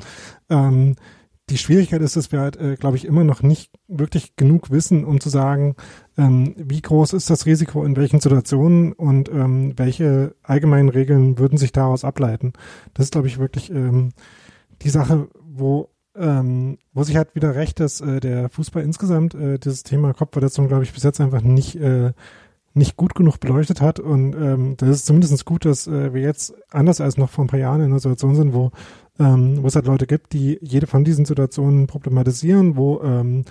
Ähm, 0.50 0.96
die 1.50 1.58
Schwierigkeit 1.58 2.02
ist, 2.02 2.18
dass 2.18 2.32
wir 2.32 2.42
halt, 2.42 2.58
äh, 2.58 2.76
glaube 2.76 2.98
ich, 2.98 3.06
immer 3.06 3.24
noch 3.24 3.42
nicht 3.42 3.72
wirklich 3.88 4.36
genug 4.36 4.72
wissen, 4.72 5.06
um 5.06 5.22
zu 5.22 5.30
sagen, 5.30 5.76
ähm, 6.18 6.56
wie 6.58 6.82
groß 6.82 7.14
ist 7.14 7.30
das 7.30 7.46
Risiko 7.46 7.86
in 7.86 7.96
welchen 7.96 8.20
Situationen 8.20 8.94
und 8.94 9.30
ähm, 9.30 9.74
welche 9.78 10.36
allgemeinen 10.44 10.90
Regeln 10.90 11.38
würden 11.38 11.58
sich 11.58 11.72
daraus 11.72 12.04
ableiten. 12.04 12.54
Das 12.96 13.06
ist, 13.06 13.12
glaube 13.12 13.28
ich, 13.28 13.38
wirklich 13.38 13.70
ähm, 13.70 14.10
die 14.82 14.90
Sache, 14.90 15.30
wo 15.40 15.90
ähm, 16.16 16.80
wo 16.94 17.04
sich 17.04 17.16
halt 17.16 17.36
wieder 17.36 17.54
recht, 17.54 17.80
dass 17.80 18.02
äh, 18.02 18.20
der 18.20 18.50
Fußball 18.50 18.82
insgesamt 18.82 19.36
äh, 19.36 19.60
dieses 19.60 19.84
Thema 19.84 20.14
Kopfverletzung, 20.14 20.68
glaube 20.68 20.84
ich, 20.84 20.92
bis 20.92 21.04
jetzt 21.04 21.22
einfach 21.22 21.42
nicht 21.42 21.76
äh, 21.76 22.12
nicht 22.78 22.96
gut 22.96 23.16
genug 23.16 23.40
beleuchtet 23.40 23.82
hat. 23.82 24.00
Und 24.00 24.34
ähm, 24.36 24.76
das 24.78 24.90
ist 24.90 25.06
zumindest 25.06 25.46
gut, 25.46 25.66
dass 25.66 25.88
äh, 25.88 26.14
wir 26.14 26.22
jetzt 26.22 26.54
anders 26.70 27.02
als 27.02 27.18
noch 27.18 27.30
vor 27.30 27.44
ein 27.44 27.48
paar 27.48 27.60
Jahren 27.60 27.82
in 27.82 27.88
einer 27.88 28.00
Situation 28.00 28.36
sind, 28.36 28.54
wo, 28.54 28.72
ähm, 29.20 29.62
wo 29.62 29.68
es 29.68 29.76
halt 29.76 29.88
Leute 29.88 30.08
gibt, 30.08 30.34
die 30.34 30.58
jede 30.62 30.88
von 30.88 31.04
diesen 31.04 31.26
Situationen 31.26 31.88
problematisieren, 31.88 32.76
wo 32.78 33.02
ähm, 33.02 33.46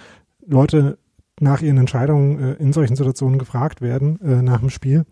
Leute 0.47 0.99
nach 1.41 1.61
ihren 1.61 1.79
Entscheidungen 1.79 2.39
äh, 2.39 2.53
in 2.55 2.73
solchen 2.73 2.97
Situationen 2.97 3.39
gefragt 3.39 3.81
werden 3.81 4.21
äh, 4.23 4.43
nach 4.43 4.61
dem 4.61 4.71
Spiel 4.71 5.05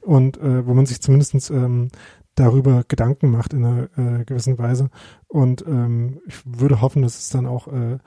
und 0.00 0.38
äh, 0.38 0.66
wo 0.66 0.74
man 0.74 0.86
sich 0.86 1.00
zumindestens 1.00 1.50
ähm, 1.50 1.88
darüber 2.34 2.84
Gedanken 2.86 3.30
macht 3.30 3.52
in 3.52 3.64
einer 3.64 3.88
äh, 3.96 4.24
gewissen 4.24 4.58
Weise. 4.58 4.88
Und 5.28 5.64
ähm, 5.66 6.20
ich 6.26 6.42
würde 6.44 6.80
hoffen, 6.80 7.02
dass 7.02 7.18
es 7.18 7.28
dann 7.30 7.46
auch 7.46 7.68
äh, 7.68 7.98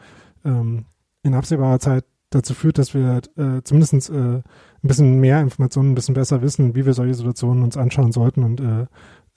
ähm, 0.46 0.86
in 1.24 1.34
absehbarer 1.34 1.80
Zeit 1.80 2.06
dazu 2.36 2.54
führt, 2.54 2.78
dass 2.78 2.94
wir 2.94 3.22
äh, 3.38 3.62
zumindest 3.64 4.10
äh, 4.10 4.14
ein 4.14 4.44
bisschen 4.82 5.20
mehr 5.20 5.42
Informationen, 5.42 5.92
ein 5.92 5.96
bisschen 5.96 6.16
besser 6.16 6.42
wissen, 6.42 6.76
wie 6.76 6.86
wir 6.86 6.94
solche 6.94 7.14
Situationen 7.14 7.64
uns 7.64 7.78
anschauen 7.78 8.12
sollten 8.12 8.44
und 8.44 8.60
äh, 8.60 8.86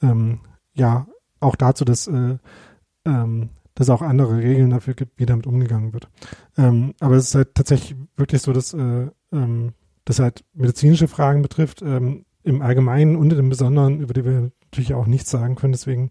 ähm, 0.02 0.40
ja, 0.74 1.06
auch 1.40 1.56
dazu, 1.56 1.84
dass, 1.84 2.06
äh, 2.06 2.38
ähm, 3.04 3.50
dass 3.74 3.90
auch 3.90 4.02
andere 4.02 4.38
Regeln 4.38 4.70
dafür 4.70 4.94
gibt, 4.94 5.18
wie 5.18 5.26
damit 5.26 5.46
umgegangen 5.46 5.92
wird. 5.92 6.08
Ähm, 6.56 6.94
aber 7.00 7.16
es 7.16 7.28
ist 7.28 7.34
halt 7.34 7.54
tatsächlich 7.54 7.96
wirklich 8.16 8.42
so, 8.42 8.52
dass 8.52 8.74
äh, 8.74 9.08
ähm, 9.32 9.72
das 10.04 10.18
halt 10.18 10.44
medizinische 10.54 11.08
Fragen 11.08 11.42
betrifft, 11.42 11.82
ähm, 11.82 12.24
im 12.42 12.62
Allgemeinen 12.62 13.16
und 13.16 13.32
im 13.32 13.48
Besonderen, 13.48 14.00
über 14.00 14.14
die 14.14 14.24
wir 14.24 14.50
natürlich 14.62 14.94
auch 14.94 15.06
nichts 15.06 15.30
sagen 15.30 15.56
können. 15.56 15.72
Deswegen 15.72 16.10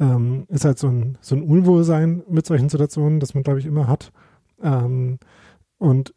ähm, 0.00 0.44
ist 0.48 0.64
halt 0.64 0.78
so 0.78 0.88
ein, 0.88 1.18
so 1.20 1.36
ein 1.36 1.42
Unwohlsein 1.42 2.24
mit 2.28 2.46
solchen 2.46 2.68
Situationen, 2.68 3.20
das 3.20 3.34
man, 3.34 3.44
glaube 3.44 3.60
ich, 3.60 3.66
immer 3.66 3.86
hat. 3.86 4.12
Ähm, 4.60 5.18
und 5.78 6.14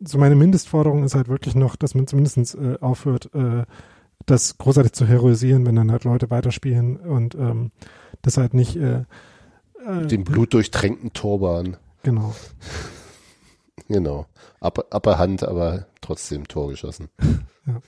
so 0.00 0.18
meine 0.18 0.34
Mindestforderung 0.34 1.04
ist 1.04 1.14
halt 1.14 1.28
wirklich 1.28 1.54
noch, 1.54 1.76
dass 1.76 1.94
man 1.94 2.06
zumindest 2.06 2.54
äh, 2.54 2.78
aufhört, 2.80 3.30
äh, 3.34 3.64
das 4.26 4.58
großartig 4.58 4.92
zu 4.92 5.06
heroisieren, 5.06 5.66
wenn 5.66 5.76
dann 5.76 5.90
halt 5.90 6.04
Leute 6.04 6.30
weiterspielen 6.30 6.96
und 6.98 7.34
ähm, 7.34 7.70
das 8.22 8.36
halt 8.36 8.54
nicht 8.54 8.76
äh, 8.76 9.04
äh, 9.86 10.06
den 10.06 10.24
blutdurchtränkten 10.24 11.12
Torbahn. 11.12 11.76
Genau. 12.02 12.34
genau. 13.88 14.26
Upper, 14.60 14.84
upper 14.94 15.18
Hand, 15.18 15.42
aber 15.42 15.86
trotzdem 16.00 16.48
Tor 16.48 16.70
geschossen. 16.70 17.08
ja. 17.66 17.80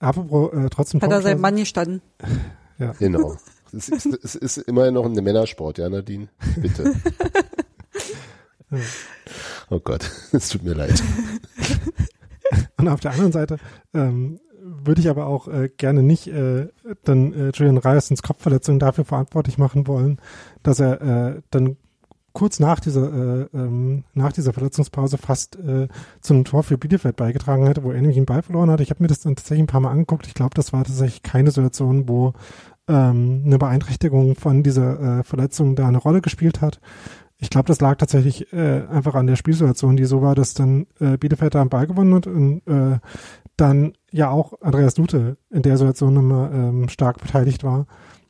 Apropos 0.00 0.52
äh, 0.52 0.68
trotzdem 0.70 1.00
Hat 1.00 1.10
er 1.10 1.22
sein 1.22 1.40
Mann 1.40 1.56
gestanden. 1.56 2.02
ja. 2.78 2.92
Genau. 2.98 3.36
es, 3.72 3.88
ist, 3.88 4.06
es 4.06 4.34
ist 4.34 4.56
immerhin 4.58 4.94
noch 4.94 5.04
ein 5.04 5.12
Männersport, 5.12 5.78
ja, 5.78 5.88
Nadine? 5.88 6.28
Bitte. 6.56 6.94
ja. 8.70 8.78
Oh 9.70 9.80
Gott, 9.80 10.10
es 10.32 10.48
tut 10.48 10.62
mir 10.62 10.74
leid. 10.74 11.02
Und 12.78 12.88
auf 12.88 13.00
der 13.00 13.12
anderen 13.12 13.32
Seite 13.32 13.58
ähm, 13.92 14.40
würde 14.62 15.00
ich 15.00 15.08
aber 15.08 15.26
auch 15.26 15.48
äh, 15.48 15.68
gerne 15.76 16.02
nicht 16.02 16.28
äh, 16.28 16.68
dann 17.04 17.32
äh, 17.32 17.50
Julian 17.54 17.78
Ryersons 17.78 18.22
Kopfverletzung 18.22 18.78
dafür 18.78 19.04
verantwortlich 19.04 19.58
machen 19.58 19.86
wollen, 19.86 20.20
dass 20.62 20.80
er 20.80 21.00
äh, 21.02 21.42
dann 21.50 21.76
kurz 22.32 22.60
nach 22.60 22.78
dieser 22.80 23.12
äh, 23.12 23.46
ähm, 23.52 24.04
nach 24.14 24.32
dieser 24.32 24.52
Verletzungspause 24.52 25.18
fast 25.18 25.56
äh, 25.56 25.88
zu 26.20 26.34
einem 26.34 26.44
Tor 26.44 26.62
für 26.62 26.78
Bielefeld 26.78 27.16
beigetragen 27.16 27.66
hätte, 27.66 27.82
wo 27.82 27.90
er 27.90 28.00
nämlich 28.00 28.16
einen 28.16 28.26
Ball 28.26 28.42
verloren 28.42 28.70
hat. 28.70 28.80
Ich 28.80 28.90
habe 28.90 29.02
mir 29.02 29.08
das 29.08 29.20
dann 29.20 29.34
tatsächlich 29.34 29.64
ein 29.64 29.68
paar 29.68 29.80
Mal 29.80 29.90
angeguckt. 29.90 30.26
Ich 30.26 30.34
glaube, 30.34 30.54
das 30.54 30.72
war 30.72 30.84
tatsächlich 30.84 31.22
keine 31.22 31.50
Situation, 31.50 32.08
wo 32.08 32.34
ähm, 32.86 33.42
eine 33.44 33.58
Beeinträchtigung 33.58 34.36
von 34.36 34.62
dieser 34.62 35.18
äh, 35.18 35.24
Verletzung 35.24 35.74
da 35.74 35.88
eine 35.88 35.98
Rolle 35.98 36.20
gespielt 36.20 36.60
hat. 36.60 36.80
Ich 37.40 37.50
glaube, 37.50 37.68
das 37.68 37.80
lag 37.80 37.96
tatsächlich 37.96 38.52
äh, 38.52 38.82
einfach 38.90 39.14
an 39.14 39.28
der 39.28 39.36
Spielsituation, 39.36 39.96
die 39.96 40.06
so 40.06 40.22
war, 40.22 40.34
dass 40.34 40.54
dann 40.54 40.86
äh, 40.98 41.16
Bielefeld 41.16 41.54
da 41.54 41.62
am 41.62 41.68
Ball 41.68 41.86
gewonnen 41.86 42.14
hat 42.14 42.26
und 42.26 42.66
äh, 42.66 42.98
dann 43.56 43.92
ja 44.10 44.30
auch 44.30 44.54
Andreas 44.60 44.96
Lute 44.96 45.36
in 45.50 45.62
der 45.62 45.78
Situation 45.78 46.14
nochmal 46.14 46.52
ähm, 46.52 46.88
stark 46.88 47.20
beteiligt 47.20 47.62
war, 47.62 47.86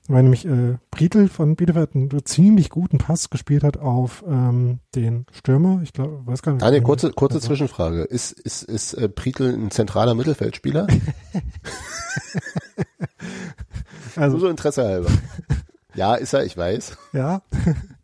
weil 0.09 0.25
nämlich 0.25 0.47
äh, 0.47 0.77
Brietl 0.91 1.29
von 1.29 1.57
Bielefeld 1.57 1.95
einen 1.95 2.11
ziemlich 2.27 2.69
guten 2.69 2.99
Pass 2.99 3.31
gespielt 3.31 3.65
hat 3.65 3.79
auf 3.79 4.25
ähm, 4.29 4.81
den 4.95 5.25
Stürmer. 5.33 5.81
Ich 5.83 5.95
glaube, 5.95 6.27
weiß 6.27 6.43
gar 6.43 6.53
nicht. 6.53 6.63
Eine 6.63 6.83
kurze, 6.83 7.11
kurze 7.11 7.41
Zwischenfrage. 7.41 8.03
Ist, 8.03 8.33
ist, 8.33 8.63
ist 8.63 8.93
äh, 8.93 9.09
Brietl 9.09 9.55
ein 9.55 9.71
zentraler 9.71 10.15
Mittelfeldspieler? 10.15 10.87
also, 14.17 14.37
Nur 14.37 14.41
so 14.41 14.49
Interesse 14.49 14.85
halber. 14.85 15.11
Ja, 15.95 16.15
ist 16.15 16.35
er, 16.35 16.45
ich 16.45 16.57
weiß. 16.57 16.97
Ja 17.13 17.43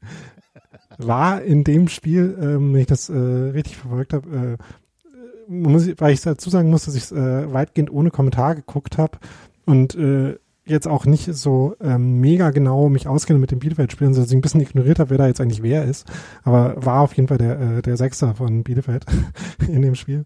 war 0.98 1.42
in 1.42 1.64
dem 1.64 1.88
Spiel, 1.88 2.36
ähm, 2.40 2.72
wenn 2.72 2.80
ich 2.80 2.86
das 2.86 3.08
äh, 3.08 3.14
richtig 3.14 3.76
verfolgt 3.76 4.12
habe, 4.12 4.56
äh, 4.58 4.62
muss 5.48 5.86
ich, 5.86 6.00
weil 6.00 6.12
ich 6.12 6.20
dazu 6.22 6.50
sagen 6.50 6.70
muss, 6.70 6.86
dass 6.86 6.94
ich 6.94 7.04
es 7.04 7.12
äh, 7.12 7.52
weitgehend 7.52 7.92
ohne 7.92 8.10
Kommentar 8.10 8.54
geguckt 8.54 8.98
habe 8.98 9.18
und 9.66 9.94
äh, 9.94 10.36
jetzt 10.66 10.88
auch 10.88 11.04
nicht 11.04 11.34
so 11.34 11.76
ähm, 11.82 12.20
mega 12.20 12.50
genau 12.50 12.88
mich 12.88 13.06
auskenne 13.06 13.38
mit 13.38 13.50
dem 13.50 13.58
Bielefeld-Spielen, 13.58 14.14
sondern 14.14 14.38
ein 14.38 14.40
bisschen 14.40 14.60
ignoriert 14.62 14.98
habe, 14.98 15.10
wer 15.10 15.18
da 15.18 15.26
jetzt 15.26 15.40
eigentlich 15.40 15.62
wer 15.62 15.84
ist. 15.84 16.06
Aber 16.42 16.74
war 16.84 17.00
auf 17.02 17.14
jeden 17.14 17.28
Fall 17.28 17.38
der, 17.38 17.60
äh, 17.60 17.82
der 17.82 17.96
Sechster 17.96 18.34
von 18.34 18.64
Bielefeld 18.64 19.04
in 19.68 19.82
dem 19.82 19.94
Spiel. 19.94 20.24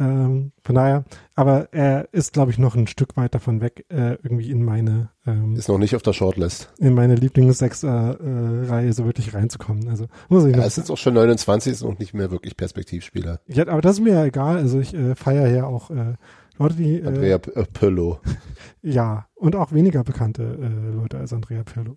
Ähm, 0.00 0.52
von 0.62 0.74
daher, 0.74 1.04
aber 1.34 1.68
er 1.72 2.08
ist, 2.12 2.32
glaube 2.32 2.50
ich, 2.50 2.58
noch 2.58 2.74
ein 2.74 2.86
Stück 2.86 3.16
weit 3.16 3.34
davon 3.34 3.60
weg, 3.60 3.84
äh, 3.90 4.14
irgendwie 4.22 4.50
in 4.50 4.64
meine 4.64 5.10
ähm, 5.26 5.54
Ist 5.54 5.68
noch 5.68 5.78
nicht 5.78 5.94
auf 5.94 6.02
der 6.02 6.12
Shortlist. 6.12 6.72
in 6.78 6.94
meine 6.94 7.14
Lieblingssechser-Reihe 7.14 8.88
äh, 8.88 8.92
so 8.92 9.04
wirklich 9.04 9.34
reinzukommen. 9.34 9.88
Also 9.88 10.06
muss 10.28 10.44
ich 10.44 10.52
Er 10.52 10.58
noch 10.60 10.66
ist 10.66 10.76
jetzt 10.76 10.90
auch 10.90 10.96
schon 10.98 11.14
29, 11.14 11.72
ist 11.72 11.82
noch 11.82 11.98
nicht 11.98 12.14
mehr 12.14 12.30
wirklich 12.30 12.56
Perspektivspieler. 12.56 13.40
ja, 13.46 13.66
aber 13.68 13.80
das 13.80 13.96
ist 13.98 14.04
mir 14.04 14.14
ja 14.14 14.24
egal. 14.24 14.56
Also 14.56 14.80
ich 14.80 14.94
äh, 14.94 15.14
feiere 15.14 15.48
ja 15.48 15.64
auch 15.64 15.90
äh, 15.90 16.14
Leute, 16.58 16.74
die 16.74 17.00
äh, 17.00 17.06
Andrea 17.06 17.36
äh, 17.36 17.64
Pirlo. 17.72 18.20
Ja, 18.84 19.26
und 19.36 19.54
auch 19.54 19.70
weniger 19.72 20.02
bekannte 20.02 20.42
äh, 20.42 20.96
Leute 20.96 21.16
als 21.18 21.32
Andrea 21.32 21.62
Pirlo. 21.62 21.96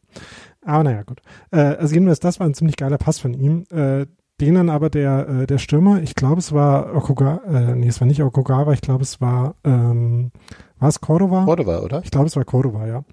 Aber 0.61 0.83
naja, 0.83 1.01
gut. 1.01 1.19
Also 1.49 1.95
jedenfalls, 1.95 2.19
das 2.19 2.39
war 2.39 2.45
ein 2.45 2.53
ziemlich 2.53 2.77
geiler 2.77 2.99
Pass 2.99 3.17
von 3.17 3.33
ihm. 3.33 3.63
Den 4.41 4.55
dann 4.55 4.69
aber 4.69 4.89
der, 4.89 5.29
äh, 5.29 5.47
der 5.47 5.59
Stürmer, 5.59 6.01
ich 6.01 6.13
glaube 6.13 6.39
es 6.39 6.51
war 6.51 6.93
Okugawa, 6.93 7.41
äh, 7.45 7.75
nee, 7.75 7.87
es 7.87 8.01
war 8.01 8.07
nicht 8.07 8.21
Okugawa, 8.21 8.73
ich 8.73 8.81
glaube 8.81 9.03
es 9.03 9.21
war, 9.21 9.55
ähm, 9.63 10.31
war 10.77 10.89
es 10.89 10.99
Cordova? 10.99 11.45
Cordova, 11.45 11.79
oder? 11.79 12.01
Ich 12.03 12.11
glaube 12.11 12.27
es 12.27 12.35
war 12.35 12.43
Cordova, 12.43 12.85
ja. 12.85 13.05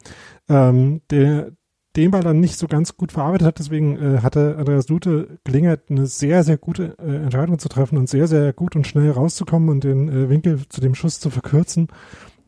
Ähm, 0.48 1.02
der 1.10 1.52
den 1.96 2.10
Ball 2.10 2.22
dann 2.22 2.40
nicht 2.40 2.58
so 2.58 2.66
ganz 2.66 2.96
gut 2.96 3.12
verarbeitet 3.12 3.46
hat, 3.46 3.58
deswegen 3.58 3.96
äh, 3.96 4.20
hatte 4.22 4.56
Andreas 4.58 4.88
Lute 4.88 5.38
Gelegenheit, 5.44 5.82
eine 5.90 6.06
sehr, 6.06 6.42
sehr 6.42 6.56
gute 6.56 6.96
äh, 6.98 7.16
Entscheidung 7.16 7.58
zu 7.58 7.68
treffen 7.68 7.98
und 7.98 8.08
sehr, 8.08 8.26
sehr 8.26 8.52
gut 8.52 8.76
und 8.76 8.86
schnell 8.86 9.10
rauszukommen 9.10 9.68
und 9.68 9.84
den 9.84 10.08
äh, 10.08 10.30
Winkel 10.30 10.66
zu 10.68 10.80
dem 10.80 10.94
Schuss 10.94 11.20
zu 11.20 11.28
verkürzen 11.30 11.88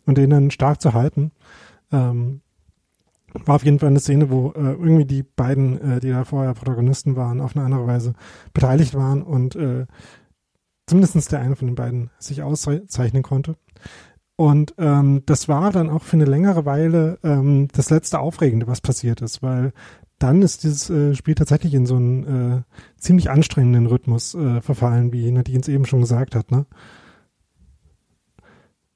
und 0.07 0.17
den 0.19 0.31
dann 0.31 0.51
stark 0.51 0.81
zu 0.81 0.95
halten. 0.95 1.33
Ähm, 1.93 2.41
war 3.45 3.57
auf 3.57 3.65
jeden 3.65 3.79
Fall 3.79 3.89
eine 3.89 4.01
Szene, 4.01 4.31
wo 4.31 4.51
äh, 4.51 4.61
irgendwie 4.61 5.05
die 5.05 5.23
beiden, 5.23 5.81
äh, 5.81 6.01
die 6.01 6.11
da 6.11 6.25
vorher 6.25 6.55
Protagonisten 6.55 7.17
waren, 7.17 7.41
auf 7.41 7.57
eine 7.57 7.65
andere 7.65 7.87
Weise 7.87 8.15
beteiligt 8.53 8.95
waren 8.95 9.23
und 9.23 9.57
äh, 9.57 9.87
zumindestens 10.87 11.27
der 11.27 11.41
eine 11.41 11.57
von 11.57 11.67
den 11.67 11.75
beiden 11.75 12.11
sich 12.19 12.43
auszeichnen 12.43 13.23
konnte. 13.23 13.57
Und 14.37 14.75
ähm, 14.79 15.23
das 15.27 15.49
war 15.49 15.71
dann 15.71 15.91
auch 15.91 16.03
für 16.03 16.17
eine 16.17 16.25
längere 16.25 16.65
Weile 16.65 17.19
ähm, 17.23 17.69
das 17.73 17.91
letzte 17.91 18.19
Aufregende, 18.19 18.67
was 18.67 18.81
passiert 18.81 19.21
ist, 19.21 19.43
weil 19.43 19.73
dann 20.19 20.43
ist 20.43 20.65
dieses 20.65 20.91
äh, 20.91 21.15
Spiel 21.15 21.35
tatsächlich 21.35 21.75
in 21.75 21.87
so 21.87 21.97
einen 21.97 22.25
äh, 22.25 22.63
ziemlich 22.97 23.31
anstrengenden 23.31 23.87
Rhythmus 23.87 24.35
äh, 24.35 24.61
verfallen, 24.61 25.13
wie 25.13 25.31
Nadine 25.31 25.61
es 25.61 25.69
eben 25.69 25.87
schon 25.87 26.01
gesagt 26.01 26.35
hat. 26.35 26.51
Ne? 26.51 26.67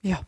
Ja. 0.01 0.20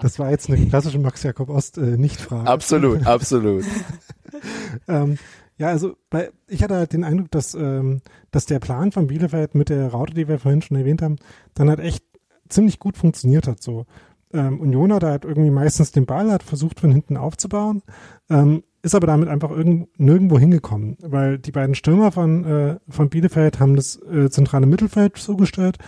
Das 0.00 0.18
war 0.18 0.30
jetzt 0.30 0.50
eine 0.50 0.66
klassische 0.66 0.98
Max 0.98 1.22
Jakob 1.22 1.48
Ost 1.48 1.78
äh, 1.78 1.96
Nicht-Frage. 1.96 2.48
Absolut, 2.50 3.06
absolut. 3.06 3.64
ähm, 4.88 5.16
ja, 5.58 5.68
also 5.68 5.94
bei, 6.10 6.30
ich 6.48 6.64
hatte 6.64 6.74
halt 6.74 6.92
den 6.92 7.04
Eindruck, 7.04 7.30
dass, 7.30 7.54
ähm, 7.54 8.00
dass 8.32 8.46
der 8.46 8.58
Plan 8.58 8.90
von 8.90 9.06
Bielefeld 9.06 9.54
mit 9.54 9.68
der 9.68 9.88
Raute, 9.88 10.14
die 10.14 10.26
wir 10.26 10.40
vorhin 10.40 10.60
schon 10.60 10.76
erwähnt 10.76 11.02
haben, 11.02 11.16
dann 11.54 11.68
halt 11.68 11.78
echt 11.78 12.04
ziemlich 12.48 12.80
gut 12.80 12.96
funktioniert 12.96 13.46
hat. 13.46 13.62
So 13.62 13.86
ähm, 14.32 14.60
Union 14.60 14.92
hat 14.92 15.04
halt 15.04 15.24
irgendwie 15.24 15.50
meistens 15.50 15.92
den 15.92 16.06
Ball, 16.06 16.32
hat 16.32 16.42
versucht 16.42 16.80
von 16.80 16.90
hinten 16.90 17.16
aufzubauen, 17.16 17.82
ähm, 18.30 18.64
ist 18.82 18.94
aber 18.94 19.06
damit 19.06 19.28
einfach 19.28 19.50
irgend, 19.50 19.88
nirgendwo 20.00 20.38
hingekommen, 20.38 20.96
weil 21.00 21.38
die 21.38 21.52
beiden 21.52 21.74
Stürmer 21.74 22.10
von, 22.10 22.44
äh, 22.44 22.76
von 22.88 23.08
Bielefeld 23.08 23.60
haben 23.60 23.76
das 23.76 24.00
äh, 24.02 24.30
zentrale 24.30 24.66
Mittelfeld 24.66 25.16
zugestellt. 25.16 25.78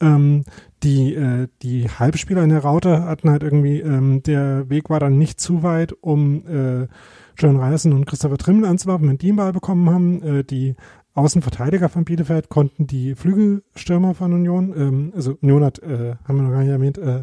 Ähm, 0.00 0.44
die, 0.82 1.14
äh, 1.14 1.48
die 1.62 1.88
Halbspieler 1.88 2.42
in 2.42 2.50
der 2.50 2.60
Raute 2.60 3.04
hatten 3.04 3.30
halt 3.30 3.42
irgendwie, 3.42 3.80
ähm, 3.80 4.22
der 4.22 4.68
Weg 4.68 4.90
war 4.90 5.00
dann 5.00 5.18
nicht 5.18 5.40
zu 5.40 5.62
weit, 5.62 5.92
um 6.00 6.46
äh, 6.46 6.88
John 7.36 7.56
Reisen 7.56 7.92
und 7.92 8.06
Christopher 8.06 8.38
Trimmel 8.38 8.68
anzuwerfen, 8.68 9.08
wenn 9.08 9.18
die 9.18 9.28
einen 9.28 9.36
Ball 9.36 9.52
bekommen 9.52 9.90
haben. 9.90 10.22
Äh, 10.22 10.44
die 10.44 10.74
Außenverteidiger 11.14 11.88
von 11.88 12.04
Bielefeld 12.04 12.48
konnten 12.48 12.86
die 12.86 13.14
Flügelstürmer 13.14 14.14
von 14.14 14.32
Union, 14.32 14.72
ähm, 14.76 15.12
also 15.14 15.36
Union 15.42 15.64
hat, 15.64 15.78
äh, 15.80 16.16
haben 16.24 16.36
wir 16.36 16.42
noch 16.42 16.52
gar 16.52 16.60
nicht 16.60 16.70
erwähnt, 16.70 16.98
äh, 16.98 17.22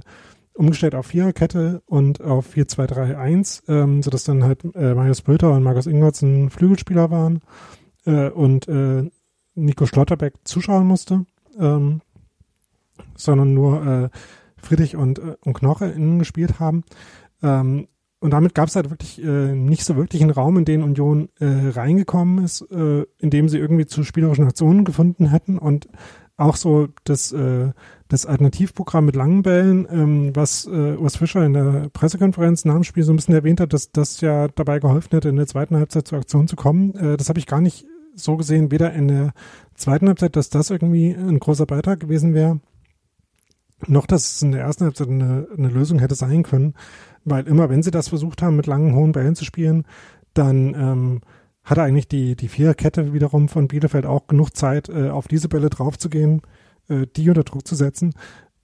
umgestellt 0.54 0.94
auf 0.94 1.08
Viererkette 1.08 1.82
und 1.86 2.22
auf 2.22 2.54
4-2-3-1, 2.54 3.64
ähm, 3.68 4.04
sodass 4.04 4.26
dann 4.26 4.44
halt 4.44 4.64
äh, 4.76 4.94
Marius 4.94 5.22
Bülter 5.22 5.54
und 5.54 5.64
Markus 5.64 5.88
Ingwertsen 5.88 6.50
Flügelspieler 6.50 7.10
waren 7.10 7.40
äh, 8.06 8.30
und 8.30 8.68
äh, 8.68 9.10
Nico 9.56 9.86
Schlotterbeck 9.86 10.34
zuschauen 10.44 10.86
musste, 10.86 11.26
ähm, 11.58 12.02
sondern 13.20 13.54
nur 13.54 13.86
äh, 13.86 14.10
Friedrich 14.58 14.96
und, 14.96 15.20
äh, 15.20 15.36
und 15.42 15.54
Knoche 15.54 15.86
innen 15.86 16.20
gespielt 16.20 16.60
haben. 16.60 16.84
Ähm, 17.42 17.88
und 18.22 18.32
damit 18.32 18.54
gab 18.54 18.68
es 18.68 18.76
halt 18.76 18.90
wirklich 18.90 19.24
äh, 19.24 19.56
nicht 19.56 19.86
so 19.86 19.96
wirklich 19.96 20.22
einen 20.22 20.32
Raum, 20.32 20.58
in 20.58 20.66
den 20.66 20.84
Union 20.84 21.30
äh, 21.40 21.70
reingekommen 21.70 22.44
ist, 22.44 22.62
äh, 22.70 23.06
in 23.18 23.30
dem 23.30 23.48
sie 23.48 23.58
irgendwie 23.58 23.86
zu 23.86 24.04
spielerischen 24.04 24.46
Aktionen 24.46 24.84
gefunden 24.84 25.28
hätten 25.28 25.58
und 25.58 25.88
auch 26.36 26.56
so 26.56 26.88
das, 27.04 27.32
äh, 27.32 27.72
das 28.08 28.26
Alternativprogramm 28.26 29.06
mit 29.06 29.16
langen 29.16 29.44
Bällen, 29.44 29.88
ähm, 29.90 30.36
was 30.36 30.66
äh, 30.66 30.96
Urs 30.96 31.18
Fischer 31.18 31.46
in 31.46 31.54
der 31.54 31.90
Pressekonferenz 31.92 32.66
nach 32.66 32.76
dem 32.76 32.84
Spiel 32.84 33.04
so 33.04 33.14
ein 33.14 33.18
bisschen 33.18 33.36
erwähnt 33.36 33.60
hat, 33.60 33.74
dass 33.74 33.92
das 33.92 34.22
ja 34.22 34.48
dabei 34.48 34.80
geholfen 34.80 35.10
hätte, 35.12 35.30
in 35.30 35.36
der 35.36 35.48
zweiten 35.48 35.76
Halbzeit 35.76 36.08
zur 36.08 36.18
Aktion 36.18 36.48
zu 36.48 36.56
kommen. 36.56 36.96
Äh, 36.96 37.18
das 37.18 37.30
habe 37.30 37.40
ich 37.40 37.46
gar 37.46 37.62
nicht 37.62 37.86
so 38.16 38.38
gesehen, 38.38 38.72
weder 38.72 38.94
in 38.94 39.08
der 39.08 39.34
zweiten 39.76 40.08
Halbzeit, 40.08 40.36
dass 40.36 40.50
das 40.50 40.70
irgendwie 40.70 41.12
ein 41.12 41.40
großer 41.40 41.66
Beitrag 41.66 42.00
gewesen 42.00 42.34
wäre, 42.34 42.60
noch 43.88 44.06
dass 44.06 44.36
es 44.36 44.42
in 44.42 44.52
der 44.52 44.62
ersten 44.62 44.86
Halbzeit 44.86 45.10
eine, 45.10 45.48
eine 45.56 45.70
Lösung 45.70 46.00
hätte 46.00 46.16
sein 46.16 46.44
können, 46.44 46.74
weil 47.26 47.48
immer 47.48 47.70
wenn 47.70 47.84
sie 47.84 47.92
das 47.92 48.10
versucht 48.10 48.42
haben, 48.42 48.56
mit 48.56 48.68
langen, 48.68 48.96
hohen 48.96 49.12
Bällen 49.12 49.36
zu 49.36 49.46
spielen, 49.46 49.86
dann 50.34 50.74
ähm, 50.74 51.22
hatte 51.64 51.84
eigentlich 51.84 52.08
die, 52.08 52.36
die 52.36 52.48
Viererkette 52.48 53.14
wiederum 53.14 53.50
von 53.50 53.68
Bielefeld 53.68 54.06
auch 54.06 54.28
genug 54.28 54.56
Zeit, 54.56 54.90
äh, 54.90 55.10
auf 55.10 55.28
diese 55.28 55.50
Bälle 55.50 55.70
draufzugehen, 55.70 56.42
äh, 56.88 57.06
die 57.16 57.30
unter 57.30 57.44
Druck 57.44 57.68
zu 57.68 57.76
setzen. 57.76 58.14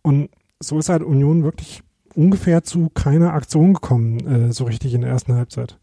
Und 0.01 0.29
so 0.59 0.79
ist 0.79 0.89
halt 0.89 1.03
Union 1.03 1.43
wirklich 1.43 1.83
ungefähr 2.15 2.63
zu 2.63 2.89
keiner 2.89 3.33
Aktion 3.33 3.73
gekommen, 3.73 4.19
äh, 4.27 4.53
so 4.53 4.63
richtig 4.65 4.93
in 4.93 5.01
der 5.01 5.11
ersten 5.11 5.33
Halbzeit. 5.33 5.79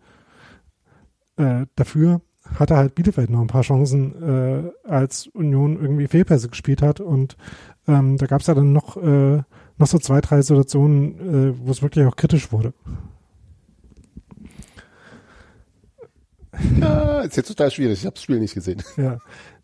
Äh, 1.37 1.66
dafür 1.77 2.21
hatte 2.59 2.77
halt 2.77 2.95
Bielefeld 2.95 3.31
noch 3.31 3.40
ein 3.40 3.47
paar 3.47 3.62
Chancen, 3.62 4.23
äh, 4.23 4.71
als 4.88 5.29
Union 5.29 5.81
irgendwie 5.81 6.09
Fehlpässe 6.09 6.49
gespielt 6.49 6.83
hat. 6.83 7.01
Und 7.01 7.37
ähm, 7.88 8.16
da 8.16 8.27
gab 8.27 8.40
es 8.40 8.47
ja 8.47 8.55
dann 8.55 8.73
noch, 8.73 8.97
äh, 8.97 9.42
noch 9.77 9.87
so 9.87 9.99
zwei, 9.99 10.21
drei 10.21 10.42
Situationen, 10.42 11.53
äh, 11.53 11.59
wo 11.59 11.71
es 11.71 11.83
wirklich 11.83 12.07
auch 12.07 12.16
kritisch 12.16 12.53
wurde. 12.53 12.75
Ja, 16.79 17.21
ist 17.21 17.37
jetzt 17.37 17.49
total 17.49 17.71
schwierig. 17.71 18.01
Ich 18.01 18.07
habe 18.07 18.14
das 18.14 18.23
Spiel 18.23 18.40
nicht 18.40 18.55
gesehen. 18.55 18.83
Ja, 18.97 19.18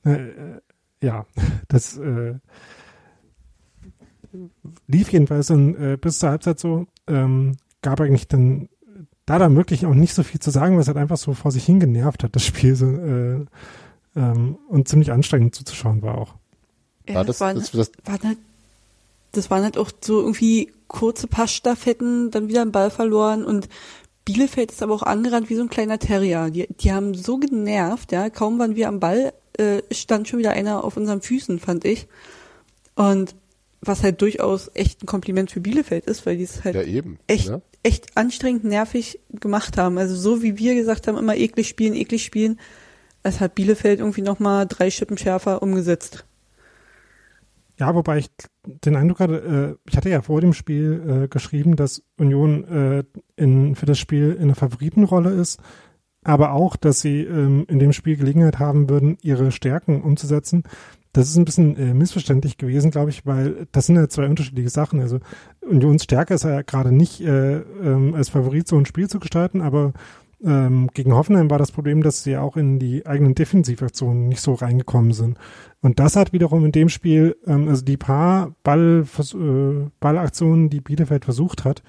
äh, 0.04 0.61
ja, 1.02 1.26
das 1.68 1.96
äh, 1.98 2.35
lief 4.87 5.12
jedenfalls 5.12 5.48
dann 5.48 5.74
äh, 5.74 5.96
bis 5.96 6.18
zur 6.18 6.31
Halbzeit 6.31 6.59
so. 6.59 6.87
Ähm, 7.07 7.57
gab 7.83 8.00
eigentlich 8.00 8.26
dann 8.26 8.68
da 9.26 9.38
dann 9.38 9.57
wirklich 9.57 9.85
auch 9.85 9.94
nicht 9.94 10.14
so 10.14 10.22
viel 10.22 10.40
zu 10.40 10.50
sagen, 10.50 10.78
was 10.78 10.88
halt 10.88 10.96
einfach 10.96 11.18
so 11.18 11.35
vor 11.35 11.52
sich 11.52 11.64
hin 11.64 11.81
genervt 11.81 12.24
hat, 12.24 12.35
das 12.35 12.44
Spiel 12.44 12.74
so, 12.74 12.87
äh, 12.87 13.44
ähm, 14.16 14.59
und 14.68 14.88
ziemlich 14.88 15.12
anstrengend 15.12 15.54
zuzuschauen 15.54 16.00
war 16.00 16.16
auch. 16.16 16.35
Ja, 17.09 17.14
War 17.14 17.25
das, 17.25 17.38
das- 17.38 17.40
waren, 17.40 17.57
das- 17.57 17.71
das- 17.73 17.90
waren 18.05 18.23
halt, 18.29 18.38
das 19.33 19.51
waren 19.51 19.62
halt 19.62 19.79
auch 19.79 19.90
so 20.01 20.21
irgendwie 20.21 20.73
kurze 20.88 21.27
Passstaffetten, 21.27 22.31
dann 22.31 22.49
wieder 22.49 22.62
einen 22.62 22.73
Ball 22.73 22.90
verloren 22.90 23.44
und 23.44 23.68
Bielefeld 24.25 24.71
ist 24.73 24.83
aber 24.83 24.94
auch 24.94 25.03
angerannt 25.03 25.49
wie 25.49 25.55
so 25.55 25.62
ein 25.62 25.71
kleiner 25.71 25.99
Terrier. 25.99 26.51
Die, 26.51 26.66
die 26.66 26.92
haben 26.92 27.14
so 27.14 27.38
genervt, 27.38 28.12
ja, 28.12 28.29
kaum 28.31 28.59
waren 28.59 28.77
wir 28.77 28.88
am 28.88 29.01
Ball, 29.01 29.33
äh, 29.59 29.83
stand 29.90 30.29
schon 30.29 30.38
wieder 30.38 30.51
einer 30.53 30.85
auf 30.85 30.97
unseren 30.97 31.23
Füßen, 31.23 31.59
fand 31.59 31.85
ich. 31.87 32.07
Und 32.94 33.35
was 33.81 34.03
halt 34.03 34.21
durchaus 34.21 34.71
echt 34.75 35.03
ein 35.03 35.07
Kompliment 35.07 35.51
für 35.51 35.61
Bielefeld 35.61 36.05
ist, 36.07 36.27
weil 36.27 36.37
die 36.37 36.42
es 36.44 36.64
halt 36.64 36.75
Ja, 36.75 36.83
eben. 36.83 37.18
echt, 37.27 37.49
Ne? 37.49 37.62
echt 37.83 38.16
anstrengend 38.16 38.64
nervig 38.64 39.21
gemacht 39.33 39.79
haben. 39.79 39.97
Also 39.99 40.16
so 40.16 40.42
wie 40.42 40.59
wir 40.59 40.75
gesagt 40.75 41.07
haben, 41.07 41.16
immer 41.16 41.37
eklig 41.37 41.68
spielen, 41.68 41.94
eklig 41.94 42.25
spielen, 42.25 42.59
es 43.23 43.40
hat 43.40 43.55
Bielefeld 43.55 44.01
irgendwie 44.01 44.23
nochmal 44.23 44.66
drei 44.66 44.90
Schippen 44.90 45.16
schärfer 45.16 45.62
umgesetzt. 45.62 46.25
Ja, 47.78 47.94
wobei 47.94 48.18
ich 48.18 48.30
den 48.84 48.96
Eindruck 48.96 49.20
hatte, 49.20 49.76
äh, 49.86 49.88
ich 49.88 49.96
hatte 49.96 50.10
ja 50.10 50.20
vor 50.20 50.40
dem 50.40 50.52
Spiel 50.52 51.24
äh, 51.24 51.28
geschrieben, 51.28 51.76
dass 51.76 52.02
Union 52.16 52.64
äh, 52.64 53.04
in, 53.36 53.76
für 53.76 53.86
das 53.86 53.98
Spiel 53.98 54.32
in 54.32 54.44
einer 54.44 54.56
Favoritenrolle 54.56 55.30
ist, 55.30 55.60
aber 56.24 56.52
auch, 56.52 56.76
dass 56.76 57.00
sie 57.00 57.22
ähm, 57.22 57.64
in 57.68 57.78
dem 57.78 57.92
Spiel 57.92 58.16
Gelegenheit 58.16 58.58
haben 58.58 58.90
würden, 58.90 59.16
ihre 59.22 59.52
Stärken 59.52 60.02
umzusetzen. 60.02 60.64
Das 61.12 61.28
ist 61.28 61.36
ein 61.36 61.44
bisschen 61.44 61.76
äh, 61.76 61.94
missverständlich 61.94 62.58
gewesen, 62.58 62.90
glaube 62.90 63.10
ich, 63.10 63.24
weil 63.24 63.66
das 63.72 63.86
sind 63.86 63.96
ja 63.96 64.08
zwei 64.08 64.26
unterschiedliche 64.28 64.70
Sachen. 64.70 65.00
Also 65.00 65.20
Unions 65.60 66.04
Stärke 66.04 66.34
ist 66.34 66.44
ja 66.44 66.62
gerade 66.62 66.92
nicht 66.92 67.20
äh, 67.20 67.58
ähm, 67.58 68.14
als 68.14 68.28
Favorit 68.28 68.66
so 68.66 68.76
ein 68.76 68.86
Spiel 68.86 69.08
zu 69.08 69.20
gestalten, 69.20 69.60
aber 69.60 69.92
ähm, 70.44 70.88
gegen 70.94 71.14
Hoffenheim 71.14 71.51
war 71.51 71.59
das 71.59 71.72
Problem, 71.72 72.03
dass 72.03 72.22
sie 72.22 72.37
auch 72.37 72.57
in 72.57 72.79
die 72.79 73.07
eigenen 73.07 73.35
Defensivaktionen 73.35 74.29
nicht 74.29 74.40
so 74.40 74.55
reingekommen 74.55 75.12
sind. 75.12 75.38
Und 75.81 75.98
das 75.98 76.16
hat 76.16 76.33
wiederum 76.33 76.64
in 76.64 76.72
dem 76.72 76.88
Spiel, 76.88 77.37
ähm, 77.46 77.68
also 77.68 77.85
die 77.85 77.96
paar 77.96 78.55
Ball, 78.62 79.05
äh, 79.05 79.90
Ballaktionen, 80.01 80.70
die 80.70 80.81
Bielefeld 80.81 81.24
versucht 81.24 81.64
hat, 81.64 81.83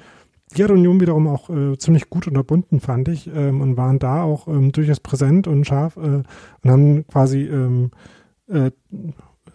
die 0.58 0.64
hat 0.64 0.72
Union 0.72 1.00
wiederum 1.00 1.28
auch 1.28 1.50
äh, 1.50 1.78
ziemlich 1.78 2.10
gut 2.10 2.28
unterbunden, 2.28 2.80
fand 2.80 3.08
ich, 3.08 3.28
ähm, 3.28 3.62
und 3.62 3.78
waren 3.78 4.00
da 4.00 4.24
auch 4.24 4.48
ähm, 4.48 4.72
durchaus 4.72 5.00
präsent 5.00 5.48
und 5.48 5.66
scharf 5.66 5.98
äh, 5.98 6.24
und 6.64 6.72
haben 6.72 7.06
quasi 7.08 7.44
ähm, 7.44 7.92
äh, 8.48 8.72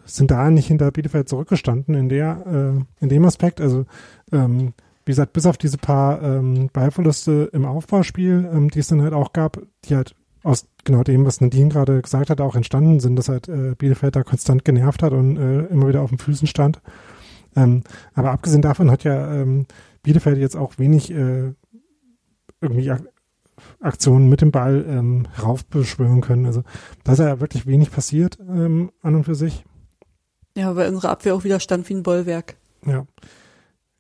sind 0.04 0.30
da 0.30 0.50
nicht 0.50 0.68
hinter 0.68 0.90
Bielefeld 0.92 1.28
zurückgestanden 1.28 1.94
in 1.94 2.08
der 2.08 2.44
äh, 2.46 3.02
in 3.02 3.08
dem 3.08 3.24
Aspekt. 3.24 3.60
Also 3.60 3.86
ähm, 4.32 4.74
wie 5.04 5.12
gesagt, 5.12 5.32
bis 5.32 5.46
auf 5.46 5.58
diese 5.58 5.78
paar 5.78 6.22
ähm, 6.22 6.70
Ballverluste 6.72 7.50
im 7.52 7.64
Aufbauspiel, 7.64 8.48
ähm, 8.52 8.70
die 8.70 8.78
es 8.78 8.88
dann 8.88 9.02
halt 9.02 9.12
auch 9.12 9.32
gab, 9.32 9.60
die 9.84 9.96
halt 9.96 10.14
aus 10.42 10.66
genau 10.84 11.02
dem, 11.02 11.24
was 11.24 11.40
Nadine 11.40 11.70
gerade 11.70 12.02
gesagt 12.02 12.30
hat, 12.30 12.40
auch 12.40 12.54
entstanden 12.54 13.00
sind, 13.00 13.16
dass 13.16 13.28
halt 13.28 13.48
äh, 13.48 13.74
Bielefeld 13.76 14.16
da 14.16 14.22
konstant 14.22 14.64
genervt 14.64 15.02
hat 15.02 15.12
und 15.12 15.36
äh, 15.36 15.66
immer 15.66 15.88
wieder 15.88 16.02
auf 16.02 16.10
den 16.10 16.18
Füßen 16.18 16.46
stand. 16.46 16.80
Ähm, 17.56 17.82
aber 18.14 18.32
abgesehen 18.32 18.62
davon 18.62 18.90
hat 18.90 19.04
ja 19.04 19.32
ähm, 19.32 19.66
Bielefeld 20.02 20.38
jetzt 20.38 20.56
auch 20.56 20.78
wenig 20.78 21.10
äh, 21.10 21.52
irgendwie 22.60 22.90
Ak 22.90 23.02
Aktionen 23.80 24.28
mit 24.28 24.40
dem 24.40 24.50
Ball 24.50 24.84
ähm, 24.88 25.28
raufbeschwören 25.40 26.20
können. 26.20 26.44
Also 26.44 26.64
da 27.04 27.12
ist 27.12 27.20
ja 27.20 27.40
wirklich 27.40 27.66
wenig 27.66 27.90
passiert 27.92 28.38
ähm, 28.40 28.90
an 29.00 29.14
und 29.14 29.24
für 29.24 29.36
sich. 29.36 29.64
Ja, 30.56 30.74
weil 30.74 30.88
unsere 30.88 31.08
Abwehr 31.08 31.34
auch 31.34 31.44
wieder 31.44 31.60
stand 31.60 31.88
wie 31.88 31.94
ein 31.94 32.02
Bollwerk. 32.02 32.56
Ja, 32.84 33.06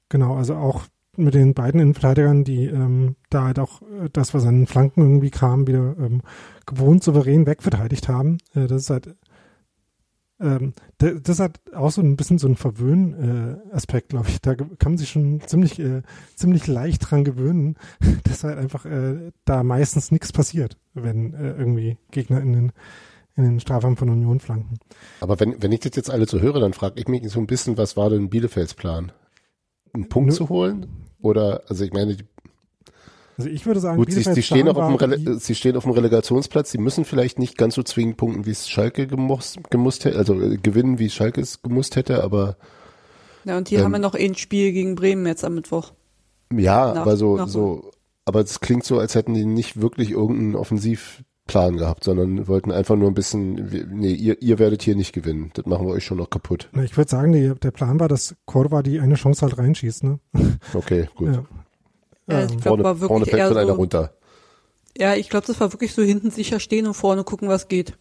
genau. 0.08 0.36
Also 0.36 0.56
auch 0.56 0.82
mit 1.16 1.34
den 1.34 1.54
beiden 1.54 1.80
Innenverteidigern, 1.80 2.44
die 2.44 2.66
ähm, 2.66 3.16
da 3.30 3.44
halt 3.44 3.58
auch 3.58 3.82
äh, 3.82 4.08
das, 4.12 4.34
was 4.34 4.44
an 4.44 4.60
den 4.60 4.66
Flanken 4.66 5.02
irgendwie 5.02 5.30
kam, 5.30 5.66
wieder 5.66 5.96
ähm, 5.98 6.22
gewohnt 6.66 7.02
souverän 7.02 7.46
wegverteidigt 7.46 8.08
haben. 8.08 8.38
Äh, 8.54 8.66
das 8.66 8.82
ist 8.82 8.90
halt 8.90 9.16
ähm, 10.40 10.74
das, 10.98 11.38
hat 11.38 11.60
auch 11.74 11.90
so 11.90 12.02
ein 12.02 12.16
bisschen 12.16 12.38
so 12.38 12.48
ein 12.48 12.56
Verwöhn-Aspekt, 12.56 14.06
äh, 14.06 14.10
glaube 14.10 14.28
ich. 14.28 14.40
Da 14.40 14.54
kann 14.54 14.92
man 14.92 14.98
sich 14.98 15.08
schon 15.08 15.40
ziemlich, 15.46 15.78
äh, 15.78 16.02
ziemlich 16.34 16.66
leicht 16.66 17.10
dran 17.10 17.24
gewöhnen, 17.24 17.76
dass 18.24 18.44
halt 18.44 18.58
einfach 18.58 18.84
äh, 18.84 19.30
da 19.44 19.62
meistens 19.62 20.10
nichts 20.10 20.32
passiert, 20.32 20.76
wenn 20.92 21.34
äh, 21.34 21.52
irgendwie 21.52 21.98
Gegner 22.10 22.40
in 22.40 22.52
den 22.52 22.72
in 23.36 23.42
den 23.42 23.58
Strafraum 23.58 23.96
von 23.96 24.08
Union 24.10 24.38
flanken. 24.38 24.78
Aber 25.20 25.40
wenn, 25.40 25.60
wenn 25.60 25.72
ich 25.72 25.80
das 25.80 25.96
jetzt 25.96 26.08
alle 26.08 26.26
so 26.26 26.40
höre, 26.40 26.60
dann 26.60 26.72
frage 26.72 27.00
ich 27.00 27.08
mich 27.08 27.28
so 27.28 27.40
ein 27.40 27.48
bisschen, 27.48 27.76
was 27.76 27.96
war 27.96 28.08
denn 28.08 28.30
Bielefelds 28.30 28.74
Plan? 28.74 29.10
Einen 29.92 30.08
Punkt 30.08 30.30
Nö. 30.30 30.36
zu 30.36 30.48
holen? 30.48 30.86
Oder, 31.24 31.62
also 31.68 31.84
ich 31.84 31.92
meine, 31.92 32.16
die, 32.16 32.24
Also 33.38 33.48
ich 33.48 33.64
würde 33.64 33.80
sagen, 33.80 33.96
gut, 33.96 34.12
sie, 34.12 34.22
sie, 34.22 34.42
stehen 34.42 34.68
auf 34.68 34.76
dem 34.76 34.94
Rele 34.96 35.38
sie 35.38 35.54
stehen 35.54 35.74
auf 35.76 35.84
dem 35.84 35.92
Relegationsplatz, 35.92 36.70
sie 36.70 36.78
müssen 36.78 37.04
vielleicht 37.06 37.38
nicht 37.38 37.56
ganz 37.56 37.74
so 37.76 37.82
zwingend 37.82 38.18
punkten, 38.18 38.44
wie 38.46 38.50
es 38.50 38.68
Schalke 38.68 39.06
gemusst, 39.06 39.58
gemusst 39.70 40.04
hätte, 40.04 40.18
also 40.18 40.38
äh, 40.40 40.58
gewinnen, 40.58 40.98
wie 40.98 41.08
Schalke 41.08 41.40
es 41.40 41.62
gemusst 41.62 41.96
hätte, 41.96 42.22
aber 42.22 42.56
Ja, 43.44 43.56
und 43.56 43.70
die 43.70 43.76
Ähm, 43.76 43.84
haben 43.84 43.92
ja 43.94 43.98
noch 44.00 44.14
ein 44.14 44.34
Spiel 44.34 44.72
gegen 44.72 44.94
Bremen 44.96 45.26
jetzt 45.26 45.44
am 45.44 45.54
Mittwoch. 45.54 45.92
ja, 46.52 46.92
Nach- 46.92 47.00
aber 47.02 47.16
so, 47.16 47.46
so, 47.46 47.90
aber 48.26 48.40
es 48.40 48.60
klingt 48.60 48.84
so, 48.84 48.98
als 48.98 49.14
hätten 49.14 49.32
die 49.32 49.46
nicht 49.46 49.80
wirklich 49.80 50.10
irgendeinen 50.10 50.56
Offensivplan 51.46 51.76
gehabt, 51.76 52.04
sondern 52.04 52.48
wollten 52.48 52.72
einfach 52.72 52.96
nur 52.96 53.08
ein 53.10 53.14
bisschen, 53.14 53.54
nee, 53.92 54.12
ihr, 54.12 54.40
ihr 54.40 54.58
werdet 54.58 54.82
hier 54.82 54.96
nicht 54.96 55.12
gewinnen, 55.12 55.50
das 55.54 55.66
machen 55.66 55.86
wir 55.86 55.92
euch 55.92 56.04
schon 56.04 56.18
noch 56.18 56.30
kaputt. 56.30 56.68
Na, 56.72 56.82
ich 56.82 56.96
würde 56.96 57.10
sagen, 57.10 57.32
die, 57.32 57.54
der 57.54 57.70
Plan 57.70 58.00
war, 58.00 58.08
dass 58.08 58.34
Cordova 58.46 58.82
die 58.82 59.00
eine 59.00 59.14
Chance 59.14 59.42
halt 59.42 59.58
reinschießt. 59.58 60.04
Ne? 60.04 60.18
Okay, 60.74 61.08
gut. 61.14 61.28
Ja. 61.34 61.44
Ja, 62.26 62.44
ich 62.46 62.52
Ähm, 62.52 62.60
glaube, 62.60 62.62
Vorne, 62.62 62.84
war 62.84 62.96
vorne 62.96 63.26
wirklich 63.26 63.30
fällt 63.30 63.40
eher 63.42 63.48
schon 63.48 63.58
einer 63.58 63.72
so, 63.72 63.74
runter. 63.74 64.14
ja, 64.96 65.14
ich 65.14 65.28
glaube, 65.28 65.46
das 65.46 65.60
war 65.60 65.72
wirklich 65.72 65.92
so 65.92 66.02
hinten 66.02 66.30
sicher 66.30 66.58
stehen 66.60 66.86
und 66.86 66.94
vorne 66.94 67.22
gucken, 67.24 67.48
was 67.48 67.68
geht. 67.68 67.98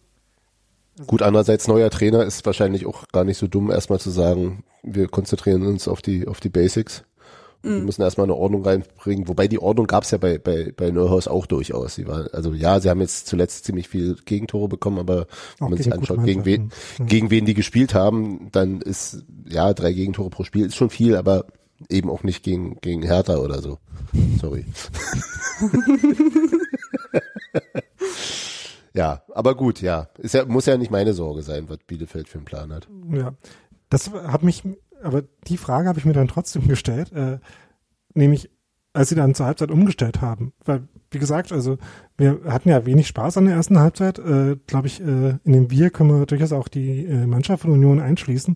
Gut, 1.06 1.22
andererseits 1.22 1.68
neuer 1.68 1.90
Trainer 1.90 2.24
ist 2.24 2.46
wahrscheinlich 2.46 2.86
auch 2.86 3.08
gar 3.08 3.24
nicht 3.24 3.36
so 3.36 3.46
dumm, 3.48 3.70
erstmal 3.70 3.98
zu 4.00 4.10
sagen, 4.10 4.62
wir 4.82 5.08
konzentrieren 5.08 5.66
uns 5.66 5.88
auf 5.88 6.00
die, 6.00 6.26
auf 6.28 6.40
die 6.40 6.48
Basics. 6.50 7.04
Und 7.64 7.76
Wir 7.76 7.82
müssen 7.82 8.02
erstmal 8.02 8.26
eine 8.26 8.34
Ordnung 8.34 8.64
reinbringen, 8.64 9.26
wobei 9.26 9.48
die 9.48 9.58
Ordnung 9.58 9.86
gab 9.86 10.04
es 10.04 10.10
ja 10.10 10.18
bei, 10.18 10.38
bei, 10.38 10.72
bei 10.76 10.90
Neuhaus 10.90 11.28
auch 11.28 11.46
durchaus. 11.46 11.94
Sie 11.94 12.06
war, 12.06 12.28
also 12.32 12.52
ja, 12.52 12.78
sie 12.78 12.90
haben 12.90 13.00
jetzt 13.00 13.26
zuletzt 13.26 13.64
ziemlich 13.64 13.88
viel 13.88 14.16
Gegentore 14.24 14.68
bekommen, 14.68 14.98
aber 14.98 15.26
wenn 15.58 15.66
Auch 15.66 15.70
man 15.70 15.78
sich 15.78 15.92
anschaut, 15.92 16.24
gegen 16.24 16.44
wen, 16.44 16.62
Mannschaften. 16.62 17.06
gegen 17.06 17.30
wen 17.30 17.46
die 17.46 17.54
gespielt 17.54 17.94
haben, 17.94 18.48
dann 18.52 18.80
ist, 18.82 19.24
ja, 19.48 19.72
drei 19.72 19.92
Gegentore 19.92 20.28
pro 20.30 20.44
Spiel 20.44 20.66
ist 20.66 20.76
schon 20.76 20.90
viel, 20.90 21.16
aber 21.16 21.46
eben 21.88 22.10
auch 22.10 22.22
nicht 22.22 22.42
gegen, 22.42 22.80
gegen 22.80 23.02
Hertha 23.02 23.36
oder 23.38 23.60
so. 23.62 23.78
Sorry. 24.40 24.64
ja, 28.94 29.22
aber 29.32 29.54
gut, 29.54 29.80
ja. 29.80 30.08
Ist 30.18 30.34
ja, 30.34 30.44
muss 30.44 30.66
ja 30.66 30.76
nicht 30.76 30.90
meine 30.90 31.14
Sorge 31.14 31.42
sein, 31.42 31.68
was 31.68 31.78
Bielefeld 31.86 32.28
für 32.28 32.38
einen 32.38 32.44
Plan 32.44 32.72
hat. 32.72 32.88
Ja, 33.10 33.34
das 33.88 34.10
hat 34.12 34.42
mich, 34.42 34.62
aber 35.02 35.22
die 35.46 35.56
Frage 35.56 35.88
habe 35.88 35.98
ich 35.98 36.04
mir 36.04 36.12
dann 36.12 36.28
trotzdem 36.28 36.68
gestellt, 36.68 37.12
äh, 37.12 37.38
nämlich 38.14 38.50
als 38.94 39.08
sie 39.08 39.16
dann 39.16 39.34
zur 39.34 39.46
Halbzeit 39.46 39.72
umgestellt 39.72 40.22
haben. 40.22 40.52
Weil, 40.64 40.84
wie 41.10 41.18
gesagt, 41.18 41.52
also 41.52 41.78
wir 42.16 42.40
hatten 42.46 42.68
ja 42.68 42.86
wenig 42.86 43.08
Spaß 43.08 43.36
an 43.36 43.46
der 43.46 43.56
ersten 43.56 43.78
Halbzeit. 43.78 44.20
Äh, 44.20 44.56
Glaube 44.68 44.86
ich, 44.86 45.00
äh, 45.00 45.36
in 45.42 45.52
dem 45.52 45.70
Wir 45.70 45.90
können 45.90 46.10
wir 46.10 46.26
durchaus 46.26 46.52
auch 46.52 46.68
die 46.68 47.04
äh, 47.04 47.26
Mannschaft 47.26 47.62
von 47.62 47.72
Union 47.72 48.00
einschließen. 48.00 48.54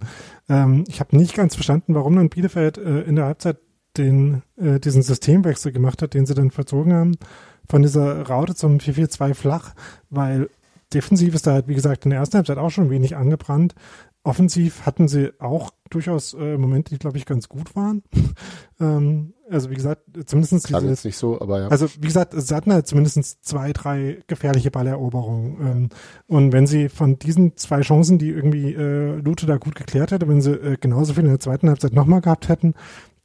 Ähm, 0.49 0.85
ich 0.87 1.01
habe 1.01 1.17
nicht 1.17 1.35
ganz 1.35 1.57
verstanden, 1.57 1.95
warum 1.95 2.15
dann 2.15 2.29
Bielefeld 2.29 2.79
äh, 2.79 3.01
in 3.01 3.17
der 3.17 3.25
Halbzeit 3.25 3.59
den, 3.97 4.43
äh, 4.57 4.79
diesen 4.79 5.03
Systemwechsel 5.03 5.73
gemacht 5.73 6.03
hat, 6.03 6.15
den 6.15 6.25
sie 6.25 6.35
dann 6.35 6.53
verzogen 6.53 6.93
haben, 6.93 7.17
von 7.69 7.83
dieser 7.83 8.23
Raute 8.29 8.55
zum 8.55 8.79
4-4-2 8.79 9.35
flach, 9.35 9.75
weil 10.09 10.49
defensiv 10.95 11.35
ist 11.35 11.47
da 11.47 11.53
halt, 11.53 11.69
wie 11.69 11.75
gesagt, 11.75 12.05
in 12.05 12.11
der 12.11 12.21
ersten 12.21 12.37
Halbzeit 12.37 12.59
auch 12.59 12.71
schon 12.71 12.91
wenig 12.91 13.17
angebrannt. 13.17 13.75
Offensiv 14.29 14.85
hatten 14.85 15.09
sie 15.09 15.33
auch 15.41 15.71
durchaus 15.89 16.35
äh, 16.35 16.59
Momente, 16.59 16.91
die, 16.91 16.99
glaube 16.99 17.17
ich, 17.17 17.25
ganz 17.25 17.49
gut 17.49 17.75
waren. 17.75 18.03
ähm, 18.81 19.33
also 19.49 19.71
wie 19.71 19.75
gesagt, 19.75 20.03
zumindest 20.27 20.67
Klang 20.67 20.83
diese, 20.83 20.93
jetzt 20.93 21.05
nicht 21.07 21.17
so, 21.17 21.41
aber 21.41 21.61
ja. 21.61 21.69
also 21.69 21.89
wie 21.99 22.07
gesagt, 22.07 22.35
sie 22.37 22.55
hatten 22.55 22.71
halt 22.71 22.87
zumindest 22.87 23.43
zwei, 23.43 23.73
drei 23.73 24.19
gefährliche 24.27 24.71
Balleroberungen. 24.71 25.67
Ähm, 25.67 25.89
und 26.27 26.53
wenn 26.53 26.67
sie 26.67 26.91
von 26.91 27.19
diesen 27.19 27.57
zwei 27.57 27.81
Chancen, 27.81 28.19
die 28.19 28.29
irgendwie 28.29 28.75
äh, 28.75 29.17
Lute 29.17 29.47
da 29.47 29.57
gut 29.57 29.75
geklärt 29.75 30.11
hätte, 30.11 30.29
wenn 30.29 30.43
sie 30.43 30.53
äh, 30.53 30.77
genauso 30.79 31.15
viel 31.15 31.25
in 31.25 31.31
der 31.31 31.41
zweiten 31.41 31.69
Halbzeit 31.69 31.95
nochmal 31.95 32.21
gehabt 32.21 32.51
hätten, 32.51 32.75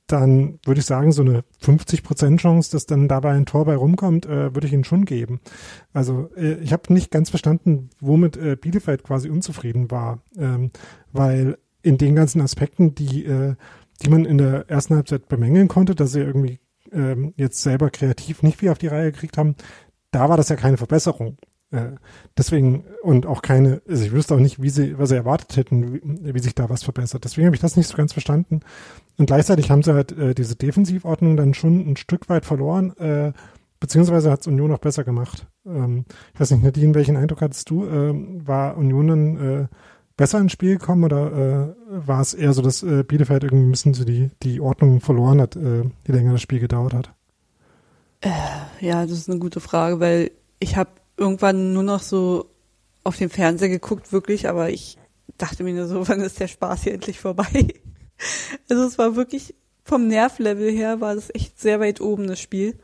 dann 0.07 0.59
würde 0.65 0.79
ich 0.79 0.85
sagen, 0.85 1.11
so 1.11 1.21
eine 1.21 1.43
50% 1.61 2.37
Chance, 2.37 2.71
dass 2.71 2.85
dann 2.85 3.07
dabei 3.07 3.31
ein 3.31 3.45
Tor 3.45 3.65
bei 3.65 3.75
rumkommt, 3.75 4.25
äh, 4.25 4.53
würde 4.53 4.67
ich 4.67 4.73
ihnen 4.73 4.83
schon 4.83 5.05
geben. 5.05 5.39
Also 5.93 6.29
äh, 6.35 6.55
ich 6.55 6.73
habe 6.73 6.93
nicht 6.93 7.09
ganz 7.11 7.29
verstanden, 7.29 7.89
womit 7.99 8.37
äh, 8.37 8.55
Bielefeld 8.55 9.03
quasi 9.03 9.29
unzufrieden 9.29 9.91
war, 9.91 10.21
ähm, 10.37 10.71
weil 11.11 11.57
in 11.81 11.97
den 11.97 12.15
ganzen 12.15 12.41
Aspekten, 12.41 12.95
die, 12.95 13.25
äh, 13.25 13.55
die 14.01 14.09
man 14.09 14.25
in 14.25 14.37
der 14.37 14.69
ersten 14.69 14.95
Halbzeit 14.95 15.27
bemängeln 15.27 15.67
konnte, 15.67 15.95
dass 15.95 16.11
sie 16.11 16.21
irgendwie 16.21 16.59
ähm, 16.91 17.33
jetzt 17.37 17.61
selber 17.61 17.89
kreativ 17.89 18.43
nicht 18.43 18.59
viel 18.59 18.69
auf 18.69 18.77
die 18.77 18.87
Reihe 18.87 19.11
gekriegt 19.11 19.37
haben, 19.37 19.55
da 20.11 20.29
war 20.29 20.37
das 20.37 20.49
ja 20.49 20.55
keine 20.55 20.77
Verbesserung. 20.77 21.37
Äh, 21.73 21.95
deswegen 22.37 22.85
und 23.01 23.25
auch 23.25 23.41
keine, 23.41 23.81
also 23.87 24.05
ich 24.05 24.11
wüsste 24.11 24.35
auch 24.35 24.39
nicht, 24.39 24.61
wie 24.61 24.69
sie, 24.69 24.97
was 24.99 25.09
sie 25.09 25.15
erwartet 25.15 25.57
hätten, 25.57 25.93
wie, 25.93 26.33
wie 26.33 26.39
sich 26.39 26.53
da 26.53 26.69
was 26.69 26.83
verbessert. 26.83 27.23
Deswegen 27.23 27.47
habe 27.47 27.55
ich 27.55 27.61
das 27.61 27.75
nicht 27.75 27.87
so 27.87 27.97
ganz 27.97 28.13
verstanden. 28.13 28.61
Und 29.17 29.25
gleichzeitig 29.25 29.71
haben 29.71 29.81
sie 29.81 29.93
halt 29.93 30.11
äh, 30.11 30.35
diese 30.35 30.55
Defensivordnung 30.55 31.35
dann 31.35 31.53
schon 31.55 31.91
ein 31.91 31.97
Stück 31.97 32.29
weit 32.29 32.45
verloren, 32.45 32.95
äh, 32.97 33.33
beziehungsweise 33.79 34.31
hat 34.31 34.41
es 34.41 34.47
Union 34.47 34.69
noch 34.69 34.79
besser 34.79 35.03
gemacht. 35.03 35.47
Ähm, 35.65 36.05
ich 36.33 36.39
weiß 36.39 36.51
nicht, 36.51 36.63
Nadine, 36.63 36.93
welchen 36.93 37.17
Eindruck 37.17 37.41
hattest 37.41 37.69
du? 37.71 37.85
Ähm, 37.85 38.47
war 38.47 38.77
Union 38.77 39.07
dann 39.07 39.37
äh, 39.37 39.67
besser 40.15 40.39
ins 40.39 40.51
Spiel 40.51 40.77
gekommen 40.77 41.03
oder 41.03 41.31
äh, 41.31 42.07
war 42.07 42.21
es 42.21 42.35
eher 42.35 42.53
so, 42.53 42.61
dass 42.61 42.83
äh, 42.83 43.03
Bielefeld 43.03 43.43
irgendwie 43.43 43.65
ein 43.65 43.71
bisschen 43.71 43.95
so 43.95 44.05
die, 44.05 44.29
die 44.43 44.61
Ordnung 44.61 45.01
verloren 45.01 45.41
hat, 45.41 45.55
äh, 45.55 45.81
je 46.07 46.13
länger 46.13 46.33
das 46.33 46.41
Spiel 46.41 46.59
gedauert 46.59 46.93
hat? 46.93 47.13
Ja, 48.79 49.01
das 49.05 49.17
ist 49.17 49.29
eine 49.29 49.39
gute 49.39 49.59
Frage, 49.59 49.99
weil 49.99 50.31
ich 50.59 50.77
habe 50.77 50.91
irgendwann 51.17 51.73
nur 51.73 51.83
noch 51.83 52.01
so 52.01 52.49
auf 53.03 53.17
dem 53.17 53.29
Fernseher 53.29 53.69
geguckt, 53.69 54.11
wirklich, 54.11 54.47
aber 54.47 54.69
ich 54.69 54.97
dachte 55.37 55.63
mir 55.63 55.73
nur 55.73 55.87
so, 55.87 56.07
wann 56.07 56.21
ist 56.21 56.39
der 56.39 56.47
Spaß 56.47 56.83
hier 56.83 56.93
endlich 56.93 57.19
vorbei? 57.19 57.67
Also 58.69 58.83
es 58.83 58.97
war 58.97 59.17
wirklich 59.17 59.53
vom 59.83 60.07
Nervlevel 60.07 60.71
her 60.71 61.01
war 61.01 61.13
das 61.13 61.29
echt 61.33 61.59
sehr 61.59 61.81
weit 61.81 61.99
oben, 61.99 62.27
das 62.27 62.39
Spiel. 62.39 62.79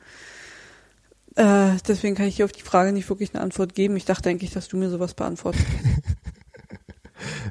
Äh, 1.36 1.78
deswegen 1.88 2.16
kann 2.16 2.28
ich 2.28 2.36
dir 2.36 2.46
auf 2.46 2.52
die 2.52 2.64
Frage 2.64 2.92
nicht 2.92 3.08
wirklich 3.08 3.34
eine 3.34 3.42
Antwort 3.42 3.74
geben. 3.74 3.96
Ich 3.96 4.04
dachte 4.04 4.30
eigentlich, 4.30 4.52
dass 4.52 4.68
du 4.68 4.76
mir 4.76 4.90
sowas 4.90 5.14
beantwortest. 5.14 5.66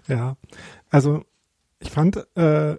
Ja, 0.06 0.36
also 0.88 1.24
ich 1.78 1.90
fand, 1.90 2.26
äh, 2.36 2.76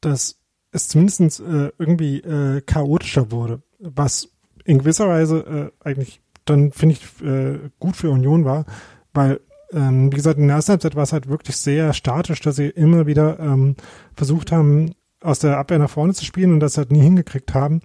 dass 0.00 0.36
es 0.72 0.88
zumindest 0.88 1.40
äh, 1.40 1.72
irgendwie 1.78 2.18
äh, 2.18 2.60
chaotischer 2.62 3.30
wurde, 3.30 3.62
was 3.78 4.28
in 4.64 4.78
gewisser 4.78 5.08
Weise 5.08 5.72
äh, 5.82 5.88
eigentlich 5.88 6.20
dann, 6.50 6.72
finde 6.72 6.94
ich, 6.94 7.24
äh, 7.24 7.58
gut 7.78 7.96
für 7.96 8.10
Union 8.10 8.44
war, 8.44 8.64
weil, 9.12 9.40
ähm, 9.72 10.12
wie 10.12 10.16
gesagt, 10.16 10.38
in 10.38 10.48
der 10.48 10.56
ersten 10.56 10.72
Halbzeit 10.72 10.96
war 10.96 11.04
es 11.04 11.12
halt 11.12 11.28
wirklich 11.28 11.56
sehr 11.56 11.92
statisch, 11.92 12.40
dass 12.40 12.56
sie 12.56 12.68
immer 12.68 13.06
wieder 13.06 13.38
ähm, 13.38 13.76
versucht 14.14 14.52
haben, 14.52 14.92
aus 15.22 15.38
der 15.38 15.58
Abwehr 15.58 15.78
nach 15.78 15.90
vorne 15.90 16.14
zu 16.14 16.24
spielen 16.24 16.52
und 16.52 16.60
das 16.60 16.78
halt 16.78 16.92
nie 16.92 17.02
hingekriegt 17.02 17.54
haben. 17.54 17.82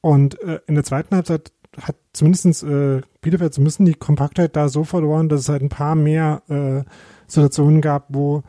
Und 0.00 0.40
äh, 0.42 0.60
in 0.66 0.76
der 0.76 0.84
zweiten 0.84 1.14
Halbzeit 1.14 1.52
hat 1.80 1.96
zumindest 2.12 2.62
äh, 2.62 3.00
Bielefeld 3.20 3.54
so 3.54 3.62
die 3.62 3.94
Kompaktheit 3.94 4.56
da 4.56 4.68
so 4.68 4.84
verloren, 4.84 5.28
dass 5.28 5.40
es 5.40 5.48
halt 5.48 5.62
ein 5.62 5.68
paar 5.68 5.94
mehr 5.94 6.42
äh, 6.48 6.82
Situationen 7.26 7.80
gab, 7.80 8.06
wo 8.08 8.42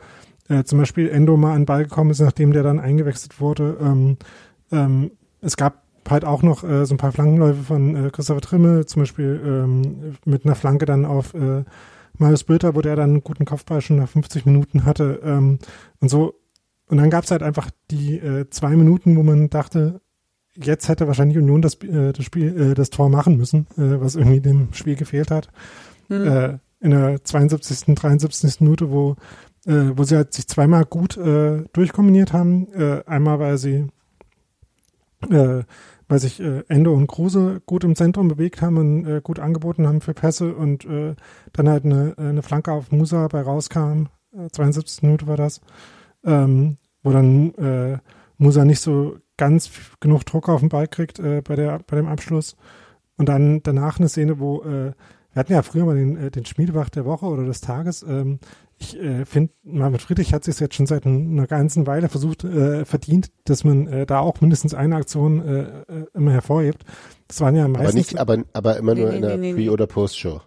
äh, 0.48 0.64
zum 0.64 0.78
Beispiel 0.78 1.08
Endo 1.08 1.36
mal 1.36 1.52
an 1.52 1.62
den 1.62 1.66
Ball 1.66 1.84
gekommen 1.84 2.10
ist, 2.10 2.20
nachdem 2.20 2.52
der 2.52 2.62
dann 2.62 2.80
eingewechselt 2.80 3.40
wurde. 3.40 3.76
Ähm, 3.80 4.16
ähm, 4.70 5.12
es 5.40 5.56
gab 5.56 5.81
halt 6.08 6.24
auch 6.24 6.42
noch 6.42 6.64
äh, 6.64 6.84
so 6.86 6.94
ein 6.94 6.98
paar 6.98 7.12
Flankenläufe 7.12 7.62
von 7.62 8.06
äh, 8.06 8.10
Christopher 8.10 8.40
Trimmel, 8.40 8.86
zum 8.86 9.02
Beispiel 9.02 9.40
ähm, 9.44 10.16
mit 10.24 10.44
einer 10.44 10.54
Flanke 10.54 10.86
dann 10.86 11.04
auf 11.04 11.34
äh, 11.34 11.64
Marius 12.18 12.44
Bülter, 12.44 12.74
wo 12.74 12.80
der 12.80 12.96
dann 12.96 13.10
einen 13.10 13.24
guten 13.24 13.44
Kopfball 13.44 13.80
schon 13.80 13.96
nach 13.96 14.08
50 14.08 14.46
Minuten 14.46 14.84
hatte 14.84 15.20
ähm, 15.24 15.58
und 16.00 16.08
so. 16.08 16.34
Und 16.88 16.98
dann 16.98 17.10
gab 17.10 17.24
es 17.24 17.30
halt 17.30 17.42
einfach 17.42 17.70
die 17.90 18.18
äh, 18.18 18.48
zwei 18.50 18.70
Minuten, 18.70 19.16
wo 19.16 19.22
man 19.22 19.48
dachte, 19.48 20.00
jetzt 20.54 20.88
hätte 20.88 21.06
wahrscheinlich 21.06 21.38
Union 21.38 21.62
das, 21.62 21.74
äh, 21.82 22.12
das 22.12 22.24
Spiel, 22.24 22.60
äh, 22.60 22.74
das 22.74 22.90
Tor 22.90 23.08
machen 23.08 23.36
müssen, 23.36 23.66
äh, 23.76 24.00
was 24.00 24.16
irgendwie 24.16 24.40
dem 24.40 24.72
Spiel 24.72 24.96
gefehlt 24.96 25.30
hat. 25.30 25.48
Hm. 26.08 26.26
Äh, 26.26 26.58
in 26.80 26.90
der 26.90 27.24
72., 27.24 27.94
73. 27.94 28.60
Minute, 28.60 28.90
wo, 28.90 29.16
äh, 29.66 29.92
wo 29.94 30.04
sie 30.04 30.16
halt 30.16 30.32
sich 30.32 30.48
zweimal 30.48 30.84
gut 30.84 31.16
äh, 31.16 31.64
durchkombiniert 31.72 32.32
haben. 32.32 32.66
Äh, 32.74 33.02
einmal, 33.06 33.38
weil 33.38 33.56
sie 33.56 33.86
äh, 35.30 35.64
weil 36.08 36.18
sich 36.18 36.40
äh, 36.40 36.62
Endo 36.68 36.92
und 36.92 37.06
Kruse 37.06 37.62
gut 37.66 37.84
im 37.84 37.96
Zentrum 37.96 38.28
bewegt 38.28 38.60
haben 38.60 38.76
und 38.76 39.06
äh, 39.06 39.20
gut 39.22 39.38
angeboten 39.38 39.86
haben 39.86 40.00
für 40.00 40.14
Pässe 40.14 40.54
und 40.54 40.84
äh, 40.84 41.14
dann 41.52 41.68
halt 41.68 41.84
eine, 41.84 42.14
eine 42.18 42.42
Flanke 42.42 42.72
auf 42.72 42.92
Musa 42.92 43.28
bei 43.28 43.40
rauskam, 43.40 44.08
äh, 44.32 44.48
72. 44.50 45.02
Minute 45.02 45.26
war 45.26 45.36
das, 45.36 45.60
ähm, 46.24 46.76
wo 47.02 47.12
dann 47.12 47.54
äh, 47.54 47.98
Musa 48.36 48.64
nicht 48.64 48.80
so 48.80 49.16
ganz 49.36 49.70
genug 50.00 50.24
Druck 50.24 50.48
auf 50.48 50.60
den 50.60 50.68
Ball 50.68 50.88
kriegt 50.88 51.18
äh, 51.18 51.42
bei, 51.42 51.56
der, 51.56 51.80
bei 51.86 51.96
dem 51.96 52.08
Abschluss. 52.08 52.56
Und 53.16 53.28
dann 53.28 53.62
danach 53.62 53.98
eine 53.98 54.08
Szene, 54.08 54.38
wo 54.38 54.62
äh, 54.62 54.92
wir 55.32 55.40
hatten 55.40 55.52
ja 55.52 55.62
früher 55.62 55.86
mal 55.86 55.96
den, 55.96 56.16
äh, 56.16 56.30
den 56.30 56.44
Schmiedebach 56.44 56.90
der 56.90 57.04
Woche 57.04 57.26
oder 57.26 57.44
des 57.44 57.60
Tages. 57.60 58.02
Ähm, 58.02 58.38
ich 58.82 58.98
äh, 58.98 59.24
finde, 59.24 59.52
Marvin 59.62 59.98
Friedrich 59.98 60.32
hat 60.34 60.44
sich 60.44 60.58
jetzt 60.60 60.74
schon 60.74 60.86
seit 60.86 61.04
ein- 61.06 61.32
einer 61.32 61.46
ganzen 61.46 61.86
Weile 61.86 62.08
versucht, 62.08 62.44
äh, 62.44 62.84
verdient, 62.84 63.30
dass 63.44 63.64
man 63.64 63.86
äh, 63.86 64.06
da 64.06 64.18
auch 64.20 64.40
mindestens 64.40 64.74
eine 64.74 64.96
Aktion 64.96 65.46
äh, 65.46 65.60
äh, 65.92 66.06
immer 66.14 66.32
hervorhebt. 66.32 66.84
Das 67.28 67.40
waren 67.40 67.56
ja 67.56 67.66
meistens. 67.68 68.14
Aber 68.18 68.36
nicht, 68.36 68.50
aber, 68.52 68.72
aber 68.72 68.76
immer 68.76 68.94
Nee, 68.94 69.00
nur 69.00 69.10
nee, 69.10 69.16
in 69.16 69.22
der 69.22 69.36
nee, 69.36 69.46
nee, 69.48 69.52
Pre- 69.54 69.60
nee. 69.62 69.68
oder 69.70 69.86
Post-Show. 69.86 70.40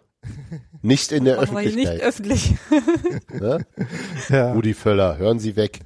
Nicht 0.81 1.11
in 1.11 1.25
der 1.25 1.39
wir 1.39 1.59
hier 1.59 1.75
nicht 1.75 1.87
Öffentlichkeit. 2.01 2.01
öffentlich. 2.01 2.55
Ne? 3.41 3.65
ja, 4.29 4.53
Rudi 4.53 4.73
Völler, 4.73 5.17
hören 5.17 5.39
Sie 5.39 5.55
weg. 5.55 5.79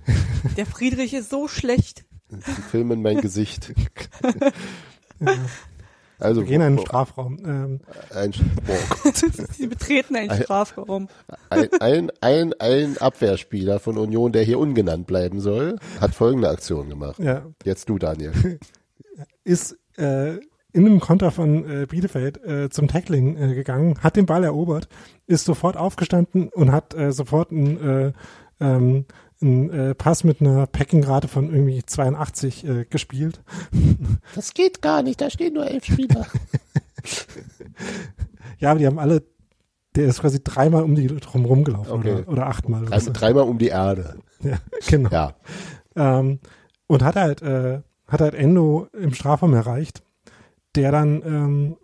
Der 0.57 0.65
Friedrich 0.65 1.13
ist 1.13 1.29
so 1.29 1.47
schlecht. 1.47 2.05
Sie 2.29 2.61
filmen 2.69 3.01
mein 3.01 3.21
Gesicht. 3.21 3.73
Also, 6.19 6.41
wir 6.41 6.47
gehen 6.47 6.55
in 6.61 6.67
einen 6.67 6.79
Strafraum. 6.79 7.37
Ähm, 7.45 7.79
ein, 8.13 8.31
boah, 8.65 9.11
Sie 9.53 9.67
betreten 9.67 10.15
einen 10.15 10.29
Ein- 10.29 10.43
Strafraum. 10.43 11.07
ein, 11.49 11.69
ein, 11.79 12.11
ein, 12.21 12.53
ein 12.59 12.97
Abwehrspieler 12.97 13.79
von 13.79 13.97
Union, 13.97 14.31
der 14.31 14.43
hier 14.43 14.59
ungenannt 14.59 15.07
bleiben 15.07 15.39
soll, 15.39 15.77
hat 16.01 16.13
folgende 16.13 16.49
Aktion 16.49 16.89
gemacht. 16.89 17.19
ja, 17.19 17.45
Jetzt 17.63 17.87
du, 17.89 17.97
Daniel. 17.97 18.31
ist 19.43 19.77
äh, 19.97 20.35
in 20.71 20.85
einem 20.85 20.99
Konter 20.99 21.31
von 21.31 21.67
äh, 21.69 21.85
Bielefeld 21.87 22.43
äh, 22.45 22.69
zum 22.69 22.87
Tackling 22.87 23.35
äh, 23.37 23.55
gegangen, 23.55 23.97
hat 24.03 24.15
den 24.15 24.25
Ball 24.25 24.43
erobert, 24.43 24.87
ist 25.25 25.45
sofort 25.45 25.77
aufgestanden 25.77 26.49
und 26.49 26.71
hat 26.71 26.93
äh, 26.93 27.11
sofort 27.11 27.51
einen, 27.51 27.77
äh, 27.81 28.11
ähm, 28.59 29.05
einen 29.41 29.69
äh, 29.69 29.95
Pass 29.95 30.23
mit 30.23 30.41
einer 30.41 30.67
Packingrate 30.67 31.27
von 31.27 31.53
irgendwie 31.53 31.83
82 31.85 32.67
äh, 32.67 32.85
gespielt. 32.85 33.41
Das 34.35 34.53
geht 34.53 34.81
gar 34.81 35.01
nicht, 35.01 35.21
da 35.21 35.29
stehen 35.29 35.53
nur 35.53 35.67
elf 35.67 35.85
Spieler. 35.85 36.25
Ja, 38.59 38.71
aber 38.71 38.79
die 38.79 38.87
haben 38.87 38.99
alle, 38.99 39.23
der 39.95 40.07
ist 40.07 40.21
quasi 40.21 40.43
dreimal 40.43 40.83
um 40.83 40.93
die 40.95 41.07
drum 41.07 41.45
rumgelaufen 41.45 41.93
Okay. 41.93 42.11
oder, 42.15 42.27
oder 42.27 42.47
achtmal. 42.47 42.85
Drei, 42.85 42.99
so. 42.99 43.11
dreimal 43.13 43.43
um 43.43 43.57
die 43.57 43.67
Erde. 43.69 44.19
Ja, 44.41 44.57
genau. 44.87 45.09
Ja. 45.09 45.35
Ähm, 45.97 46.39
und 46.87 47.03
hat 47.03 47.17
halt, 47.17 47.41
äh, 47.41 47.81
hat 48.07 48.21
halt 48.21 48.33
Endo 48.35 48.87
im 48.93 49.13
Strafraum 49.13 49.53
erreicht, 49.53 50.01
der 50.75 50.93
dann, 50.93 51.21
ähm, 51.25 51.77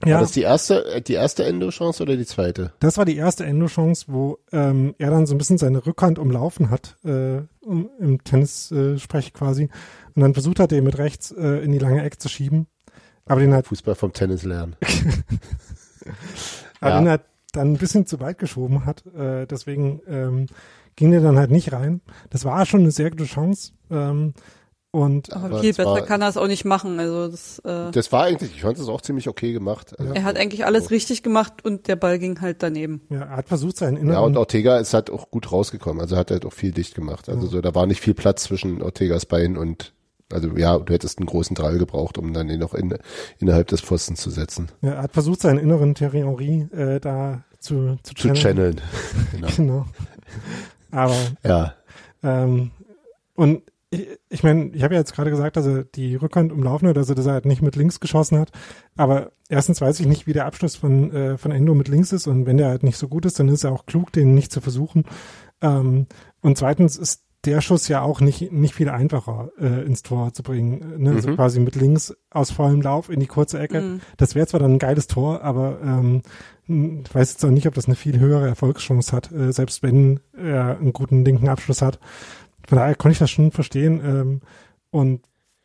War 0.00 0.08
ja, 0.10 0.20
das 0.20 0.30
die 0.32 0.42
erste, 0.42 0.84
äh, 0.84 1.02
die 1.02 1.14
erste 1.14 1.44
Endo-Chance 1.44 2.04
oder 2.04 2.16
die 2.16 2.26
zweite? 2.26 2.72
das 2.78 2.98
war 2.98 3.04
die 3.04 3.16
erste 3.16 3.44
Endo-Chance, 3.44 4.04
wo 4.08 4.38
ähm, 4.52 4.94
er 4.98 5.10
dann 5.10 5.26
so 5.26 5.34
ein 5.34 5.38
bisschen 5.38 5.58
seine 5.58 5.84
Rückhand 5.84 6.20
umlaufen 6.20 6.70
hat, 6.70 6.96
äh, 7.04 7.40
um, 7.60 7.90
im 7.98 8.22
Tennis-Sprech 8.22 9.32
quasi, 9.34 9.68
und 10.14 10.22
dann 10.22 10.34
versucht 10.34 10.60
hat, 10.60 10.70
den 10.70 10.84
mit 10.84 10.98
rechts 10.98 11.32
äh, 11.32 11.64
in 11.64 11.72
die 11.72 11.78
lange 11.78 12.02
Ecke 12.02 12.18
zu 12.18 12.28
schieben, 12.28 12.68
aber 13.26 13.40
den 13.40 13.52
hat, 13.52 13.66
Fußball 13.66 13.96
vom 13.96 14.12
Tennis 14.12 14.44
lernen. 14.44 14.76
aber 16.80 16.90
Ja. 16.90 17.00
den 17.00 17.08
hat 17.08 17.24
dann 17.52 17.72
ein 17.72 17.78
bisschen 17.78 18.06
zu 18.06 18.20
weit 18.20 18.38
geschoben 18.38 18.86
hat, 18.86 19.04
äh, 19.06 19.46
deswegen 19.46 20.00
ähm, 20.06 20.46
ging 20.94 21.10
der 21.10 21.20
dann 21.20 21.38
halt 21.38 21.50
nicht 21.50 21.72
rein. 21.72 22.00
Das 22.30 22.44
war 22.44 22.66
schon 22.66 22.80
eine 22.80 22.90
sehr 22.90 23.10
gute 23.10 23.24
Chance. 23.24 23.72
Ähm, 23.90 24.34
und 24.90 25.32
Aber, 25.34 25.60
viel 25.60 25.70
es 25.70 25.76
besser 25.76 25.90
war- 25.90 26.00
kann 26.02 26.22
er 26.22 26.28
es 26.28 26.36
auch 26.36 26.46
nicht 26.46 26.64
machen. 26.64 26.98
Also 26.98 27.28
das, 27.28 27.58
äh, 27.60 27.90
Das 27.90 28.10
war 28.10 28.24
eigentlich, 28.24 28.54
ich 28.54 28.62
fand 28.62 28.78
es 28.78 28.88
auch 28.88 29.00
ziemlich 29.02 29.28
okay 29.28 29.52
gemacht. 29.52 29.98
Also, 29.98 30.12
er 30.14 30.24
hat 30.24 30.36
eigentlich 30.38 30.64
alles 30.64 30.90
richtig 30.90 31.22
gemacht 31.22 31.64
und 31.64 31.88
der 31.88 31.96
Ball 31.96 32.18
ging 32.18 32.40
halt 32.40 32.62
daneben. 32.62 33.02
ja, 33.10 33.20
er 33.22 33.36
hat 33.36 33.48
versucht, 33.48 33.76
seinen 33.76 33.96
ja, 33.96 34.02
inneren 34.02 34.24
und 34.24 34.36
Ortega 34.38 34.78
ist 34.78 34.94
halt 34.94 35.10
auch 35.10 35.30
gut 35.30 35.52
rausgekommen. 35.52 36.00
Also 36.00 36.16
hat 36.16 36.30
halt 36.30 36.46
auch 36.46 36.52
viel 36.52 36.72
dicht 36.72 36.94
gemacht. 36.94 37.28
Also 37.28 37.46
so, 37.46 37.60
da 37.60 37.74
war 37.74 37.86
nicht 37.86 38.00
viel 38.00 38.14
Platz 38.14 38.44
zwischen 38.44 38.80
Ortegas 38.82 39.26
Bein 39.26 39.56
und, 39.58 39.92
also 40.32 40.56
ja, 40.56 40.78
du 40.78 40.92
hättest 40.92 41.18
einen 41.18 41.26
großen 41.26 41.54
Drall 41.54 41.78
gebraucht, 41.78 42.16
um 42.18 42.32
dann 42.32 42.48
den 42.48 42.60
noch 42.60 42.72
in, 42.74 42.96
innerhalb 43.38 43.68
des 43.68 43.82
Pfostens 43.82 44.20
zu 44.20 44.30
setzen. 44.30 44.68
Ja, 44.80 44.92
er 44.92 45.02
hat 45.02 45.12
versucht, 45.12 45.40
seinen 45.42 45.58
inneren 45.58 45.94
Thierry 45.94 46.20
Henry 46.20 46.66
äh, 46.72 46.98
da 47.00 47.44
zu, 47.60 47.98
zu, 48.02 48.14
Zu 48.14 48.32
channeln. 48.32 48.80
genau. 49.32 49.48
Genau. 49.56 49.86
Aber, 50.90 51.14
Ja. 51.44 51.74
ähm, 52.22 52.70
und 53.34 53.62
ich, 53.90 54.06
ich 54.28 54.42
meine, 54.42 54.70
ich 54.74 54.82
habe 54.82 54.94
ja 54.94 55.00
jetzt 55.00 55.14
gerade 55.14 55.30
gesagt, 55.30 55.56
dass 55.56 55.66
er 55.66 55.84
die 55.84 56.14
Rückhand 56.16 56.52
umlaufen 56.52 56.88
hat, 56.88 56.98
also 56.98 57.14
dass 57.14 57.26
er 57.26 57.32
halt 57.32 57.46
nicht 57.46 57.62
mit 57.62 57.76
links 57.76 58.00
geschossen 58.00 58.38
hat. 58.38 58.50
Aber 58.96 59.32
erstens 59.48 59.80
weiß 59.80 59.98
ich 60.00 60.06
nicht, 60.06 60.26
wie 60.26 60.32
der 60.32 60.46
Abschluss 60.46 60.76
von, 60.76 61.10
äh, 61.12 61.38
von 61.38 61.50
Endo 61.52 61.74
mit 61.74 61.88
links 61.88 62.12
ist. 62.12 62.26
Und 62.26 62.46
wenn 62.46 62.58
der 62.58 62.68
halt 62.68 62.82
nicht 62.82 62.98
so 62.98 63.08
gut 63.08 63.24
ist, 63.24 63.38
dann 63.40 63.48
ist 63.48 63.64
er 63.64 63.72
auch 63.72 63.86
klug, 63.86 64.12
den 64.12 64.34
nicht 64.34 64.52
zu 64.52 64.60
versuchen. 64.60 65.04
Ähm, 65.62 66.06
und 66.42 66.58
zweitens 66.58 66.96
ist 66.96 67.24
der 67.44 67.60
Schuss 67.60 67.86
ja 67.88 68.02
auch 68.02 68.20
nicht, 68.20 68.50
nicht 68.52 68.74
viel 68.74 68.88
einfacher 68.88 69.50
äh, 69.60 69.86
ins 69.86 70.02
Tor 70.02 70.32
zu 70.34 70.42
bringen. 70.42 71.00
Ne? 71.02 71.12
Also 71.12 71.30
Mhm. 71.30 71.36
quasi 71.36 71.60
mit 71.60 71.76
links 71.76 72.14
aus 72.30 72.50
vollem 72.50 72.82
Lauf 72.82 73.08
in 73.08 73.20
die 73.20 73.26
kurze 73.28 73.58
Ecke. 73.60 73.80
Mhm. 73.80 74.00
Das 74.16 74.34
wäre 74.34 74.46
zwar 74.48 74.60
dann 74.60 74.72
ein 74.74 74.78
geiles 74.80 75.06
Tor, 75.06 75.42
aber 75.42 75.78
ähm, 75.82 76.22
ich 76.66 77.14
weiß 77.14 77.32
jetzt 77.32 77.44
auch 77.44 77.50
nicht, 77.50 77.66
ob 77.68 77.74
das 77.74 77.86
eine 77.86 77.94
viel 77.94 78.18
höhere 78.18 78.46
Erfolgschance 78.46 79.12
hat, 79.16 79.32
äh, 79.32 79.52
selbst 79.52 79.82
wenn 79.82 80.20
er 80.36 80.78
einen 80.78 80.92
guten 80.92 81.24
linken 81.24 81.48
Abschluss 81.48 81.80
hat. 81.80 82.00
Von 82.68 82.76
daher 82.76 82.94
konnte 82.94 83.12
ich 83.12 83.18
das 83.18 83.30
schon 83.30 83.50
verstehen. 83.50 84.00
Ähm, 84.04 84.40
und 84.90 85.22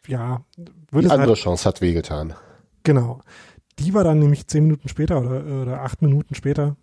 ja, 0.08 0.42
würde 0.90 1.02
Die 1.02 1.06
es 1.06 1.12
andere 1.12 1.28
halt, 1.28 1.38
Chance 1.40 1.66
hat 1.68 1.82
wehgetan. 1.82 2.34
genau. 2.84 3.20
Die 3.80 3.94
war 3.96 4.04
dann 4.04 4.20
nämlich 4.20 4.48
zehn 4.48 4.64
Minuten 4.64 4.88
später 4.88 5.20
oder, 5.20 5.44
oder 5.64 5.82
acht 5.82 6.02
Minuten 6.04 6.36
später. 6.36 6.76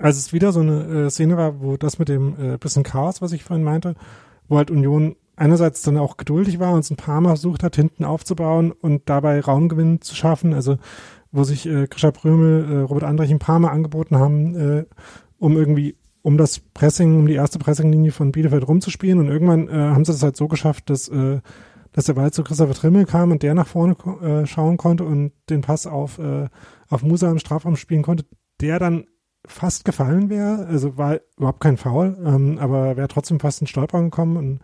Als 0.00 0.16
es 0.16 0.32
wieder 0.32 0.50
so 0.50 0.60
eine 0.60 1.06
äh, 1.06 1.10
Szene 1.10 1.36
war, 1.36 1.60
wo 1.60 1.76
das 1.76 1.98
mit 1.98 2.08
dem 2.08 2.54
äh, 2.54 2.56
bisschen 2.56 2.82
Chaos, 2.84 3.20
was 3.20 3.32
ich 3.32 3.44
vorhin 3.44 3.62
meinte, 3.64 3.94
wo 4.48 4.56
halt 4.56 4.70
Union 4.70 5.14
einerseits 5.36 5.82
dann 5.82 5.98
auch 5.98 6.16
geduldig 6.16 6.58
war 6.58 6.72
und 6.72 6.80
es 6.80 6.90
ein 6.90 6.96
paar 6.96 7.20
Mal 7.20 7.30
versucht 7.30 7.62
hat, 7.62 7.76
hinten 7.76 8.04
aufzubauen 8.04 8.72
und 8.72 9.02
dabei 9.10 9.40
Raumgewinn 9.40 10.00
zu 10.00 10.14
schaffen, 10.14 10.54
also 10.54 10.78
wo 11.32 11.44
sich 11.44 11.66
äh, 11.66 11.86
Grisha 11.86 12.10
Prömel, 12.10 12.64
äh, 12.70 12.80
Robert 12.80 13.04
Andrich 13.04 13.30
ein 13.30 13.38
paar 13.38 13.58
Mal 13.58 13.70
angeboten 13.70 14.16
haben, 14.16 14.54
äh, 14.56 14.84
um 15.38 15.56
irgendwie 15.56 15.96
um 16.22 16.38
das 16.38 16.60
Pressing, 16.60 17.18
um 17.18 17.26
die 17.26 17.34
erste 17.34 17.58
Pressinglinie 17.58 18.12
von 18.12 18.32
Bielefeld 18.32 18.66
rumzuspielen. 18.66 19.18
Und 19.18 19.28
irgendwann 19.28 19.68
äh, 19.68 19.72
haben 19.72 20.04
sie 20.04 20.12
das 20.12 20.22
halt 20.22 20.36
so 20.36 20.48
geschafft, 20.48 20.90
dass 20.90 21.08
äh, 21.08 21.40
dass 21.92 22.06
der 22.06 22.14
Ball 22.14 22.32
zu 22.32 22.42
Christopher 22.42 22.72
Trimmel 22.72 23.04
kam 23.04 23.32
und 23.32 23.42
der 23.42 23.54
nach 23.54 23.66
vorne 23.66 23.96
äh, 24.22 24.46
schauen 24.46 24.78
konnte 24.78 25.04
und 25.04 25.32
den 25.50 25.60
Pass 25.60 25.86
auf 25.86 26.18
äh, 26.18 26.48
auf 26.88 27.02
Musa 27.02 27.30
im 27.30 27.38
Strafraum 27.38 27.76
spielen 27.76 28.02
konnte, 28.02 28.24
der 28.60 28.78
dann 28.78 29.04
fast 29.46 29.84
gefallen 29.84 30.30
wäre, 30.30 30.66
also 30.66 30.96
war 30.96 31.18
überhaupt 31.36 31.60
kein 31.60 31.76
Foul, 31.76 32.16
ähm, 32.24 32.58
aber 32.58 32.96
wäre 32.96 33.08
trotzdem 33.08 33.40
fast 33.40 33.60
in 33.60 33.66
Stolpern 33.66 34.04
gekommen 34.04 34.36
und 34.36 34.60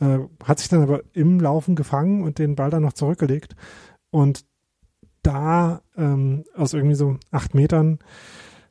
äh, 0.00 0.20
hat 0.44 0.58
sich 0.58 0.68
dann 0.68 0.82
aber 0.82 1.02
im 1.12 1.40
Laufen 1.40 1.74
gefangen 1.74 2.22
und 2.22 2.38
den 2.38 2.54
Ball 2.54 2.70
dann 2.70 2.82
noch 2.82 2.92
zurückgelegt. 2.92 3.56
Und 4.10 4.44
da 5.22 5.82
ähm, 5.96 6.44
aus 6.54 6.74
irgendwie 6.74 6.94
so 6.94 7.18
acht 7.30 7.54
Metern 7.54 7.98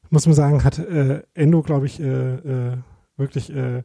muss 0.10 0.26
man 0.26 0.36
sagen, 0.36 0.64
hat 0.64 0.80
äh, 0.80 1.24
Endo, 1.34 1.62
glaube 1.62 1.86
ich, 1.86 2.00
äh, 2.00 2.06
äh, 2.06 2.78
wirklich, 3.18 3.54
äh, 3.54 3.84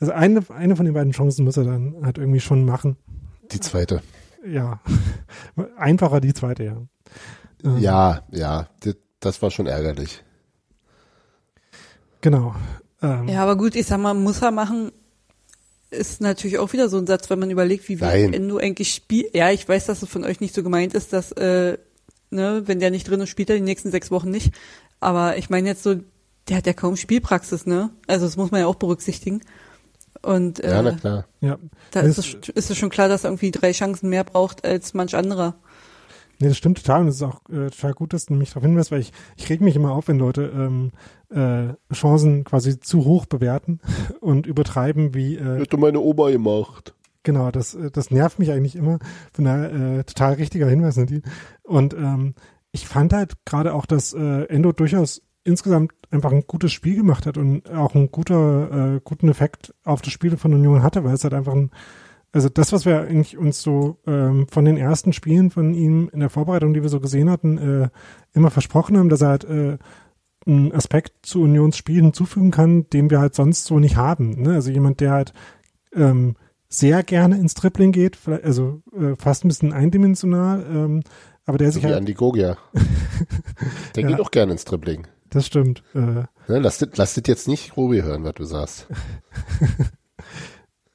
also 0.00 0.12
eine, 0.12 0.44
eine 0.50 0.76
von 0.76 0.84
den 0.84 0.94
beiden 0.94 1.12
Chancen 1.12 1.44
muss 1.44 1.56
er 1.56 1.64
dann 1.64 1.96
halt 2.02 2.18
irgendwie 2.18 2.40
schon 2.40 2.64
machen. 2.64 2.96
Die 3.52 3.60
zweite. 3.60 4.02
Ja, 4.46 4.80
einfacher 5.76 6.20
die 6.20 6.34
zweite, 6.34 6.64
ja. 6.64 6.82
Ähm, 7.64 7.78
Ja, 7.78 8.22
ja, 8.30 8.68
das, 9.20 9.42
war 9.42 9.50
schon 9.50 9.66
ärgerlich. 9.66 10.22
Genau. 12.20 12.54
Ähm, 13.02 13.28
Ja, 13.28 13.42
aber 13.42 13.56
gut, 13.56 13.74
ich 13.74 13.86
sag 13.86 14.00
mal, 14.00 14.14
muss 14.14 14.42
er 14.42 14.50
machen, 14.50 14.92
ist 15.90 16.20
natürlich 16.20 16.58
auch 16.58 16.72
wieder 16.72 16.88
so 16.88 16.98
ein 16.98 17.06
Satz, 17.06 17.30
wenn 17.30 17.38
man 17.38 17.50
überlegt, 17.50 17.88
wie 17.88 18.00
wir 18.00 18.12
Endo 18.12 18.58
eigentlich 18.58 18.92
spielt. 18.92 19.34
Ja, 19.34 19.50
ich 19.50 19.68
weiß, 19.68 19.86
dass 19.86 20.02
es 20.02 20.08
von 20.08 20.24
euch 20.24 20.40
nicht 20.40 20.54
so 20.54 20.62
gemeint 20.62 20.94
ist, 20.94 21.12
dass, 21.12 21.32
äh, 21.32 21.78
ne, 22.30 22.62
wenn 22.66 22.80
der 22.80 22.90
nicht 22.90 23.08
drin 23.08 23.20
ist, 23.20 23.30
spielt 23.30 23.50
er 23.50 23.56
die 23.56 23.62
nächsten 23.62 23.90
sechs 23.90 24.10
Wochen 24.10 24.30
nicht. 24.30 24.52
Aber 25.00 25.36
ich 25.36 25.50
meine 25.50 25.68
jetzt 25.68 25.82
so, 25.82 25.96
der 26.48 26.56
hat 26.58 26.66
ja 26.66 26.72
kaum 26.72 26.96
Spielpraxis, 26.96 27.66
ne? 27.66 27.90
Also 28.06 28.26
das 28.26 28.36
muss 28.36 28.50
man 28.50 28.60
ja 28.60 28.66
auch 28.66 28.76
berücksichtigen. 28.76 29.40
Und 30.22 30.60
äh, 30.60 30.70
Ja, 30.70 30.82
na 30.82 30.92
klar. 30.92 31.26
Ja. 31.40 31.58
da 31.92 32.00
ist 32.00 32.18
es, 32.18 32.34
ist 32.54 32.70
es 32.70 32.76
schon 32.76 32.90
klar, 32.90 33.08
dass 33.08 33.24
er 33.24 33.30
irgendwie 33.30 33.50
drei 33.50 33.72
Chancen 33.72 34.08
mehr 34.08 34.24
braucht 34.24 34.64
als 34.64 34.94
manch 34.94 35.14
anderer. 35.14 35.54
Nee, 36.38 36.48
das 36.48 36.58
stimmt 36.58 36.78
total 36.78 37.02
und 37.02 37.08
es 37.08 37.16
ist 37.16 37.22
auch 37.22 37.40
äh, 37.48 37.70
total 37.70 37.94
gut, 37.94 38.12
dass 38.12 38.26
du 38.26 38.34
mich 38.34 38.50
darauf 38.50 38.64
hinweist, 38.64 38.90
weil 38.90 39.00
ich, 39.00 39.12
ich 39.36 39.48
reg 39.48 39.60
mich 39.62 39.74
immer 39.74 39.92
auf, 39.92 40.08
wenn 40.08 40.18
Leute 40.18 40.52
ähm, 40.54 40.90
äh, 41.30 41.94
Chancen 41.94 42.44
quasi 42.44 42.78
zu 42.78 43.04
hoch 43.04 43.26
bewerten 43.26 43.80
und 44.20 44.46
übertreiben, 44.46 45.14
wie 45.14 45.36
äh, 45.36 45.60
Hätte 45.60 45.78
meine 45.78 46.00
Oma 46.00 46.30
gemacht. 46.30 46.94
genau, 47.22 47.50
das, 47.50 47.74
äh, 47.74 47.90
das 47.90 48.10
nervt 48.10 48.38
mich 48.38 48.50
eigentlich 48.50 48.76
immer. 48.76 48.98
Von 49.32 49.46
daher 49.46 49.72
äh, 49.72 50.04
total 50.04 50.34
richtiger 50.34 50.68
Hinweis, 50.68 50.96
Nadine. 50.96 51.22
Und 51.62 51.94
ähm, 51.94 52.34
ich 52.76 52.86
fand 52.86 53.14
halt 53.14 53.32
gerade 53.46 53.72
auch, 53.72 53.86
dass 53.86 54.12
äh, 54.12 54.44
Endo 54.44 54.72
durchaus 54.72 55.22
insgesamt 55.44 55.92
einfach 56.10 56.30
ein 56.30 56.44
gutes 56.46 56.72
Spiel 56.72 56.96
gemacht 56.96 57.24
hat 57.24 57.38
und 57.38 57.70
auch 57.70 57.94
einen 57.94 58.10
guter, 58.10 58.96
äh, 58.96 59.00
guten 59.02 59.28
Effekt 59.30 59.74
auf 59.82 60.02
das 60.02 60.12
Spiel 60.12 60.36
von 60.36 60.52
Union 60.52 60.82
hatte, 60.82 61.02
weil 61.02 61.14
es 61.14 61.24
halt 61.24 61.34
einfach 61.34 61.54
ein 61.54 61.70
also 62.32 62.50
das, 62.50 62.70
was 62.70 62.84
wir 62.84 63.00
eigentlich 63.00 63.38
uns 63.38 63.62
so 63.62 63.96
ähm, 64.06 64.46
von 64.50 64.66
den 64.66 64.76
ersten 64.76 65.14
Spielen 65.14 65.50
von 65.50 65.72
ihm 65.72 66.10
in 66.12 66.20
der 66.20 66.28
Vorbereitung, 66.28 66.74
die 66.74 66.82
wir 66.82 66.90
so 66.90 67.00
gesehen 67.00 67.30
hatten, 67.30 67.56
äh, 67.56 67.88
immer 68.34 68.50
versprochen 68.50 68.98
haben, 68.98 69.08
dass 69.08 69.22
er 69.22 69.28
halt 69.28 69.44
äh, 69.44 69.78
einen 70.44 70.70
Aspekt 70.72 71.24
zu 71.24 71.40
Unions 71.40 71.78
Spiel 71.78 72.02
hinzufügen 72.02 72.50
kann, 72.50 72.90
den 72.90 73.08
wir 73.08 73.20
halt 73.20 73.34
sonst 73.34 73.64
so 73.64 73.78
nicht 73.78 73.96
haben. 73.96 74.42
Ne? 74.42 74.52
Also 74.52 74.70
jemand, 74.70 75.00
der 75.00 75.12
halt 75.12 75.32
ähm, 75.94 76.36
sehr 76.68 77.02
gerne 77.04 77.38
ins 77.38 77.54
Tripling 77.54 77.92
geht, 77.92 78.18
also 78.26 78.82
äh, 78.92 79.16
fast 79.16 79.44
ein 79.44 79.48
bisschen 79.48 79.72
eindimensional, 79.72 80.66
ähm, 80.68 81.02
aber 81.46 81.58
der 81.58 81.68
So 81.68 81.74
sich 81.74 81.82
wie 81.84 81.86
halt, 81.88 81.96
Andi 81.98 82.12
Gogia. 82.14 82.56
Der 83.94 84.02
Ja. 84.02 84.08
geht 84.10 84.20
auch 84.20 84.30
gerne 84.30 84.52
ins 84.52 84.64
Dribbling. 84.64 85.06
das 85.30 85.46
stimmt, 85.46 85.82
äh, 85.94 85.98
Ne, 85.98 86.58
lass, 86.60 86.78
das, 86.78 86.90
lass 86.96 87.14
das 87.14 87.24
jetzt 87.26 87.48
nicht 87.48 87.76
Robi 87.76 88.02
hören, 88.02 88.22
was 88.24 88.34
du 88.34 88.44
sagst. 88.44 88.86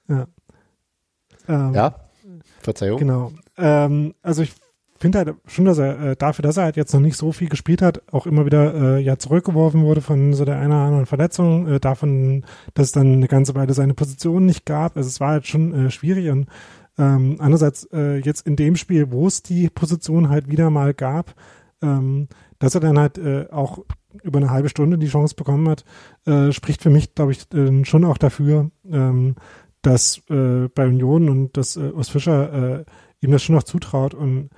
ähm, 1.47 1.73
Ja? 1.73 1.95
Verzeihung? 2.59 2.99
Genau. 2.99 3.31
Ähm, 3.57 4.13
also 4.21 4.43
ich 4.43 4.53
finde 4.99 5.17
halt 5.17 5.33
schon, 5.47 5.65
dass 5.65 5.79
er 5.79 5.99
äh, 6.11 6.15
dafür, 6.15 6.43
dass 6.43 6.57
er 6.57 6.65
halt 6.65 6.75
jetzt 6.77 6.93
noch 6.93 6.99
nicht 6.99 7.17
so 7.17 7.31
viel 7.31 7.49
gespielt 7.49 7.81
hat, 7.81 8.01
auch 8.11 8.27
immer 8.27 8.45
wieder 8.45 8.73
äh, 8.97 8.99
ja 9.01 9.17
zurückgeworfen 9.17 9.83
wurde 9.83 10.01
von 10.01 10.33
so 10.33 10.45
der 10.45 10.57
einer 10.59 10.75
oder 10.75 10.85
anderen 10.85 11.05
Verletzung, 11.07 11.67
äh, 11.67 11.79
davon, 11.79 12.45
dass 12.75 12.87
es 12.87 12.91
dann 12.91 13.13
eine 13.13 13.27
ganze 13.27 13.55
Weile 13.55 13.73
seine 13.73 13.95
Position 13.95 14.45
nicht 14.45 14.65
gab. 14.65 14.95
Also 14.97 15.07
es 15.07 15.19
war 15.19 15.29
halt 15.29 15.47
schon 15.47 15.87
äh, 15.87 15.89
schwierig 15.91 16.29
und 16.29 16.47
ähm, 17.01 17.37
andererseits 17.39 17.85
äh, 17.91 18.17
jetzt 18.17 18.45
in 18.45 18.55
dem 18.55 18.75
Spiel, 18.75 19.11
wo 19.11 19.25
es 19.25 19.41
die 19.41 19.71
Position 19.71 20.29
halt 20.29 20.49
wieder 20.49 20.69
mal 20.69 20.93
gab, 20.93 21.33
ähm, 21.81 22.27
dass 22.59 22.75
er 22.75 22.81
dann 22.81 22.99
halt 22.99 23.17
äh, 23.17 23.47
auch 23.49 23.79
über 24.21 24.37
eine 24.37 24.51
halbe 24.51 24.69
Stunde 24.69 24.99
die 24.99 25.07
Chance 25.07 25.33
bekommen 25.33 25.67
hat, 25.67 25.83
äh, 26.27 26.51
spricht 26.51 26.83
für 26.83 26.91
mich, 26.91 27.15
glaube 27.15 27.31
ich, 27.31 27.51
äh, 27.53 27.83
schon 27.85 28.05
auch 28.05 28.19
dafür, 28.19 28.69
ähm, 28.87 29.35
dass 29.81 30.21
äh, 30.29 30.67
bei 30.75 30.85
Union 30.85 31.27
und 31.27 31.57
dass 31.57 31.75
äh, 31.75 31.91
Urs 31.91 32.09
Fischer 32.09 32.81
äh, 32.81 32.85
ihm 33.21 33.31
das 33.31 33.41
schon 33.41 33.55
noch 33.55 33.63
zutraut 33.63 34.13
und 34.13 34.51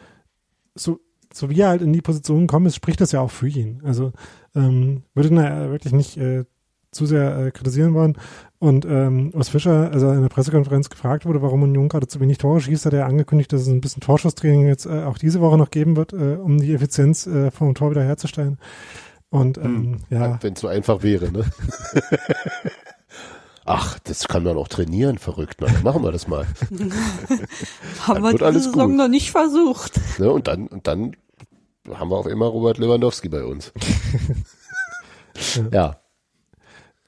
so, 0.75 0.99
so 1.31 1.49
wie 1.49 1.61
er 1.61 1.69
halt 1.69 1.81
in 1.81 1.93
die 1.93 2.01
Position 2.01 2.41
gekommen 2.41 2.65
ist, 2.65 2.75
spricht 2.75 2.99
das 2.99 3.13
ja 3.13 3.21
auch 3.21 3.31
für 3.31 3.47
ihn. 3.47 3.81
Also 3.85 4.11
ähm, 4.53 5.03
würde 5.13 5.29
ihn 5.29 5.37
wirklich 5.37 5.93
nicht 5.93 6.17
äh, 6.17 6.43
zu 6.91 7.05
sehr 7.05 7.37
äh, 7.37 7.51
kritisieren 7.51 7.93
wollen. 7.93 8.17
Und 8.63 8.85
ähm, 8.85 9.31
Urs 9.33 9.49
Fischer, 9.49 9.91
also 9.91 10.09
in 10.11 10.21
der 10.21 10.29
Pressekonferenz 10.29 10.89
gefragt 10.89 11.25
wurde, 11.25 11.41
warum 11.41 11.63
Union 11.63 11.89
gerade 11.89 12.07
zu 12.07 12.21
wenig 12.21 12.37
Tore 12.37 12.61
schießt, 12.61 12.85
hat 12.85 12.93
er 12.93 13.07
angekündigt, 13.07 13.51
dass 13.51 13.63
es 13.63 13.67
ein 13.67 13.81
bisschen 13.81 13.99
Torschusstraining 13.99 14.69
jetzt 14.69 14.85
äh, 14.85 15.03
auch 15.03 15.17
diese 15.17 15.41
Woche 15.41 15.57
noch 15.57 15.69
geben 15.69 15.97
wird, 15.97 16.13
äh, 16.13 16.37
um 16.41 16.61
die 16.61 16.73
Effizienz 16.73 17.27
äh, 17.27 17.51
vom 17.51 17.75
Tor 17.75 17.91
wieder 17.91 18.03
herzustellen. 18.03 18.57
Und 19.29 19.57
ähm, 19.57 19.97
ja, 20.09 20.37
Wenn 20.41 20.53
es 20.53 20.61
so 20.61 20.69
einfach 20.69 21.03
wäre, 21.03 21.29
ne? 21.29 21.43
Ach, 23.65 23.99
das 23.99 24.29
kann 24.29 24.43
man 24.43 24.55
auch 24.55 24.69
trainieren, 24.69 25.17
verrückt. 25.17 25.57
Na, 25.59 25.67
machen 25.83 26.01
wir 26.01 26.13
das 26.13 26.29
mal. 26.29 26.47
Haben 27.99 28.23
wir 28.23 28.31
diese 28.31 28.45
alles 28.45 28.63
Saison 28.63 28.91
gut. 28.91 28.97
noch 28.97 29.09
nicht 29.09 29.31
versucht. 29.31 29.99
Ne? 30.19 30.31
Und 30.31 30.47
dann, 30.47 30.67
und 30.67 30.87
dann 30.87 31.17
haben 31.93 32.09
wir 32.11 32.15
auf 32.15 32.27
immer 32.27 32.45
Robert 32.45 32.77
Lewandowski 32.77 33.27
bei 33.27 33.43
uns. 33.43 33.73
ja. 35.73 35.97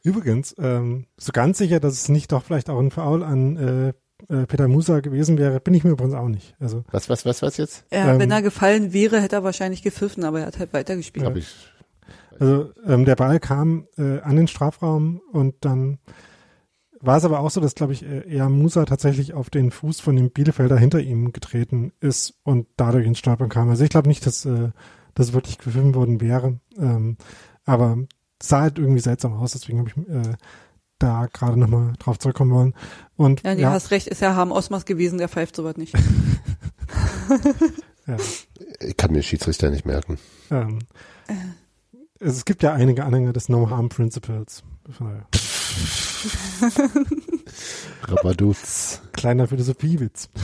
Übrigens, 0.05 0.55
ähm, 0.59 1.07
so 1.17 1.31
ganz 1.31 1.57
sicher, 1.57 1.79
dass 1.79 1.93
es 1.93 2.09
nicht 2.09 2.31
doch 2.31 2.43
vielleicht 2.43 2.69
auch 2.69 2.79
ein 2.79 2.91
Foul 2.91 3.23
an 3.23 3.57
äh, 3.57 3.93
äh, 4.33 4.45
Peter 4.45 4.67
Musa 4.67 4.99
gewesen 4.99 5.37
wäre, 5.37 5.59
bin 5.59 5.73
ich 5.73 5.83
mir 5.83 5.91
übrigens 5.91 6.13
auch 6.13 6.27
nicht. 6.27 6.55
Also 6.59 6.83
Was, 6.91 7.09
was, 7.09 7.25
was, 7.25 7.41
was 7.41 7.57
jetzt? 7.57 7.85
Ja, 7.91 8.13
Ähm, 8.13 8.19
wenn 8.19 8.31
er 8.31 8.41
gefallen 8.41 8.93
wäre, 8.93 9.19
hätte 9.19 9.37
er 9.37 9.43
wahrscheinlich 9.43 9.81
gepfiffen, 9.81 10.23
aber 10.23 10.41
er 10.41 10.45
hat 10.47 10.59
halt 10.59 10.73
weitergespielt. 10.73 11.25
Hab 11.25 11.35
ich. 11.35 11.55
Also 12.39 12.71
ähm, 12.85 13.05
der 13.05 13.15
Ball 13.15 13.39
kam 13.39 13.87
äh, 13.97 14.19
an 14.19 14.35
den 14.35 14.47
Strafraum 14.47 15.21
und 15.31 15.55
dann 15.61 15.97
war 17.01 17.17
es 17.17 17.25
aber 17.25 17.39
auch 17.39 17.49
so, 17.49 17.61
dass, 17.61 17.75
glaube 17.75 17.93
ich, 17.93 18.03
äh, 18.05 18.27
eher 18.29 18.49
Musa 18.49 18.85
tatsächlich 18.85 19.33
auf 19.33 19.49
den 19.49 19.71
Fuß 19.71 20.01
von 20.01 20.15
dem 20.15 20.31
Bielefelder 20.31 20.77
hinter 20.77 20.99
ihm 20.99 21.33
getreten 21.33 21.93
ist 21.99 22.35
und 22.43 22.67
dadurch 22.77 23.05
ins 23.05 23.19
Stolpern 23.19 23.49
kam. 23.49 23.69
Also 23.69 23.83
ich 23.83 23.89
glaube 23.89 24.07
nicht, 24.07 24.25
dass 24.25 24.45
äh, 24.45 24.69
das 25.13 25.33
wirklich 25.33 25.57
gefilmt 25.57 25.95
worden 25.95 26.21
wäre. 26.21 26.59
Ähm, 26.77 27.17
aber 27.63 27.97
sah 28.41 28.61
halt 28.61 28.77
irgendwie 28.79 29.01
seltsam 29.01 29.33
aus, 29.33 29.53
deswegen 29.53 29.79
habe 29.79 29.89
ich 29.89 29.97
äh, 30.09 30.33
da 30.99 31.27
gerade 31.31 31.59
nochmal 31.59 31.93
drauf 31.99 32.19
zurückkommen 32.19 32.51
wollen. 32.51 32.73
Und 33.15 33.43
Ja, 33.43 33.55
du 33.55 33.61
ja, 33.61 33.71
hast 33.71 33.91
recht, 33.91 34.07
ist 34.07 34.21
ja 34.21 34.35
Harm 34.35 34.51
Osmas 34.51 34.85
gewesen, 34.85 35.17
der 35.17 35.29
pfeift 35.29 35.55
sowas 35.55 35.77
nicht. 35.77 35.93
ja, 38.07 38.17
Ich 38.79 38.97
kann 38.97 39.11
mir 39.11 39.23
Schiedsrichter 39.23 39.69
nicht 39.71 39.85
merken. 39.85 40.17
ähm, 40.51 40.79
es 42.19 42.45
gibt 42.45 42.63
ja 42.63 42.73
einige 42.73 43.03
Anhänger 43.03 43.33
des 43.33 43.49
No 43.49 43.69
Harm 43.69 43.89
Principles. 43.89 44.63
Rabaduz. 48.03 49.01
Kleiner 49.13 49.47
Philosophiewitz. 49.47 50.29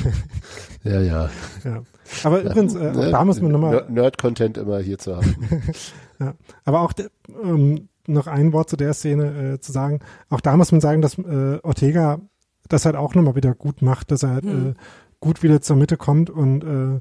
Ja, 0.84 1.00
ja. 1.00 1.30
ja. 1.64 1.84
Aber 2.24 2.42
übrigens, 2.42 2.74
äh, 2.74 2.90
auch 2.90 3.12
da 3.12 3.24
muss 3.24 3.40
man 3.40 3.52
nochmal 3.52 3.76
Nerd- 3.76 3.90
Nerd-Content 3.92 4.58
immer 4.58 4.80
hier 4.80 4.98
zu 4.98 5.16
haben. 5.16 5.36
Ja, 6.20 6.34
aber 6.66 6.82
auch 6.82 6.92
de, 6.94 7.08
ähm, 7.44 7.90
noch 8.08 8.26
ein 8.28 8.52
Wort 8.54 8.70
zu 8.70 8.78
der 8.78 8.94
Szene 8.96 9.54
äh, 9.54 9.60
zu 9.60 9.72
sagen. 9.72 10.00
Auch 10.30 10.40
da 10.42 10.58
muss 10.58 10.72
man 10.72 10.82
sagen, 10.82 11.02
dass 11.04 11.18
äh, 11.20 11.60
Ortega 11.62 12.20
das 12.68 12.86
halt 12.86 12.96
auch 12.96 13.14
nochmal 13.16 13.36
wieder 13.36 13.54
gut 13.54 13.82
macht, 13.84 14.10
dass 14.12 14.24
er 14.24 14.30
halt 14.32 14.44
Hm. 14.46 14.70
äh, 14.72 14.74
gut 15.20 15.44
wieder 15.44 15.62
zur 15.62 15.76
Mitte 15.78 15.98
kommt 15.98 16.30
und 16.32 16.64
äh, 16.64 17.00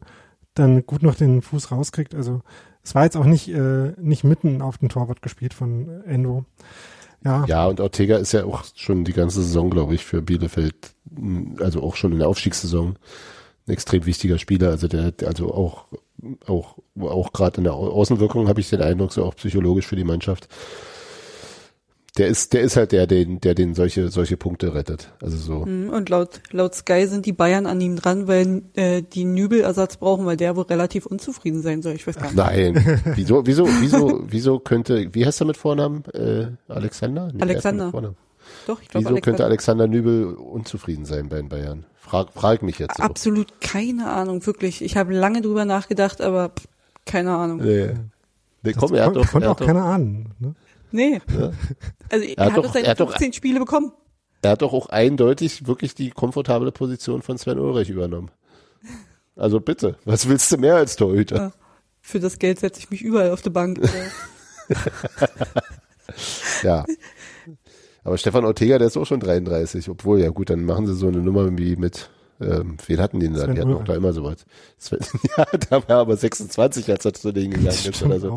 dann 0.54 0.84
gut 0.86 1.02
noch 1.02 1.14
den 1.14 1.40
Fuß 1.40 1.70
rauskriegt. 1.70 2.14
Also 2.14 2.42
es 2.82 2.94
war 2.94 3.04
jetzt 3.04 3.16
auch 3.16 3.24
nicht 3.24 3.48
äh, 3.48 3.92
nicht 3.98 4.24
mitten 4.24 4.60
auf 4.60 4.76
den 4.76 4.90
Torwart 4.90 5.22
gespielt 5.22 5.54
von 5.54 6.02
Endo. 6.04 6.44
Ja, 7.24 7.44
Ja, 7.46 7.66
und 7.66 7.80
Ortega 7.80 8.16
ist 8.16 8.32
ja 8.32 8.44
auch 8.44 8.64
schon 8.74 9.04
die 9.04 9.12
ganze 9.12 9.42
Saison, 9.42 9.70
glaube 9.70 9.94
ich, 9.94 10.04
für 10.04 10.22
Bielefeld, 10.22 10.74
mh, 11.10 11.62
also 11.62 11.82
auch 11.82 11.96
schon 11.96 12.12
in 12.12 12.18
der 12.18 12.28
Aufstiegssaison, 12.28 12.96
ein 13.66 13.72
extrem 13.72 14.06
wichtiger 14.06 14.38
Spieler. 14.38 14.70
Also 14.70 14.88
der, 14.88 15.12
also 15.26 15.52
auch, 15.54 15.86
auch, 16.46 16.76
auch 17.00 17.32
gerade 17.32 17.58
in 17.58 17.64
der 17.64 17.74
Au- 17.74 17.90
Außenwirkung 17.92 18.48
habe 18.48 18.60
ich 18.60 18.70
den 18.70 18.82
Eindruck, 18.82 19.12
so 19.12 19.24
auch 19.24 19.36
psychologisch 19.36 19.86
für 19.86 19.96
die 19.96 20.04
Mannschaft. 20.04 20.48
Der 22.18 22.26
ist, 22.26 22.52
der 22.52 22.62
ist 22.62 22.76
halt 22.76 22.92
der, 22.92 23.06
den, 23.06 23.40
der 23.40 23.54
den 23.54 23.74
solche, 23.74 24.08
solche 24.08 24.36
Punkte 24.36 24.74
rettet. 24.74 25.12
Also 25.22 25.36
so. 25.36 25.64
Mhm, 25.64 25.90
Und 25.90 26.08
laut, 26.08 26.40
laut 26.50 26.74
Sky 26.74 27.06
sind 27.06 27.24
die 27.24 27.32
Bayern 27.32 27.66
an 27.66 27.80
ihm 27.80 27.96
dran, 27.96 28.26
weil 28.26 28.62
äh, 28.74 29.02
die 29.02 29.24
Nübel-Ersatz 29.24 29.96
brauchen, 29.96 30.26
weil 30.26 30.36
der 30.36 30.56
wohl 30.56 30.64
relativ 30.64 31.06
unzufrieden 31.06 31.62
sein 31.62 31.82
soll. 31.82 31.94
Ich 31.94 32.06
weiß 32.06 32.16
gar 32.16 32.24
nicht. 32.24 32.36
Nein. 32.36 33.00
Wieso, 33.14 33.46
wieso, 33.46 33.66
wieso, 33.80 34.24
wieso 34.26 34.58
könnte, 34.58 35.14
wie 35.14 35.24
heißt 35.24 35.40
er 35.40 35.46
mit 35.46 35.56
Vornamen? 35.56 36.04
Äh, 36.12 36.48
Alexander? 36.68 37.30
Nee, 37.32 37.42
Alexander. 37.42 37.86
er 37.86 37.90
Vornamen. 37.90 38.16
Doch, 38.66 38.82
ich 38.82 38.88
glaube, 38.88 39.08
Wieso 39.10 39.20
könnte 39.20 39.44
Alexander 39.44 39.86
Nübel 39.86 40.34
unzufrieden 40.34 41.04
sein 41.04 41.28
bei 41.28 41.36
den 41.36 41.48
Bayern? 41.48 41.86
Frag, 41.96 42.32
frag 42.32 42.62
mich 42.62 42.78
jetzt 42.78 42.96
so. 42.96 43.02
Absolut 43.02 43.60
keine 43.60 44.08
Ahnung, 44.10 44.44
wirklich. 44.46 44.82
Ich 44.82 44.96
habe 44.96 45.12
lange 45.12 45.42
drüber 45.42 45.64
nachgedacht, 45.64 46.20
aber 46.20 46.50
pff, 46.50 46.66
keine 47.06 47.34
Ahnung. 47.36 47.58
Nee. 47.58 47.90
Nee, 48.62 48.72
das 48.72 48.76
komm, 48.76 48.94
er 48.94 49.06
hat 49.06 49.16
doch, 49.16 49.30
konnte 49.30 49.46
er 49.46 49.52
auch 49.52 49.54
hat 49.54 49.60
doch, 49.60 49.66
keiner 49.66 49.84
ahnen. 49.84 50.34
Ne? 50.38 50.54
Nee. 50.92 51.20
Also 52.10 52.26
er, 52.26 52.44
hat 52.44 52.52
hat 52.52 52.56
doch- 52.58 52.62
doch 52.64 52.72
seine 52.72 52.86
er 52.86 52.90
hat 52.92 53.00
doch- 53.00 53.10
15 53.10 53.32
Spiele 53.32 53.58
bekommen. 53.60 53.92
er 54.42 54.50
hat 54.52 54.62
doch 54.62 54.72
auch 54.72 54.88
eindeutig 54.88 55.66
wirklich 55.66 55.94
die 55.94 56.10
komfortable 56.10 56.72
Position 56.72 57.22
von 57.22 57.38
Sven 57.38 57.58
Ulrich 57.58 57.90
übernommen. 57.90 58.30
Also 59.36 59.60
bitte, 59.60 59.96
was 60.04 60.28
willst 60.28 60.50
du 60.52 60.58
mehr 60.58 60.76
als 60.76 60.96
Torhüter? 60.96 61.36
Ja. 61.36 61.52
Für 62.02 62.18
das 62.20 62.38
Geld 62.38 62.58
setze 62.60 62.80
ich 62.80 62.90
mich 62.90 63.02
überall 63.02 63.30
auf 63.30 63.42
die 63.42 63.50
Bank. 63.50 63.80
Ja. 66.62 66.84
Aber 68.02 68.18
Stefan 68.18 68.44
Ortega, 68.44 68.78
der 68.78 68.86
ist 68.88 68.96
auch 68.96 69.06
schon 69.06 69.20
33, 69.20 69.88
obwohl, 69.88 70.20
ja 70.20 70.30
gut, 70.30 70.50
dann 70.50 70.64
machen 70.64 70.86
sie 70.86 70.94
so 70.94 71.06
eine 71.08 71.18
Nummer 71.18 71.56
wie 71.58 71.76
mit, 71.76 72.10
ähm, 72.40 72.76
wen 72.86 73.00
hatten 73.00 73.20
die 73.20 73.26
denn 73.26 73.34
da? 73.34 73.42
Sven 73.44 73.54
Die 73.54 73.60
hatten 73.60 73.74
auch 73.74 73.84
da 73.84 73.94
immer 73.94 74.12
sowas. 74.12 74.44
Sven, 74.78 74.98
ja, 75.36 75.46
da 75.68 75.88
war 75.88 75.98
aber 75.98 76.16
26, 76.16 76.90
als 76.90 77.04
er 77.04 77.12
zu 77.14 77.32
denen 77.32 77.50
gegangen 77.52 77.68
ist 77.68 78.02
oder 78.02 78.18
so. 78.18 78.34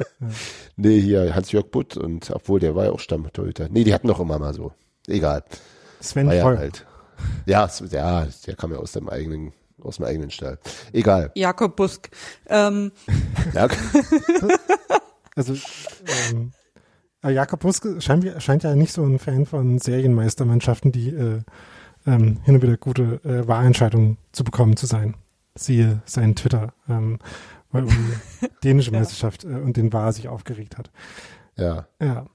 Nee, 0.76 1.00
hier 1.00 1.34
Hans-Jörg 1.34 1.66
Butt 1.70 1.96
und 1.96 2.30
obwohl, 2.30 2.58
der 2.58 2.74
war 2.74 2.86
ja 2.86 2.92
auch 2.92 3.00
Stammtorhüter. 3.00 3.68
Nee, 3.70 3.84
die 3.84 3.92
hatten 3.92 4.08
doch 4.08 4.20
immer 4.20 4.38
mal 4.38 4.54
so. 4.54 4.72
Egal. 5.06 5.44
Sven 6.00 6.26
War 6.26 6.34
ja 6.34 6.44
halt. 6.44 6.86
Ja, 7.46 7.68
ja, 7.90 8.26
der 8.46 8.56
kam 8.56 8.72
ja 8.72 8.78
aus 8.78 8.92
dem 8.92 9.08
eigenen, 9.08 9.52
aus 9.80 9.96
dem 9.96 10.06
eigenen 10.06 10.30
Stall. 10.30 10.58
Egal. 10.92 11.30
Jakob 11.34 11.76
Busk. 11.76 12.10
Ähm, 12.48 12.92
Ja, 13.54 13.68
Also, 15.34 15.54
ähm, 16.30 16.52
äh, 17.22 17.30
Jakob 17.30 17.60
Buske 17.60 18.00
scheint, 18.00 18.26
scheint, 18.42 18.64
ja 18.64 18.74
nicht 18.74 18.92
so 18.92 19.04
ein 19.04 19.18
Fan 19.18 19.46
von 19.46 19.78
Serienmeistermannschaften, 19.78 20.92
die 20.92 21.08
äh, 21.08 21.40
ähm, 22.06 22.40
hin 22.44 22.56
und 22.56 22.62
wieder 22.62 22.76
gute 22.76 23.20
äh, 23.24 23.46
Wahlentscheidungen 23.48 24.18
zu 24.32 24.44
bekommen 24.44 24.76
zu 24.76 24.86
sein. 24.86 25.14
Siehe 25.54 26.02
seinen 26.04 26.34
Twitter, 26.34 26.74
ähm, 26.88 27.18
weil 27.72 27.84
um 27.84 27.90
die 27.90 28.48
dänische 28.64 28.92
Meisterschaft 28.92 29.44
äh, 29.44 29.48
und 29.48 29.76
den 29.76 29.92
Wahl 29.92 30.12
sich 30.12 30.28
aufgeregt 30.28 30.78
hat. 30.78 30.90
Ja. 31.56 31.86
Ja. 32.00 32.26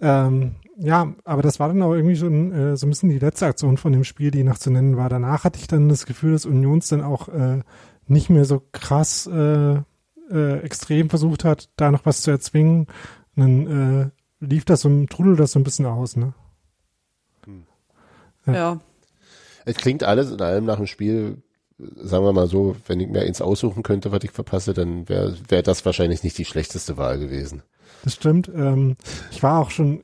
Ähm, 0.00 0.56
ja, 0.76 1.14
aber 1.24 1.42
das 1.42 1.60
war 1.60 1.68
dann 1.68 1.82
auch 1.82 1.94
irgendwie 1.94 2.16
schon 2.16 2.52
äh, 2.52 2.76
so 2.76 2.86
ein 2.86 2.90
bisschen 2.90 3.08
die 3.08 3.18
letzte 3.18 3.46
Aktion 3.46 3.76
von 3.76 3.92
dem 3.92 4.04
Spiel, 4.04 4.30
die 4.30 4.42
noch 4.42 4.58
zu 4.58 4.70
nennen 4.70 4.96
war. 4.96 5.08
Danach 5.08 5.44
hatte 5.44 5.58
ich 5.60 5.68
dann 5.68 5.88
das 5.88 6.04
Gefühl, 6.04 6.32
dass 6.32 6.46
Unions 6.46 6.88
dann 6.88 7.00
auch 7.00 7.28
äh, 7.28 7.60
nicht 8.06 8.28
mehr 8.28 8.44
so 8.44 8.62
krass 8.72 9.26
äh, 9.26 9.76
äh, 10.30 10.58
extrem 10.60 11.10
versucht 11.10 11.44
hat, 11.44 11.70
da 11.76 11.90
noch 11.90 12.04
was 12.06 12.22
zu 12.22 12.30
erzwingen. 12.30 12.86
Und 13.36 13.42
dann 13.42 14.10
äh, 14.40 14.44
lief 14.44 14.64
das 14.64 14.80
so, 14.80 15.06
trudelt 15.06 15.38
das 15.38 15.52
so 15.52 15.60
ein 15.60 15.64
bisschen 15.64 15.86
aus, 15.86 16.16
ne? 16.16 16.34
Hm. 17.44 17.66
Ja. 18.46 18.52
ja. 18.52 18.80
Es 19.64 19.76
klingt 19.76 20.02
alles 20.02 20.30
in 20.30 20.40
allem 20.40 20.64
nach 20.64 20.76
dem 20.76 20.86
Spiel, 20.86 21.42
sagen 21.96 22.24
wir 22.24 22.32
mal 22.32 22.46
so, 22.46 22.76
wenn 22.86 23.00
ich 23.00 23.08
mir 23.08 23.22
eins 23.22 23.40
aussuchen 23.40 23.82
könnte, 23.82 24.12
was 24.12 24.24
ich 24.24 24.30
verpasse, 24.30 24.74
dann 24.74 25.08
wäre 25.08 25.36
wär 25.48 25.62
das 25.62 25.84
wahrscheinlich 25.84 26.22
nicht 26.22 26.38
die 26.38 26.44
schlechteste 26.44 26.96
Wahl 26.96 27.18
gewesen. 27.18 27.62
Das 28.02 28.14
stimmt. 28.14 28.50
Ähm, 28.54 28.96
ich 29.30 29.42
war 29.42 29.60
auch 29.60 29.70
schon, 29.70 30.02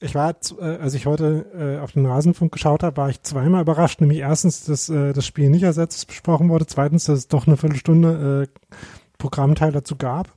ich 0.00 0.14
war, 0.14 0.34
äh, 0.60 0.64
als 0.64 0.94
ich 0.94 1.06
heute 1.06 1.46
äh, 1.54 1.82
auf 1.82 1.92
den 1.92 2.06
Rasenfunk 2.06 2.52
geschaut 2.52 2.82
habe, 2.82 2.96
war 2.96 3.10
ich 3.10 3.22
zweimal 3.22 3.62
überrascht. 3.62 4.00
Nämlich 4.00 4.18
erstens, 4.20 4.64
dass 4.64 4.88
äh, 4.88 5.12
das 5.12 5.26
Spiel 5.26 5.50
nicht 5.50 5.62
ersetzt 5.62 6.06
besprochen 6.06 6.48
wurde. 6.48 6.66
Zweitens, 6.66 7.04
dass 7.04 7.18
es 7.18 7.28
doch 7.28 7.46
eine 7.46 7.56
Viertelstunde 7.56 8.48
äh, 8.48 8.60
Programmteil 9.18 9.72
dazu 9.72 9.96
gab. 9.96 10.32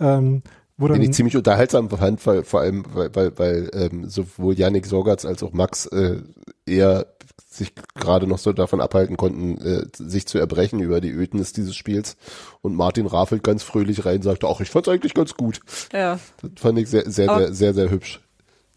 Ähm, 0.00 0.42
wo 0.78 0.88
Den 0.88 1.02
ich 1.02 1.12
ziemlich 1.12 1.36
unterhaltsam 1.36 1.90
fand, 1.90 2.26
weil, 2.26 2.44
vor 2.44 2.60
allem, 2.60 2.84
weil, 2.94 3.14
weil, 3.14 3.38
weil 3.38 3.70
ähm, 3.74 4.08
sowohl 4.08 4.54
Yannick 4.54 4.86
Sorgatz 4.86 5.24
als 5.24 5.42
auch 5.42 5.52
Max 5.52 5.86
äh, 5.86 6.22
eher 6.66 7.06
sich 7.52 7.72
gerade 7.94 8.26
noch 8.26 8.38
so 8.38 8.52
davon 8.52 8.80
abhalten 8.80 9.16
konnten, 9.16 9.58
äh, 9.58 9.84
sich 9.96 10.26
zu 10.26 10.38
erbrechen 10.38 10.80
über 10.80 11.00
die 11.00 11.10
Ödnis 11.10 11.52
dieses 11.52 11.76
Spiels. 11.76 12.16
Und 12.60 12.74
Martin 12.74 13.06
Raffelt 13.06 13.42
ganz 13.42 13.62
fröhlich 13.62 14.04
rein 14.04 14.22
sagte, 14.22 14.46
ach, 14.48 14.60
ich 14.60 14.70
fand's 14.70 14.88
eigentlich 14.88 15.14
ganz 15.14 15.34
gut. 15.34 15.60
Ja. 15.92 16.18
Das 16.40 16.50
fand 16.56 16.78
ich 16.78 16.88
sehr, 16.88 17.10
sehr, 17.10 17.28
sehr, 17.28 17.54
sehr, 17.54 17.74
sehr 17.74 17.90
hübsch. 17.90 18.20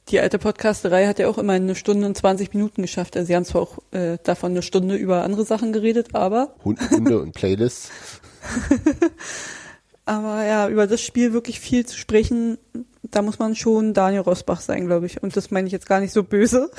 Die 0.09 0.19
alte 0.19 0.37
Podcasterei 0.37 1.07
hat 1.07 1.17
ja 1.17 1.27
auch 1.27 1.39
immer 1.39 1.53
eine 1.53 1.73
Stunde 1.73 2.05
und 2.05 2.15
20 2.15 2.53
Minuten 2.53 2.83
geschafft. 2.83 3.17
Also 3.17 3.27
sie 3.27 3.35
haben 3.35 3.45
zwar 3.45 3.63
auch 3.63 3.79
äh, 3.91 4.17
davon 4.21 4.51
eine 4.51 4.61
Stunde 4.61 4.95
über 4.95 5.23
andere 5.23 5.45
Sachen 5.45 5.73
geredet, 5.73 6.13
aber. 6.13 6.53
Hunde 6.63 7.19
und 7.19 7.33
Playlists. 7.33 7.89
aber 10.05 10.45
ja, 10.45 10.69
über 10.69 10.85
das 10.85 11.01
Spiel 11.01 11.33
wirklich 11.33 11.59
viel 11.59 11.87
zu 11.87 11.97
sprechen, 11.97 12.59
da 13.01 13.23
muss 13.23 13.39
man 13.39 13.55
schon 13.55 13.95
Daniel 13.95 14.21
Rosbach 14.21 14.61
sein, 14.61 14.85
glaube 14.85 15.07
ich. 15.07 15.23
Und 15.23 15.35
das 15.35 15.49
meine 15.49 15.65
ich 15.65 15.73
jetzt 15.73 15.87
gar 15.87 15.99
nicht 15.99 16.13
so 16.13 16.23
böse. 16.23 16.69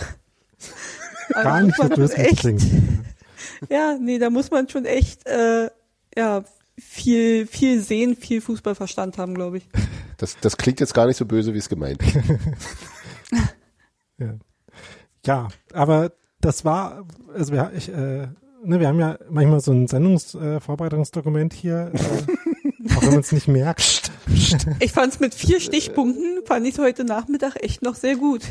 Gar 1.33 1.63
nicht 1.63 1.77
so 1.77 1.89
böse 1.89 2.17
echt, 2.17 2.45
Ja, 3.71 3.97
nee, 4.01 4.19
da 4.19 4.31
muss 4.31 4.51
man 4.51 4.69
schon 4.69 4.85
echt 4.85 5.27
äh, 5.27 5.71
ja, 6.17 6.45
viel, 6.79 7.47
viel 7.47 7.81
sehen, 7.81 8.17
viel 8.17 8.41
Fußballverstand 8.41 9.19
haben, 9.19 9.35
glaube 9.35 9.59
ich. 9.59 9.69
Das, 10.19 10.35
das 10.41 10.57
klingt 10.57 10.81
jetzt 10.81 10.95
gar 10.95 11.05
nicht 11.05 11.19
so 11.19 11.27
böse, 11.27 11.53
wie 11.53 11.59
es 11.59 11.69
gemeint 11.69 12.03
ist. 12.03 12.17
ja. 14.19 14.35
ja, 15.27 15.49
aber 15.75 16.13
das 16.41 16.65
war, 16.65 17.05
also 17.35 17.53
wir, 17.53 17.71
ich, 17.77 17.91
äh, 17.91 18.29
ne, 18.65 18.81
wir 18.81 18.89
haben 18.89 18.99
ja 18.99 19.19
manchmal 19.29 19.61
so 19.61 19.73
ein 19.73 19.87
Sendungsvorbereitungsdokument 19.87 21.53
äh, 21.53 21.57
hier. 21.59 21.93
Äh, 21.93 22.97
auch 22.97 23.03
wenn 23.03 23.11
man 23.11 23.21
es 23.21 23.33
nicht 23.33 23.47
merkt. 23.47 24.06
Ich 24.81 24.93
fand 24.93 25.13
es 25.13 25.21
mit 25.21 25.35
vier 25.35 25.61
Stichpunkten, 25.61 26.41
fand 26.45 26.67
ich 26.67 26.79
heute 26.79 27.05
Nachmittag 27.05 27.63
echt 27.63 27.83
noch 27.83 27.95
sehr 27.95 28.17
gut. 28.17 28.43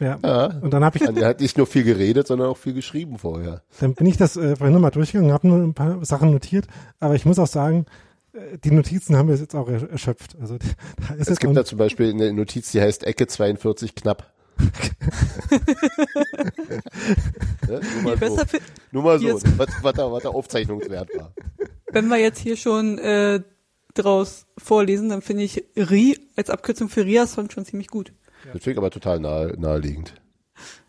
Ja. 0.00 0.18
ja. 0.22 0.46
Und 0.60 0.72
dann 0.72 0.84
habe 0.84 0.98
ich. 0.98 1.02
Er 1.02 1.28
hat 1.28 1.40
nicht 1.40 1.56
nur 1.56 1.66
viel 1.66 1.84
geredet, 1.84 2.26
sondern 2.26 2.48
auch 2.48 2.58
viel 2.58 2.74
geschrieben 2.74 3.18
vorher. 3.18 3.62
Dann 3.80 3.94
bin 3.94 4.06
ich 4.06 4.16
das 4.16 4.36
äh, 4.36 4.56
vorhin 4.56 4.74
nochmal 4.74 4.90
durchgegangen, 4.90 5.32
habe 5.32 5.48
nur 5.48 5.58
ein 5.58 5.74
paar 5.74 6.04
Sachen 6.04 6.30
notiert, 6.30 6.66
aber 7.00 7.14
ich 7.14 7.24
muss 7.24 7.38
auch 7.38 7.46
sagen, 7.46 7.86
äh, 8.32 8.58
die 8.58 8.70
Notizen 8.70 9.16
haben 9.16 9.28
wir 9.28 9.36
jetzt 9.36 9.54
auch 9.54 9.68
erschöpft. 9.68 10.36
Also 10.40 10.58
da 10.58 11.14
ist 11.14 11.30
es 11.30 11.38
gibt 11.38 11.56
da 11.56 11.64
zum 11.64 11.78
Beispiel 11.78 12.10
eine 12.10 12.32
Notiz, 12.32 12.72
die 12.72 12.80
heißt 12.80 13.04
Ecke 13.04 13.26
42 13.26 13.94
knapp. 13.94 14.30
ja, 17.68 17.80
nur 17.94 18.02
mal 18.02 18.18
so, 18.18 18.38
nur 18.92 19.02
mal 19.02 19.18
so 19.18 19.32
was, 19.56 19.68
was, 19.82 19.94
da, 19.94 20.12
was 20.12 20.22
da 20.22 20.28
Aufzeichnungswert 20.28 21.08
war. 21.16 21.32
Wenn 21.90 22.08
wir 22.08 22.18
jetzt 22.18 22.38
hier 22.38 22.56
schon 22.56 22.98
äh, 22.98 23.40
draus 23.94 24.46
vorlesen, 24.58 25.08
dann 25.08 25.22
finde 25.22 25.44
ich 25.44 25.64
RI 25.76 26.18
als 26.36 26.50
Abkürzung 26.50 26.88
für 26.88 27.04
Riason 27.04 27.50
schon 27.50 27.64
ziemlich 27.64 27.88
gut. 27.88 28.12
Das 28.44 28.62
finde 28.62 28.72
ich 28.72 28.78
aber 28.78 28.90
total 28.90 29.20
nahe, 29.20 29.54
naheliegend. 29.58 30.14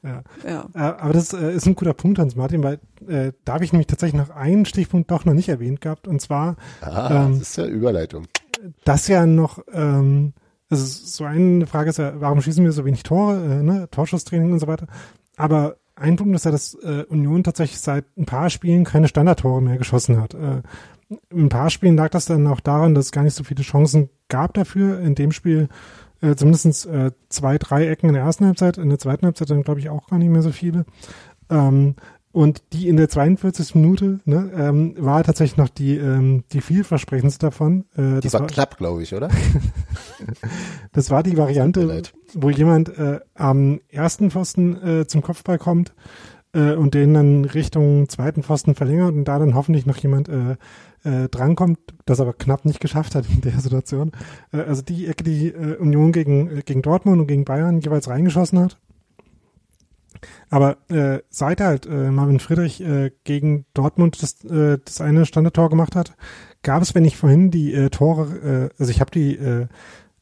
Ja. 0.04 0.24
ja. 0.46 0.70
Äh, 0.74 0.80
aber 0.80 1.14
das 1.14 1.34
äh, 1.34 1.54
ist 1.54 1.66
ein 1.66 1.76
guter 1.76 1.94
Punkt, 1.94 2.20
Hans-Martin, 2.20 2.64
weil 2.64 2.80
äh, 3.08 3.32
da 3.46 3.54
habe 3.54 3.66
ich 3.66 3.74
nämlich 3.74 3.88
tatsächlich 3.88 4.20
noch 4.20 4.36
einen 4.36 4.66
Stichpunkt 4.66 5.10
doch 5.10 5.26
noch 5.26 5.34
nicht 5.34 5.50
erwähnt 5.50 5.82
gehabt, 5.82 6.08
und 6.08 6.22
zwar 6.22 6.58
ah, 6.82 7.26
ähm, 7.26 7.40
das 7.40 7.50
ist 7.50 7.58
ja 7.58 7.66
Überleitung. 7.66 8.28
Das 8.84 9.08
ja 9.08 9.26
noch, 9.26 9.60
ähm, 9.72 10.34
also 10.70 10.86
so 10.86 11.24
eine 11.24 11.68
Frage 11.68 11.90
ist 11.90 11.98
ja, 11.98 12.14
warum 12.20 12.42
schießen 12.42 12.64
wir 12.64 12.72
so 12.72 12.86
wenig 12.86 13.04
Tore, 13.04 13.44
äh, 13.44 13.64
ne? 13.64 13.88
Torschusstraining 13.92 14.54
und 14.54 14.60
so 14.60 14.68
weiter. 14.68 14.88
Aber 15.36 15.78
ein 15.96 16.16
Punkt 16.16 16.36
ist 16.36 16.46
ja, 16.46 16.52
dass 16.52 16.74
äh, 16.76 17.06
Union 17.10 17.44
tatsächlich 17.44 17.80
seit 17.80 18.06
ein 18.18 18.26
paar 18.26 18.50
Spielen 18.50 18.84
keine 18.84 19.08
Standardtore 19.08 19.62
mehr 19.62 19.78
geschossen 19.78 20.20
hat. 20.20 20.34
Äh, 20.34 20.62
ein 21.32 21.50
paar 21.50 21.70
Spielen 21.70 21.96
lag 21.96 22.10
das 22.10 22.26
dann 22.26 22.48
auch 22.48 22.60
daran, 22.60 22.96
dass 22.96 23.06
es 23.06 23.12
gar 23.12 23.24
nicht 23.24 23.36
so 23.36 23.44
viele 23.44 23.64
Chancen 23.64 24.10
gab 24.30 24.54
dafür. 24.54 25.00
In 25.00 25.16
dem 25.16 25.32
Spiel 25.32 25.70
äh, 26.22 26.36
zumindest 26.36 26.86
äh, 26.86 27.12
zwei, 27.30 27.58
drei 27.58 27.88
Ecken 27.88 28.08
in 28.08 28.14
der 28.14 28.24
ersten 28.24 28.46
Halbzeit, 28.46 28.78
in 28.78 28.90
der 28.90 29.00
zweiten 29.00 29.26
Halbzeit 29.26 29.50
dann 29.50 29.64
glaube 29.64 29.80
ich 29.80 29.90
auch 29.90 30.08
gar 30.08 30.18
nicht 30.18 30.30
mehr 30.30 30.42
so 30.42 30.52
viele. 30.52 30.86
Ähm, 31.50 31.96
und 32.32 32.64
die 32.74 32.88
in 32.88 32.98
der 32.98 33.10
42. 33.10 33.76
Minute 33.76 34.20
ne, 34.26 34.52
ähm, 34.58 34.96
war 34.98 35.24
tatsächlich 35.24 35.58
noch 35.58 35.70
die, 35.70 35.98
ähm, 35.98 36.44
die 36.52 36.62
vielversprechendste 36.62 37.46
davon. 37.46 37.86
Äh, 37.96 38.22
die 38.22 38.34
war, 38.34 38.40
war 38.40 38.48
knapp, 38.48 38.78
glaube 38.78 39.04
ich, 39.04 39.14
oder? 39.14 39.30
das 40.94 41.12
war 41.12 41.22
die 41.22 41.38
Variante, 41.38 42.02
wo 42.34 42.50
jemand 42.50 42.98
äh, 42.98 43.20
am 43.36 43.82
ersten 43.88 44.32
Pfosten 44.32 45.02
äh, 45.02 45.08
zum 45.08 45.22
Kopfball 45.22 45.60
kommt 45.60 45.94
äh, 46.54 46.74
und 46.74 46.96
den 46.96 47.14
dann 47.14 47.46
Richtung 47.46 48.10
zweiten 48.10 48.42
Pfosten 48.42 48.74
verlängert 48.74 49.14
und 49.14 49.26
da 49.26 49.38
dann 49.38 49.54
hoffentlich 49.54 49.86
noch 49.86 49.98
jemand 49.98 50.28
äh, 50.28 50.56
äh, 51.04 51.30
drankommt, 51.30 51.80
das 52.06 52.20
aber 52.20 52.34
knapp 52.34 52.66
nicht 52.66 52.80
geschafft 52.80 53.16
hat 53.16 53.26
in 53.30 53.42
der 53.42 53.60
Situation. 53.60 54.12
Äh, 54.52 54.62
also 54.62 54.82
die 54.82 55.08
Ecke, 55.08 55.24
die 55.24 55.48
äh, 55.48 55.78
Union 55.78 56.12
gegen, 56.12 56.58
äh, 56.58 56.62
gegen 56.62 56.82
Dortmund 56.82 57.22
und 57.22 57.28
gegen 57.28 57.46
Bayern 57.46 57.80
jeweils 57.80 58.08
reingeschossen 58.08 58.60
hat. 58.60 58.78
Aber 60.50 60.78
äh, 60.90 61.20
seit 61.30 61.60
halt 61.60 61.86
äh, 61.86 62.12
Marvin 62.12 62.40
Friedrich 62.40 62.82
äh, 62.82 63.12
gegen 63.24 63.66
Dortmund 63.74 64.22
das, 64.22 64.44
äh, 64.46 64.78
das 64.84 65.02
eine 65.02 65.26
Standardtor 65.26 65.70
gemacht 65.70 65.96
hat, 65.96 66.16
gab 66.62 66.82
es, 66.82 66.96
wenn 66.96 67.06
ich 67.06 67.18
vorhin 67.18 67.52
die 67.52 67.74
äh, 67.74 67.90
Tore, 67.90 68.72
äh, 68.72 68.80
also 68.80 68.90
ich 68.90 69.02
habe 69.02 69.12
die 69.12 69.36
äh, 69.36 69.68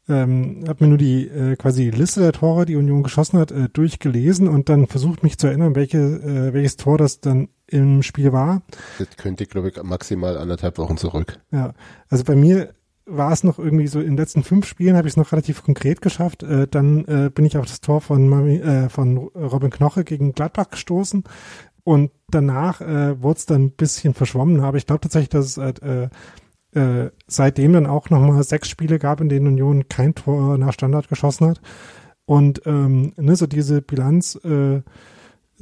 ähm, 0.10 0.64
habe 0.68 0.84
mir 0.84 0.90
nur 0.90 0.98
die 0.98 1.28
äh, 1.28 1.56
quasi 1.56 1.90
Liste 1.90 2.22
der 2.22 2.34
Tore, 2.34 2.66
die 2.66 2.76
Union 2.76 3.04
geschossen 3.04 3.40
hat, 3.40 3.52
äh, 3.52 3.70
durchgelesen 3.70 4.48
und 4.48 4.68
dann 4.68 4.88
versucht 4.88 5.24
mich 5.24 5.38
zu 5.38 5.48
erinnern, 5.48 5.76
welche, 5.76 5.98
äh, 6.00 6.54
welches 6.54 6.76
Tor 6.76 6.98
das 6.98 7.22
dann 7.22 7.50
im 7.72 8.04
Spiel 8.04 8.32
war. 8.32 8.62
Das 9.00 9.18
könnte, 9.18 9.46
glaube 9.46 9.70
ich, 9.70 9.82
maximal 9.82 10.38
anderthalb 10.38 10.78
Wochen 10.78 10.98
zurück. 10.98 11.40
Ja, 11.52 11.74
also 12.10 12.24
bei 12.24 12.36
mir 12.36 12.74
war 13.06 13.32
es 13.32 13.44
noch 13.44 13.60
irgendwie 13.60 13.88
so 13.88 14.00
in 14.00 14.08
den 14.08 14.18
letzten 14.18 14.44
fünf 14.44 14.66
Spielen 14.68 14.96
habe 14.96 15.08
ich 15.08 15.14
es 15.14 15.18
noch 15.18 15.32
relativ 15.32 15.64
konkret 15.64 16.02
geschafft. 16.02 16.44
Äh, 16.44 16.68
dann 16.68 17.06
äh, 17.06 17.30
bin 17.30 17.46
ich 17.46 17.58
auf 17.58 17.66
das 17.66 17.82
Tor 17.82 18.02
von, 18.02 18.28
Mami, 18.28 18.58
äh, 18.58 18.90
von 18.90 19.18
Robin 19.18 19.70
Knoche 19.70 20.04
gegen 20.04 20.34
Gladbach 20.34 20.70
gestoßen 20.70 21.24
und 21.84 22.12
danach 22.30 22.82
äh, 22.82 23.22
wurde 23.22 23.40
es 23.40 23.46
dann 23.46 23.64
ein 23.64 23.72
bisschen 23.72 24.14
verschwommen. 24.14 24.62
Aber 24.62 24.78
ich 24.78 24.86
glaube 24.86 25.02
tatsächlich, 25.02 25.30
dass 25.30 25.58
es 25.58 25.80
äh, 25.80 26.10
äh, 26.74 27.12
seitdem 27.28 27.74
dann 27.74 27.86
auch 27.86 28.10
nochmal 28.10 28.44
sechs 28.44 28.70
Spiele 28.70 29.00
gab, 29.00 29.20
in 29.20 29.30
denen 29.30 29.48
Union 29.48 29.90
kein 29.90 30.16
Tor 30.16 30.58
nach 30.58 30.74
Standard 30.74 31.10
geschossen 31.10 31.48
hat. 31.48 31.62
Und 32.26 32.62
ähm, 32.66 33.14
ne, 33.18 33.36
so 33.36 33.48
diese 33.48 33.82
Bilanz, 33.82 34.36
äh, 34.46 34.82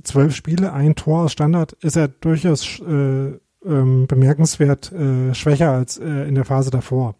zwölf 0.03 0.35
Spiele, 0.35 0.73
ein 0.73 0.95
Tor 0.95 1.23
aus 1.23 1.31
Standard, 1.31 1.73
ist 1.73 1.95
ja 1.95 2.07
durchaus 2.07 2.79
äh, 2.79 3.33
ähm, 3.65 4.07
bemerkenswert 4.07 4.91
äh, 4.91 5.33
schwächer 5.33 5.71
als 5.71 5.97
äh, 5.97 6.27
in 6.27 6.35
der 6.35 6.45
Phase 6.45 6.71
davor. 6.71 7.15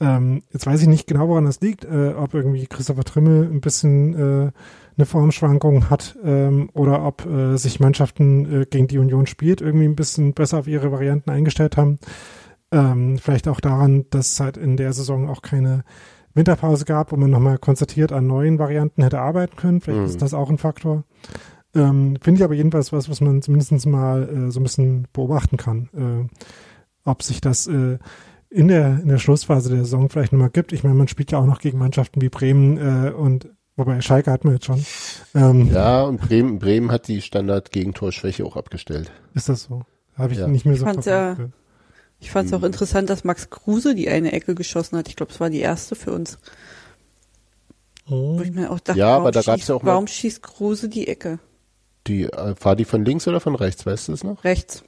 Ähm, 0.00 0.42
jetzt 0.52 0.66
weiß 0.66 0.82
ich 0.82 0.88
nicht 0.88 1.06
genau, 1.06 1.28
woran 1.28 1.46
das 1.46 1.60
liegt, 1.60 1.84
äh, 1.84 2.14
ob 2.14 2.34
irgendwie 2.34 2.66
Christopher 2.66 3.04
Trimmel 3.04 3.50
ein 3.50 3.60
bisschen 3.60 4.14
äh, 4.14 4.52
eine 4.96 5.06
Formschwankung 5.06 5.90
hat 5.90 6.16
ähm, 6.24 6.70
oder 6.72 7.04
ob 7.04 7.26
äh, 7.26 7.56
sich 7.56 7.80
Mannschaften, 7.80 8.62
äh, 8.62 8.66
gegen 8.66 8.88
die 8.88 8.98
Union 8.98 9.26
spielt, 9.26 9.60
irgendwie 9.60 9.86
ein 9.86 9.96
bisschen 9.96 10.34
besser 10.34 10.58
auf 10.58 10.68
ihre 10.68 10.92
Varianten 10.92 11.30
eingestellt 11.30 11.76
haben. 11.76 11.98
Ähm, 12.70 13.18
vielleicht 13.18 13.48
auch 13.48 13.60
daran, 13.60 14.06
dass 14.10 14.32
es 14.32 14.40
halt 14.40 14.56
in 14.56 14.76
der 14.76 14.92
Saison 14.92 15.28
auch 15.28 15.42
keine 15.42 15.84
Winterpause 16.34 16.84
gab, 16.84 17.10
wo 17.10 17.16
man 17.16 17.30
nochmal 17.30 17.58
konzertiert 17.58 18.12
an 18.12 18.26
neuen 18.26 18.58
Varianten 18.58 19.02
hätte 19.02 19.20
arbeiten 19.20 19.56
können. 19.56 19.80
Vielleicht 19.80 20.00
mhm. 20.00 20.06
ist 20.06 20.22
das 20.22 20.34
auch 20.34 20.50
ein 20.50 20.58
Faktor. 20.58 21.04
Ähm, 21.78 22.18
Finde 22.20 22.38
ich 22.40 22.44
aber 22.44 22.54
jedenfalls 22.54 22.92
was, 22.92 23.08
was 23.08 23.20
man 23.20 23.40
zumindest 23.42 23.86
mal 23.86 24.28
äh, 24.48 24.50
so 24.50 24.60
ein 24.60 24.64
bisschen 24.64 25.06
beobachten 25.12 25.56
kann. 25.56 25.88
Äh, 25.94 27.08
ob 27.08 27.22
sich 27.22 27.40
das 27.40 27.66
äh, 27.66 27.98
in 28.50 28.68
der, 28.68 29.00
in 29.00 29.08
der 29.08 29.18
Schlussphase 29.18 29.68
der 29.70 29.78
Saison 29.80 30.08
vielleicht 30.10 30.32
nochmal 30.32 30.50
gibt. 30.50 30.72
Ich 30.72 30.82
meine, 30.82 30.94
man 30.96 31.08
spielt 31.08 31.30
ja 31.32 31.38
auch 31.38 31.46
noch 31.46 31.60
gegen 31.60 31.78
Mannschaften 31.78 32.20
wie 32.20 32.28
Bremen 32.28 32.76
äh, 32.78 33.10
und 33.10 33.48
Wobei 33.76 34.00
Schalke 34.00 34.32
hat 34.32 34.42
man 34.44 34.54
jetzt 34.54 34.66
schon. 34.66 34.84
Ähm, 35.36 35.70
Ja, 35.72 36.02
und 36.02 36.20
Bremen, 36.20 36.58
Bremen 36.58 36.90
hat 36.90 37.06
die 37.06 37.22
Standard-Gegentorschwäche 37.22 38.44
auch 38.44 38.56
abgestellt. 38.56 39.12
Ist 39.34 39.48
das 39.48 39.62
so? 39.62 39.82
Habe 40.16 40.32
ich 40.32 40.40
Ja. 40.40 40.48
nicht 40.48 40.66
mehr 40.66 40.74
so 40.74 40.84
Ich 40.84 40.90
fand's 40.90 41.06
verfolgt. 41.06 41.52
Ich 42.18 42.32
fand 42.32 42.46
es 42.46 42.52
Hm. 42.52 42.58
auch 42.58 42.64
interessant, 42.66 43.08
dass 43.08 43.22
Max 43.22 43.50
Kruse 43.50 43.94
die 43.94 44.08
eine 44.08 44.32
Ecke 44.32 44.56
geschossen 44.56 44.98
hat. 44.98 45.06
Ich 45.06 45.14
glaube, 45.14 45.30
es 45.30 45.38
war 45.38 45.48
die 45.48 45.60
erste 45.60 45.94
für 45.94 46.10
uns. 46.10 46.38
Wo 48.08 48.40
ich 48.42 48.50
Oh. 48.50 48.54
mir 48.54 48.70
auch 48.72 48.80
dachte, 48.80 48.98
Ja, 48.98 49.10
warum, 49.10 49.20
aber 49.22 49.30
da 49.30 49.42
gab's 49.42 49.58
schießt, 49.60 49.68
ja 49.68 49.74
auch 49.76 49.82
mal- 49.84 49.92
warum 49.92 50.06
schießt 50.08 50.42
Kruse 50.42 50.88
die 50.88 51.06
Ecke? 51.06 51.38
Die, 52.08 52.24
äh, 52.24 52.54
war 52.60 52.74
die 52.74 52.84
von 52.84 53.04
links 53.04 53.28
oder 53.28 53.38
von 53.40 53.54
rechts, 53.54 53.86
weißt 53.86 54.08
du 54.08 54.12
es 54.12 54.24
noch? 54.24 54.42
Rechts. 54.44 54.82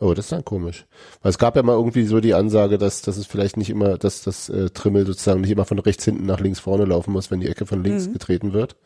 Oh, 0.00 0.12
das 0.14 0.26
ist 0.26 0.32
dann 0.32 0.44
komisch. 0.44 0.86
Weil 1.22 1.30
es 1.30 1.38
gab 1.38 1.54
ja 1.56 1.62
mal 1.62 1.74
irgendwie 1.74 2.04
so 2.04 2.20
die 2.20 2.34
Ansage, 2.34 2.78
dass, 2.78 3.02
dass 3.02 3.16
es 3.16 3.26
vielleicht 3.26 3.56
nicht 3.56 3.70
immer, 3.70 3.96
dass 3.96 4.22
das 4.22 4.48
äh, 4.48 4.70
Trimmel 4.70 5.06
sozusagen 5.06 5.40
nicht 5.40 5.50
immer 5.50 5.64
von 5.64 5.78
rechts 5.78 6.04
hinten 6.04 6.26
nach 6.26 6.40
links 6.40 6.58
vorne 6.60 6.84
laufen 6.84 7.12
muss, 7.12 7.30
wenn 7.30 7.40
die 7.40 7.48
Ecke 7.48 7.64
von 7.66 7.82
links 7.84 8.08
Mhm. 8.08 8.12
getreten 8.14 8.52
wird. 8.52 8.76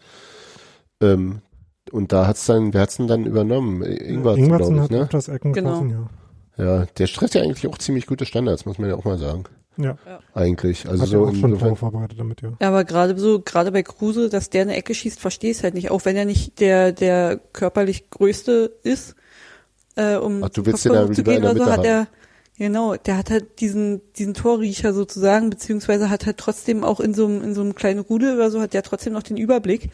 Ähm, 1.00 1.40
und 1.92 2.12
da 2.12 2.26
hat's 2.26 2.44
dann, 2.46 2.74
wer 2.74 2.82
hat's 2.82 2.96
denn 2.98 3.06
dann 3.06 3.24
übernommen? 3.24 3.82
Ingwarzen, 3.82 4.44
Ingwertsen 4.44 4.74
glaube 4.74 4.82
hat 4.82 4.90
ich, 4.90 4.96
ne? 4.96 5.02
öfters 5.04 5.28
Ecken 5.28 5.52
Genau. 5.52 5.84
ja. 5.84 6.10
Ja, 6.64 6.86
der 6.98 7.06
trifft 7.06 7.34
ja 7.34 7.42
eigentlich 7.42 7.66
auch 7.68 7.78
ziemlich 7.78 8.06
gute 8.06 8.26
Standards, 8.26 8.66
muss 8.66 8.78
man 8.78 8.90
ja 8.90 8.96
auch 8.96 9.04
mal 9.04 9.16
sagen. 9.18 9.44
Ja, 9.80 9.96
Eigentlich. 10.34 10.88
Also 10.88 11.02
hat 11.02 11.08
ja 11.10 11.18
so 11.18 11.24
auch 11.26 11.34
schon 11.34 11.52
insofern- 11.52 11.76
vorbereitet 11.76 12.18
damit, 12.18 12.42
ja. 12.42 12.52
Ja, 12.60 12.68
aber 12.68 12.84
gerade 12.84 13.16
so, 13.16 13.40
gerade 13.40 13.70
bei 13.70 13.84
Kruse, 13.84 14.28
dass 14.28 14.50
der 14.50 14.62
eine 14.62 14.76
Ecke 14.76 14.92
schießt, 14.92 15.20
verstehe 15.20 15.52
ich 15.52 15.62
halt 15.62 15.74
nicht. 15.74 15.90
Auch 15.92 16.04
wenn 16.04 16.16
er 16.16 16.24
nicht 16.24 16.58
der, 16.58 16.90
der 16.92 17.38
körperlich 17.52 18.10
größte 18.10 18.72
ist, 18.82 19.14
äh, 19.94 20.16
um 20.16 20.42
Ach, 20.42 20.48
du 20.48 20.66
willst 20.66 20.84
den 20.84 21.14
zu 21.14 21.22
gehen 21.22 21.42
der 21.42 21.52
oder 21.52 21.64
so, 21.64 21.70
hat 21.70 21.84
er, 21.84 22.08
genau, 22.58 22.96
der 22.96 23.16
hat 23.16 23.30
halt 23.30 23.60
diesen, 23.60 24.00
diesen 24.14 24.34
Torriecher 24.34 24.92
sozusagen, 24.92 25.48
beziehungsweise 25.48 26.10
hat 26.10 26.26
halt 26.26 26.38
trotzdem 26.38 26.82
auch 26.82 26.98
in 26.98 27.14
so 27.14 27.26
einem, 27.26 27.42
in 27.42 27.54
so 27.54 27.60
einem 27.60 27.74
kleinen 27.76 28.00
Rudel 28.00 28.34
oder 28.34 28.50
so, 28.50 28.60
hat 28.60 28.74
der 28.74 28.82
trotzdem 28.82 29.12
noch 29.12 29.22
den 29.22 29.36
Überblick 29.36 29.90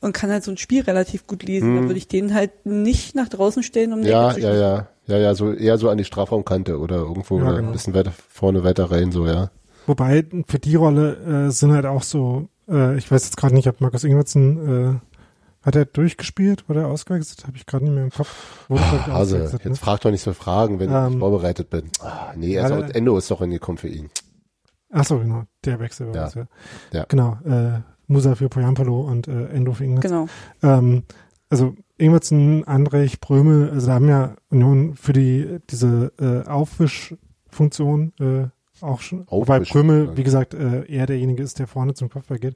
und 0.00 0.12
kann 0.12 0.30
halt 0.30 0.44
so 0.44 0.50
ein 0.50 0.56
Spiel 0.56 0.82
relativ 0.82 1.26
gut 1.26 1.42
lesen. 1.42 1.76
Da 1.76 1.82
würde 1.82 1.96
ich 1.96 2.08
den 2.08 2.34
halt 2.34 2.66
nicht 2.66 3.14
nach 3.14 3.28
draußen 3.28 3.62
stellen, 3.62 3.92
um 3.92 4.00
Hm. 4.00 4.06
Ja, 4.06 4.34
zu 4.34 4.40
ja, 4.40 4.54
ja. 4.54 4.88
Ja, 5.06 5.18
ja, 5.18 5.34
so 5.34 5.52
eher 5.52 5.76
so 5.76 5.90
an 5.90 5.98
die 5.98 6.04
Strafraumkante 6.04 6.78
oder 6.78 6.96
irgendwo 6.96 7.38
Ja, 7.38 7.52
genau. 7.52 7.68
ein 7.68 7.72
bisschen 7.72 7.92
weiter 7.94 8.12
vorne 8.30 8.64
weiter 8.64 8.90
rein, 8.90 9.12
so, 9.12 9.26
ja. 9.26 9.50
Wobei 9.86 10.24
für 10.48 10.58
die 10.58 10.76
Rolle 10.76 11.46
äh, 11.48 11.50
sind 11.50 11.72
halt 11.72 11.84
auch 11.84 12.02
so, 12.02 12.48
äh, 12.70 12.96
ich 12.96 13.10
weiß 13.10 13.24
jetzt 13.24 13.36
gerade 13.36 13.54
nicht, 13.54 13.68
ob 13.68 13.82
Markus 13.82 14.04
Ingwertsen, 14.04 14.94
äh, 14.94 15.00
hat 15.66 15.76
er 15.76 15.84
durchgespielt 15.84 16.64
oder 16.68 16.86
ausgewechselt? 16.88 17.46
Habe 17.46 17.56
ich 17.58 17.66
gerade 17.66 17.84
nicht 17.84 17.94
mehr 17.94 18.04
im 18.04 18.10
Kopf. 18.10 18.68
Wurde, 18.68 18.82
ich, 18.82 19.06
Hase, 19.06 19.12
ausgewechselt, 19.36 19.64
ne? 19.66 19.70
jetzt 19.72 19.80
frag 19.80 20.00
doch 20.00 20.10
nicht 20.10 20.22
so 20.22 20.32
Fragen, 20.32 20.78
wenn 20.80 20.88
ich 20.90 20.94
Ähm, 20.96 21.08
nicht 21.10 21.18
vorbereitet 21.18 21.68
bin. 21.70 21.90
Ah, 22.00 22.32
nee, 22.36 22.54
ja, 22.54 22.62
also 22.64 22.80
Endo 22.80 23.16
ist 23.18 23.30
doch 23.30 23.40
reingekommen 23.42 23.76
für 23.78 23.88
ihn. 23.88 24.08
Ach 24.90 25.04
so, 25.04 25.18
genau, 25.18 25.44
der 25.64 25.80
Wechsel 25.80 26.08
war 26.08 26.14
Ja. 26.14 26.24
das, 26.24 26.34
ja. 26.34 26.46
Ja. 26.92 27.04
Genau, 27.08 27.38
äh, 27.44 27.80
Musa 28.06 28.34
für 28.34 28.48
Poyampalo 28.48 29.00
und 29.00 29.28
äh, 29.28 29.48
Endo 29.48 29.72
für 29.72 29.84
Ingwertsen. 29.84 30.28
Genau. 30.62 30.76
Ähm, 30.78 31.02
also 31.48 31.74
Ingwertsen, 31.98 32.64
Andrich, 32.64 33.20
Brömel, 33.20 33.70
also 33.70 33.86
da 33.86 33.94
haben 33.94 34.08
ja 34.08 34.34
Union 34.50 34.96
für 34.96 35.12
die 35.12 35.58
diese 35.70 36.12
äh, 36.18 36.48
Aufwischfunktion 36.48 38.12
äh, 38.18 38.48
auch 38.84 39.00
schon, 39.00 39.26
wobei 39.28 39.60
Brömel, 39.60 40.06
ja. 40.06 40.16
wie 40.16 40.22
gesagt, 40.22 40.54
äh, 40.54 40.84
eher 40.86 41.06
derjenige 41.06 41.42
ist, 41.42 41.58
der 41.58 41.66
vorne 41.66 41.94
zum 41.94 42.10
Kopfball 42.10 42.38
geht. 42.38 42.54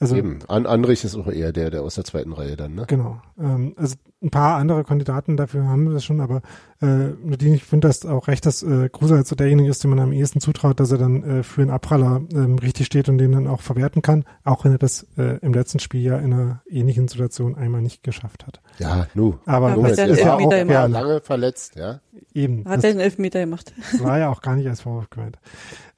Also 0.00 0.14
Eben. 0.14 0.38
An 0.46 0.66
Andrich 0.66 1.02
ist 1.04 1.16
auch 1.16 1.26
eher 1.26 1.52
der, 1.52 1.70
der 1.70 1.82
aus 1.82 1.96
der 1.96 2.04
zweiten 2.04 2.32
Reihe 2.32 2.56
dann, 2.56 2.74
ne? 2.74 2.84
Genau. 2.86 3.20
Ähm, 3.36 3.74
also 3.76 3.96
ein 4.22 4.30
paar 4.30 4.56
andere 4.56 4.84
Kandidaten 4.84 5.36
dafür 5.36 5.66
haben 5.66 5.86
wir 5.86 5.94
das 5.94 6.04
schon, 6.04 6.20
aber 6.20 6.42
äh, 6.80 7.14
Nadine, 7.24 7.56
ich 7.56 7.64
finde 7.64 7.88
das 7.88 8.06
auch 8.06 8.28
recht, 8.28 8.46
dass 8.46 8.62
äh, 8.62 8.88
Kruse 8.88 9.16
halt 9.16 9.26
so 9.26 9.34
derjenige 9.34 9.68
ist, 9.68 9.82
dem 9.82 9.90
man 9.90 9.98
am 9.98 10.12
ehesten 10.12 10.40
zutraut, 10.40 10.78
dass 10.78 10.92
er 10.92 10.98
dann 10.98 11.22
äh, 11.22 11.42
für 11.42 11.62
einen 11.62 11.70
Abpraller 11.70 12.22
ähm, 12.32 12.58
richtig 12.58 12.86
steht 12.86 13.08
und 13.08 13.18
den 13.18 13.32
dann 13.32 13.46
auch 13.48 13.60
verwerten 13.60 14.02
kann, 14.02 14.24
auch 14.44 14.64
wenn 14.64 14.72
er 14.72 14.78
das 14.78 15.06
äh, 15.16 15.38
im 15.38 15.52
letzten 15.52 15.80
Spiel 15.80 16.02
ja 16.02 16.18
in 16.18 16.32
einer 16.32 16.62
ähnlichen 16.68 17.08
Situation 17.08 17.56
einmal 17.56 17.82
nicht 17.82 18.02
geschafft 18.04 18.46
hat. 18.46 18.60
Ja, 18.78 19.06
nu. 19.14 19.38
Aber 19.46 19.76
was 19.82 19.96
der 19.96 20.06
der 20.06 20.16
ist 20.16 20.24
ja 20.24 20.34
auch 20.34 20.52
ja, 20.52 20.86
lange 20.86 21.20
verletzt, 21.20 21.74
ja. 21.76 22.00
Eben, 22.38 22.64
Hat 22.68 22.84
er 22.84 22.90
einen 22.90 23.00
Elfmeter 23.00 23.40
gemacht. 23.40 23.72
war 24.00 24.18
ja 24.18 24.28
auch 24.30 24.40
gar 24.42 24.56
nicht 24.56 24.68
als 24.68 24.80
Vorwurf 24.82 25.10
gemeint. 25.10 25.38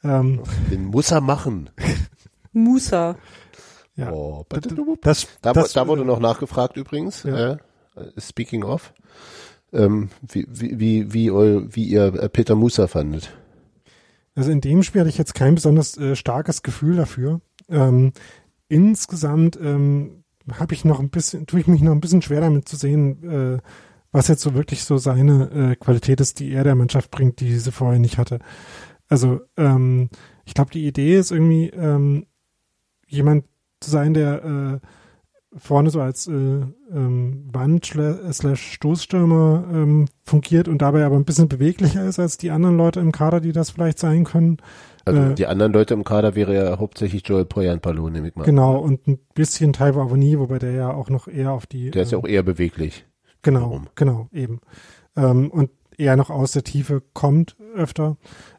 Ähm, 0.02 0.40
Den 0.70 0.86
muss 0.86 1.10
er 1.10 1.20
machen. 1.20 1.70
Musa. 2.52 3.16
ja, 3.96 4.10
Oh, 4.12 4.44
das, 4.48 4.62
das, 5.02 5.26
da, 5.42 5.52
das, 5.52 5.72
da 5.72 5.86
wurde 5.86 6.04
noch 6.04 6.18
nachgefragt 6.20 6.76
übrigens, 6.76 7.22
Ja. 7.22 7.52
äh, 7.52 7.56
speaking 8.18 8.64
of, 8.64 8.92
ähm, 9.72 10.08
wie, 10.26 10.46
wie, 10.50 11.12
wie, 11.12 11.32
wie 11.32 11.84
ihr 11.84 12.14
äh, 12.14 12.28
Peter 12.28 12.54
Musa 12.56 12.86
fandet. 12.88 13.32
Also 14.34 14.50
in 14.50 14.60
dem 14.60 14.82
Spiel 14.82 15.00
hatte 15.02 15.10
ich 15.10 15.18
jetzt 15.18 15.34
kein 15.34 15.54
besonders 15.54 15.96
äh, 15.98 16.16
starkes 16.16 16.62
Gefühl 16.62 16.96
dafür. 16.96 17.40
Ähm, 17.68 18.12
insgesamt 18.68 19.58
ähm, 19.62 20.24
habe 20.52 20.74
ich 20.74 20.84
noch 20.84 20.98
ein 21.00 21.10
bisschen, 21.10 21.46
tue 21.46 21.60
ich 21.60 21.66
mich 21.66 21.82
noch 21.82 21.92
ein 21.92 22.00
bisschen 22.00 22.22
schwer 22.22 22.40
damit 22.40 22.68
zu 22.68 22.76
sehen, 22.76 23.58
äh, 23.58 23.58
was 24.12 24.28
jetzt 24.28 24.42
so 24.42 24.54
wirklich 24.54 24.84
so 24.84 24.96
seine 24.96 25.50
äh, 25.72 25.76
Qualität 25.76 26.20
ist, 26.20 26.40
die 26.40 26.52
er 26.52 26.64
der 26.64 26.74
Mannschaft 26.74 27.10
bringt, 27.10 27.40
die 27.40 27.56
sie 27.58 27.72
vorher 27.72 27.98
nicht 27.98 28.18
hatte. 28.18 28.38
Also 29.08 29.40
ähm, 29.56 30.08
ich 30.44 30.54
glaube, 30.54 30.70
die 30.70 30.86
Idee 30.86 31.16
ist 31.16 31.30
irgendwie 31.32 31.68
ähm, 31.68 32.26
jemand 33.06 33.44
zu 33.80 33.90
sein, 33.90 34.14
der 34.14 34.44
äh, 34.44 34.86
vorne 35.56 35.90
so 35.90 36.00
als 36.00 36.28
äh, 36.28 36.32
ähm, 36.32 37.50
schla- 37.52 38.32
slash 38.32 38.72
Stoßstürmer 38.74 39.64
ähm, 39.72 40.06
fungiert 40.24 40.68
und 40.68 40.80
dabei 40.80 41.04
aber 41.04 41.16
ein 41.16 41.24
bisschen 41.24 41.48
beweglicher 41.48 42.04
ist 42.04 42.20
als 42.20 42.36
die 42.36 42.50
anderen 42.52 42.76
Leute 42.76 43.00
im 43.00 43.10
Kader, 43.10 43.40
die 43.40 43.52
das 43.52 43.70
vielleicht 43.70 43.98
sein 43.98 44.24
können. 44.24 44.58
Also 45.04 45.20
Äh, 45.20 45.34
die 45.34 45.46
anderen 45.46 45.72
Leute 45.72 45.94
im 45.94 46.04
Kader 46.04 46.36
wäre 46.36 46.54
ja 46.54 46.78
hauptsächlich 46.78 47.26
Joel 47.26 47.46
Poyan-Palo, 47.46 48.10
nehme 48.10 48.28
ich 48.28 48.36
mal. 48.36 48.44
Genau, 48.44 48.78
und 48.78 49.08
ein 49.08 49.18
bisschen 49.34 49.72
Taiwo 49.72 50.02
Avoni, 50.02 50.38
wobei 50.38 50.58
der 50.60 50.72
ja 50.72 50.92
auch 50.92 51.10
noch 51.10 51.26
eher 51.26 51.52
auf 51.52 51.66
die 51.66 51.90
Der 51.90 52.02
ist 52.02 52.12
ja 52.12 52.18
ähm, 52.18 52.24
auch 52.24 52.28
eher 52.28 52.42
beweglich. 52.44 53.06
Genau, 53.42 53.62
Warum? 53.62 53.88
genau, 53.94 54.28
eben. 54.32 54.60
Ähm, 55.16 55.50
und 55.50 55.70
eher 55.96 56.16
noch 56.16 56.30
aus 56.30 56.52
der 56.52 56.64
Tiefe 56.64 57.02
kommt 57.12 57.56
öfter. 57.74 58.16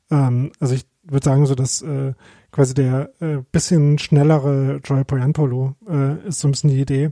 Ähm, 0.09 0.51
also 0.59 0.75
ich 0.75 0.85
würde 1.03 1.25
sagen, 1.25 1.45
so 1.45 1.55
dass 1.55 1.81
äh, 1.81 2.13
quasi 2.51 2.73
der 2.73 3.11
äh, 3.19 3.37
bisschen 3.51 3.97
schnellere 3.97 4.79
Joy 4.83 5.03
Poyanpolo 5.03 5.75
äh, 5.89 6.27
ist 6.27 6.39
so 6.39 6.47
ein 6.47 6.51
bisschen 6.51 6.69
die 6.69 6.81
Idee. 6.81 7.11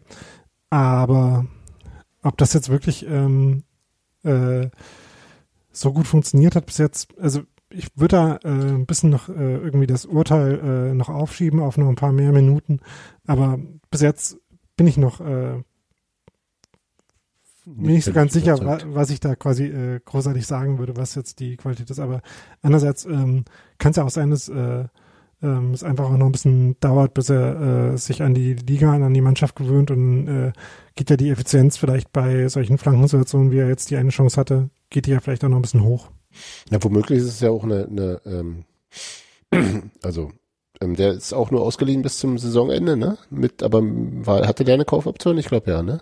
Aber 0.70 1.45
ob 2.22 2.38
das 2.38 2.53
jetzt 2.53 2.70
wirklich 2.70 3.05
ähm, 3.07 3.63
äh, 4.24 4.70
so 5.72 5.93
gut 5.93 6.07
funktioniert 6.07 6.55
hat 6.55 6.65
bis 6.65 6.78
jetzt, 6.78 7.17
also 7.20 7.41
ich 7.70 7.88
würde 7.95 8.15
da 8.15 8.36
äh, 8.43 8.49
ein 8.49 8.86
bisschen 8.86 9.11
noch 9.11 9.30
äh, 9.30 9.55
irgendwie 9.57 9.88
das 9.88 10.05
Urteil 10.05 10.59
äh, 10.59 10.93
noch 10.93 11.09
aufschieben 11.09 11.59
auf 11.59 11.78
noch 11.78 11.88
ein 11.88 11.95
paar 11.95 12.11
mehr 12.11 12.32
Minuten. 12.32 12.80
Aber 13.28 13.59
bis 13.91 14.01
jetzt 14.01 14.38
bin 14.76 14.88
ich 14.88 14.97
noch 14.97 15.22
äh, 15.22 15.63
bin 17.76 17.93
nicht 17.93 18.05
so 18.05 18.13
ganz 18.13 18.34
sicher, 18.34 18.57
überzeugt. 18.57 18.88
was 18.93 19.09
ich 19.09 19.20
da 19.20 19.36
quasi 19.36 19.65
äh, 19.65 19.99
großartig 20.03 20.45
sagen 20.45 20.80
würde, 20.80 20.97
was 20.97 21.15
jetzt 21.15 21.39
die 21.39 21.57
Qualität 21.57 21.89
ist. 21.89 21.99
Aber 21.99 22.22
andererseits 22.61 23.05
ähm, 23.05 23.45
kann 23.78 23.91
es 23.91 23.97
ja 23.97 24.03
auch 24.03 24.09
sein, 24.09 24.32
dass 24.32 24.49
äh, 24.49 24.86
ähm, 25.41 25.72
es 25.72 25.84
einfach 25.84 26.05
auch 26.05 26.17
noch 26.17 26.26
ein 26.26 26.32
bisschen 26.32 26.80
dauert, 26.80 27.13
bis 27.13 27.30
er 27.30 27.93
äh, 27.93 27.97
sich 27.97 28.22
an 28.22 28.34
die 28.34 28.53
Liga 28.53 28.93
und 28.95 29.03
an 29.03 29.13
die 29.13 29.22
Mannschaft 29.22 29.55
gewöhnt 29.55 29.91
und 29.91 30.28
äh, 30.28 30.51
geht 30.95 31.09
ja 31.09 31.17
die 31.17 31.30
Effizienz 31.30 31.78
vielleicht 31.78 32.11
bei 32.11 32.47
solchen 32.47 32.78
Flankensituationen, 32.78 33.51
wie 33.51 33.59
er 33.59 33.70
jetzt 33.70 33.89
die 33.89 33.95
eine 33.95 34.09
Chance 34.09 34.39
hatte, 34.39 34.70
geht 34.89 35.05
die 35.05 35.11
ja 35.11 35.20
vielleicht 35.20 35.43
auch 35.43 35.49
noch 35.49 35.57
ein 35.57 35.61
bisschen 35.61 35.84
hoch. 35.84 36.09
Ja, 36.70 36.84
womöglich 36.84 37.20
ist 37.20 37.26
es 37.26 37.39
ja 37.39 37.49
auch 37.49 37.63
eine, 37.63 37.88
eine 37.88 38.22
ähm, 38.26 38.65
also 40.03 40.32
ähm, 40.82 40.95
der 40.95 41.13
ist 41.13 41.34
auch 41.34 41.51
nur 41.51 41.61
ausgeliehen 41.61 42.01
bis 42.01 42.20
zum 42.20 42.38
Saisonende, 42.38 42.95
ne? 42.95 43.17
Mit, 43.30 43.63
aber 43.63 43.82
war, 43.84 44.47
hatte 44.47 44.63
der 44.63 44.76
eine 44.76 44.86
Kaufoption? 44.86 45.38
Ich 45.38 45.47
glaube 45.47 45.72
ja, 45.72 45.84
ne? 45.84 46.01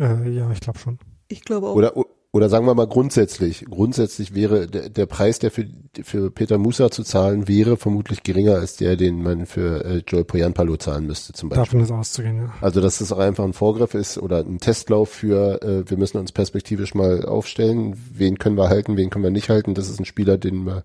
Äh, 0.00 0.30
ja, 0.30 0.50
ich 0.50 0.60
glaube 0.60 0.78
schon. 0.78 0.98
Ich 1.28 1.44
glaube 1.44 1.68
auch. 1.68 1.74
Oder 1.74 1.94
oder 2.32 2.48
sagen 2.48 2.64
wir 2.64 2.74
mal 2.74 2.86
grundsätzlich, 2.86 3.64
grundsätzlich 3.68 4.36
wäre 4.36 4.68
der, 4.68 4.88
der 4.88 5.06
Preis, 5.06 5.40
der 5.40 5.50
für 5.50 5.66
für 6.00 6.30
Peter 6.30 6.58
Musa 6.58 6.88
zu 6.88 7.02
zahlen 7.02 7.48
wäre, 7.48 7.76
vermutlich 7.76 8.22
geringer 8.22 8.54
als 8.54 8.76
der, 8.76 8.94
den 8.94 9.20
man 9.20 9.46
für 9.46 9.84
äh, 9.84 10.02
Joel 10.06 10.24
Poyanpalo 10.24 10.76
zahlen 10.76 11.06
müsste 11.06 11.32
zum 11.32 11.48
Beispiel. 11.48 11.64
Davon 11.64 11.80
ist 11.80 11.90
auszugehen, 11.90 12.36
ja. 12.36 12.54
Also 12.60 12.80
dass 12.80 12.98
das 12.98 13.10
auch 13.10 13.18
einfach 13.18 13.42
ein 13.42 13.52
Vorgriff 13.52 13.94
ist 13.94 14.16
oder 14.16 14.38
ein 14.38 14.60
Testlauf 14.60 15.08
für, 15.08 15.60
äh, 15.62 15.90
wir 15.90 15.96
müssen 15.96 16.18
uns 16.18 16.30
perspektivisch 16.30 16.94
mal 16.94 17.24
aufstellen, 17.24 17.96
wen 18.14 18.38
können 18.38 18.56
wir 18.56 18.68
halten, 18.68 18.96
wen 18.96 19.10
können 19.10 19.24
wir 19.24 19.32
nicht 19.32 19.50
halten. 19.50 19.74
Das 19.74 19.90
ist 19.90 19.98
ein 19.98 20.04
Spieler, 20.04 20.38
den 20.38 20.64
wir, 20.64 20.84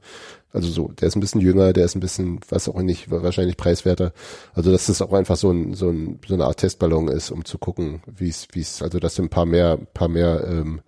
also 0.56 0.70
so, 0.70 0.88
der 0.88 1.08
ist 1.08 1.16
ein 1.16 1.20
bisschen 1.20 1.42
jünger, 1.42 1.74
der 1.74 1.86
ist 1.86 1.96
ein 1.96 2.00
bisschen, 2.00 2.40
was 2.50 2.70
auch 2.70 2.82
nicht, 2.82 3.12
wahrscheinlich 3.12 3.58
preiswerter. 3.58 4.14
Also 4.54 4.72
dass 4.72 4.88
das 4.88 5.02
auch 5.02 5.14
einfach 5.14 5.36
so 5.36 5.52
ein, 5.52 5.74
so 5.74 5.90
ein, 5.90 6.20
so 6.26 6.34
eine 6.34 6.46
Art 6.46 6.58
Testballon 6.58 7.10
ist, 7.10 7.32
um 7.32 7.46
zu 7.46 7.58
gucken, 7.58 8.02
wie 8.08 8.30
es, 8.30 8.48
wie 8.54 8.62
es, 8.62 8.82
also 8.82 9.00
dass 9.00 9.16
du 9.16 9.24
ein 9.24 9.30
paar 9.30 9.46
mehr, 9.46 9.78
paar 9.94 10.08
mehr 10.08 10.46
ähm, 10.48 10.82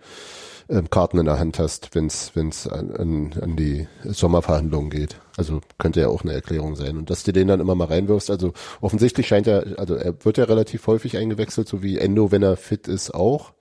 ähm, 0.70 0.90
Karten 0.90 1.18
in 1.20 1.26
der 1.26 1.40
Hand 1.40 1.60
hast, 1.60 1.96
wenn 1.96 2.08
es 2.08 2.36
wenn's 2.36 2.68
an, 2.68 2.92
an, 2.92 3.34
an 3.42 3.56
die 3.56 3.88
Sommerverhandlungen 4.04 4.90
geht. 4.90 5.18
Also 5.38 5.62
könnte 5.78 6.02
ja 6.02 6.08
auch 6.08 6.24
eine 6.24 6.34
Erklärung 6.34 6.76
sein. 6.76 6.98
Und 6.98 7.10
dass 7.10 7.24
du 7.24 7.32
den 7.32 7.48
dann 7.48 7.60
immer 7.60 7.76
mal 7.76 7.86
reinwirfst, 7.86 8.30
also 8.30 8.54
offensichtlich 8.82 9.28
scheint 9.28 9.48
er, 9.48 9.80
also 9.80 9.96
er 9.96 10.14
wird 10.26 10.38
ja 10.38 10.46
relativ 10.46 10.88
häufig 10.88 11.18
eingewechselt, 11.18 11.68
so 11.68 11.84
wie 11.84 11.98
Endo, 11.98 12.32
wenn 12.32 12.44
er 12.44 12.58
fit 12.58 12.88
ist, 12.88 13.14
auch. 13.14 13.54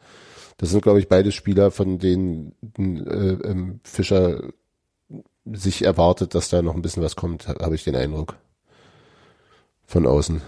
Das 0.59 0.71
sind, 0.71 0.83
glaube 0.83 0.99
ich, 0.99 1.09
beide 1.09 1.33
Spieler, 1.33 1.71
von 1.71 1.99
denen 1.99 2.55
äh, 2.79 3.51
ähm, 3.51 3.81
Fischer 3.85 4.41
sich 5.53 5.85
erwartet, 5.85 6.35
dass 6.35 6.49
da 6.49 6.63
noch 6.63 6.75
ein 6.75 6.83
bisschen 6.83 7.03
was 7.03 7.17
kommt, 7.17 7.49
habe 7.49 7.75
ich 7.75 7.85
den 7.85 7.97
Eindruck. 7.97 8.37
Von 9.87 10.07
außen. 10.07 10.43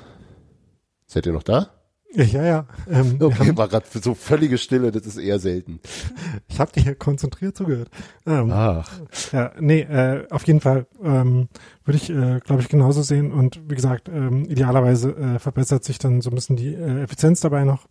Seid 1.06 1.26
ihr 1.26 1.32
noch 1.32 1.44
da? 1.44 1.70
Ja, 2.14 2.44
ja. 2.44 2.66
Ähm, 2.90 3.18
Okay, 3.20 3.56
war 3.56 3.68
gerade 3.68 3.86
so 4.00 4.14
völlige 4.14 4.56
Stille, 4.56 4.90
das 4.90 5.06
ist 5.06 5.18
eher 5.18 5.38
selten. 5.38 5.80
ich 6.48 6.58
habe 6.58 6.72
dir 6.72 6.94
konzentriert 6.94 7.56
zugehört. 7.56 7.90
Ähm, 8.26 8.50
Ach. 8.50 8.90
Ja, 9.32 9.52
nee, 9.60 9.80
äh, 9.80 10.26
auf 10.30 10.46
jeden 10.46 10.60
Fall 10.60 10.86
ähm, 11.02 11.48
würde 11.84 11.98
ich, 11.98 12.08
äh, 12.08 12.40
glaube 12.40 12.62
ich, 12.62 12.68
genauso 12.68 13.02
sehen. 13.02 13.30
Und 13.30 13.60
wie 13.70 13.74
gesagt, 13.74 14.08
ähm, 14.08 14.46
idealerweise 14.46 15.10
äh, 15.16 15.38
verbessert 15.38 15.84
sich 15.84 15.98
dann 15.98 16.22
so 16.22 16.30
ein 16.30 16.34
bisschen 16.34 16.56
die 16.56 16.74
äh, 16.74 17.02
Effizienz 17.02 17.40
dabei 17.40 17.64
noch. 17.64 17.86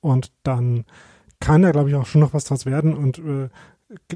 Und 0.00 0.32
dann 0.42 0.86
kann 1.38 1.62
da, 1.62 1.70
glaube 1.70 1.90
ich, 1.90 1.96
auch 1.96 2.06
schon 2.06 2.22
noch 2.22 2.32
was 2.32 2.44
draus 2.44 2.64
werden. 2.64 2.94
Und 2.96 3.18
äh, 3.18 3.50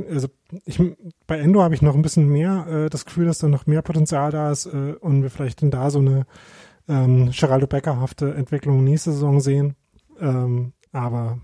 also 0.08 0.28
ich, 0.64 0.80
bei 1.26 1.38
Endo 1.38 1.62
habe 1.62 1.74
ich 1.74 1.82
noch 1.82 1.94
ein 1.94 2.02
bisschen 2.02 2.28
mehr 2.28 2.66
äh, 2.68 2.90
das 2.90 3.04
Gefühl, 3.04 3.26
dass 3.26 3.38
da 3.38 3.48
noch 3.48 3.66
mehr 3.66 3.82
Potenzial 3.82 4.30
da 4.30 4.50
ist 4.50 4.66
äh, 4.66 4.94
und 5.00 5.22
wir 5.22 5.30
vielleicht 5.30 5.62
dann 5.62 5.70
da 5.70 5.90
so 5.90 5.98
eine 5.98 6.26
ähm, 6.88 7.30
Geraldo 7.30 7.66
Becker-hafte 7.66 8.34
Entwicklung 8.34 8.84
nächste 8.84 9.12
Saison 9.12 9.40
sehen. 9.40 9.74
Ähm, 10.20 10.72
aber, 10.92 11.38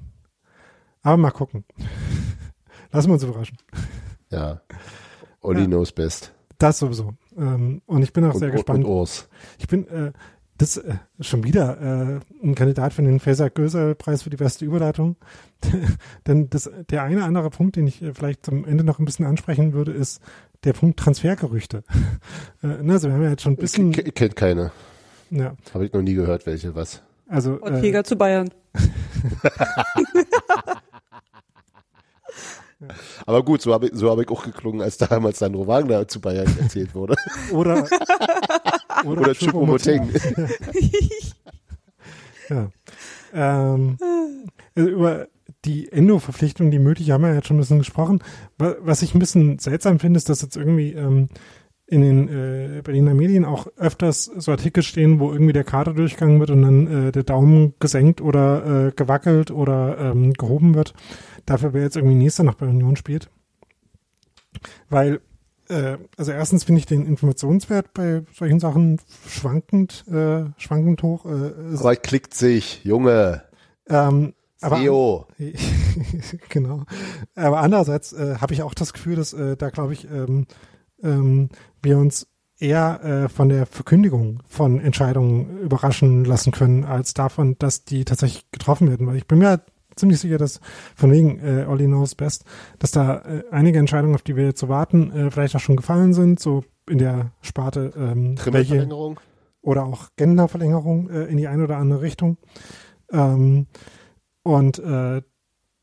aber 1.02 1.16
mal 1.16 1.30
gucken. 1.30 1.64
Lassen 2.92 3.08
wir 3.08 3.14
uns 3.14 3.22
überraschen. 3.24 3.58
Ja. 4.30 4.60
Olli 5.40 5.62
Ja. 5.62 5.66
knows 5.66 5.92
best. 5.92 6.32
Das 6.58 6.78
sowieso. 6.78 7.14
Ähm, 7.36 7.82
und 7.86 8.02
ich 8.02 8.12
bin 8.12 8.24
auch 8.26 8.34
Und, 8.34 8.40
sehr 8.40 8.50
gespannt. 8.50 8.84
und 8.84 8.90
Urs. 8.90 9.28
Ich 9.58 9.66
bin 9.66 9.88
äh, 9.88 10.12
das 10.60 10.76
äh, 10.76 10.94
schon 11.20 11.42
wieder 11.44 11.80
äh, 11.80 12.20
ein 12.46 12.54
Kandidat 12.54 12.92
für 12.92 13.02
den 13.02 13.18
Faeser 13.18 13.48
Göser 13.48 13.94
Preis 13.94 14.22
für 14.22 14.30
die 14.30 14.36
beste 14.36 14.64
Überleitung. 14.64 15.16
Denn 16.26 16.50
das, 16.50 16.70
der 16.90 17.02
eine 17.02 17.24
andere 17.24 17.50
Punkt, 17.50 17.76
den 17.76 17.86
ich 17.86 18.02
äh, 18.02 18.12
vielleicht 18.12 18.44
zum 18.44 18.66
Ende 18.66 18.84
noch 18.84 18.98
ein 18.98 19.04
bisschen 19.06 19.24
ansprechen 19.24 19.72
würde, 19.72 19.92
ist 19.92 20.20
der 20.64 20.74
Punkt 20.74 20.98
Transfergerüchte. 20.98 21.82
äh, 22.62 22.66
ne, 22.66 22.92
also 22.92 23.08
wir 23.08 23.14
haben 23.14 23.22
ja 23.22 23.30
jetzt 23.30 23.42
schon 23.42 23.54
ein 23.54 23.56
bisschen, 23.56 23.92
K 23.92 24.02
kennt 24.10 24.36
keine. 24.36 24.70
ja, 25.30 25.56
Habe 25.72 25.86
ich 25.86 25.92
noch 25.92 26.02
nie 26.02 26.14
gehört, 26.14 26.44
welche 26.44 26.74
was. 26.74 27.02
also 27.26 27.56
äh, 27.60 27.62
Ortega 27.62 28.04
zu 28.04 28.16
Bayern. 28.16 28.50
Aber 33.26 33.42
gut, 33.44 33.60
so 33.62 33.72
habe 33.74 33.86
ich, 33.86 33.92
so 33.94 34.10
hab 34.10 34.18
ich 34.20 34.28
auch 34.28 34.44
geklungen, 34.44 34.80
als 34.80 34.96
damals 34.98 35.38
Sandro 35.38 35.66
Wagner 35.66 36.06
zu 36.08 36.20
Bayern 36.20 36.48
erzählt 36.60 36.94
wurde. 36.94 37.14
oder 37.52 37.86
oder, 39.04 39.20
Oder 39.22 39.32
Choupo-Moting. 39.34 40.08
Ja. 42.48 42.70
Ähm, 43.32 43.96
also 44.74 44.88
über 44.90 45.28
die 45.64 45.90
Endo-Verpflichtung, 45.92 46.70
die 46.70 46.78
möglich, 46.78 47.10
haben 47.10 47.22
wir 47.22 47.28
ja 47.30 47.36
jetzt 47.36 47.46
schon 47.48 47.56
ein 47.58 47.60
bisschen 47.60 47.78
gesprochen. 47.78 48.20
Wa- 48.58 48.76
Was 48.80 49.02
ich 49.02 49.14
ein 49.14 49.18
bisschen 49.20 49.58
seltsam 49.58 50.00
finde, 50.00 50.18
ist, 50.18 50.28
dass 50.28 50.42
jetzt 50.42 50.56
irgendwie 50.56 50.92
ähm, 50.92 51.28
in 51.86 52.00
den 52.02 52.28
äh, 52.28 52.82
Berliner 52.82 53.14
Medien 53.14 53.44
auch 53.44 53.66
öfters 53.76 54.24
so 54.24 54.50
Artikel 54.52 54.82
stehen, 54.82 55.20
wo 55.20 55.32
irgendwie 55.32 55.52
der 55.52 55.64
Kader 55.64 55.92
durchgegangen 55.92 56.40
wird 56.40 56.50
und 56.50 56.62
dann 56.62 57.08
äh, 57.08 57.12
der 57.12 57.24
Daumen 57.24 57.74
gesenkt 57.78 58.20
oder 58.20 58.88
äh, 58.88 58.92
gewackelt 58.96 59.50
oder 59.50 59.98
ähm, 59.98 60.32
gehoben 60.32 60.74
wird. 60.74 60.94
Dafür, 61.46 61.72
wer 61.72 61.82
jetzt 61.82 61.96
irgendwie 61.96 62.16
nächster 62.16 62.42
noch 62.44 62.54
bei 62.54 62.66
Union 62.66 62.96
spielt. 62.96 63.30
Weil, 64.88 65.20
äh, 65.68 65.96
also 66.16 66.32
erstens 66.32 66.64
finde 66.64 66.80
ich 66.80 66.86
den 66.86 67.06
Informationswert 67.06 67.94
bei 67.94 68.22
solchen 68.32 68.60
Sachen 68.60 69.00
schwankend, 69.26 70.04
äh, 70.08 70.44
schwankend 70.56 71.02
hoch. 71.02 71.26
Äh, 71.26 71.76
Aber 71.78 71.96
klickt 71.96 72.34
sich, 72.34 72.84
Junge. 72.84 73.42
ähm, 73.88 74.34
aber, 74.62 74.78
genau. 76.50 76.84
Aber 77.34 77.60
andererseits 77.60 78.12
äh, 78.12 78.36
habe 78.40 78.52
ich 78.52 78.62
auch 78.62 78.74
das 78.74 78.92
Gefühl, 78.92 79.16
dass 79.16 79.32
äh, 79.32 79.56
da, 79.56 79.70
glaube 79.70 79.94
ich, 79.94 80.04
ähm, 80.10 80.46
ähm, 81.02 81.48
wir 81.82 81.96
uns 81.98 82.26
eher 82.58 83.02
äh, 83.02 83.28
von 83.30 83.48
der 83.48 83.64
Verkündigung 83.64 84.42
von 84.46 84.78
Entscheidungen 84.78 85.58
überraschen 85.60 86.26
lassen 86.26 86.52
können, 86.52 86.84
als 86.84 87.14
davon, 87.14 87.56
dass 87.58 87.84
die 87.84 88.04
tatsächlich 88.04 88.50
getroffen 88.50 88.88
werden. 88.90 89.06
Weil 89.06 89.16
ich 89.16 89.26
bin 89.26 89.38
mir 89.38 89.62
ziemlich 90.00 90.18
sicher, 90.20 90.38
dass 90.38 90.60
von 90.96 91.10
wegen 91.12 91.38
äh, 91.40 91.66
Olli 91.68 91.86
knows 91.86 92.14
best, 92.14 92.44
dass 92.78 92.90
da 92.90 93.18
äh, 93.18 93.44
einige 93.50 93.78
Entscheidungen, 93.78 94.14
auf 94.14 94.22
die 94.22 94.36
wir 94.36 94.44
jetzt 94.46 94.60
so 94.60 94.68
warten, 94.68 95.12
äh, 95.12 95.30
vielleicht 95.30 95.54
auch 95.56 95.60
schon 95.60 95.76
gefallen 95.76 96.12
sind, 96.12 96.40
so 96.40 96.64
in 96.88 96.98
der 96.98 97.32
Sparte 97.42 97.92
ähm, 97.96 98.36
welche 98.52 98.74
oder 99.62 99.84
auch 99.84 100.08
Genderverlängerung 100.16 101.08
äh, 101.10 101.24
in 101.24 101.36
die 101.36 101.46
eine 101.46 101.64
oder 101.64 101.76
andere 101.76 102.00
Richtung. 102.00 102.38
Ähm, 103.12 103.66
und 104.42 104.78
äh, 104.78 105.22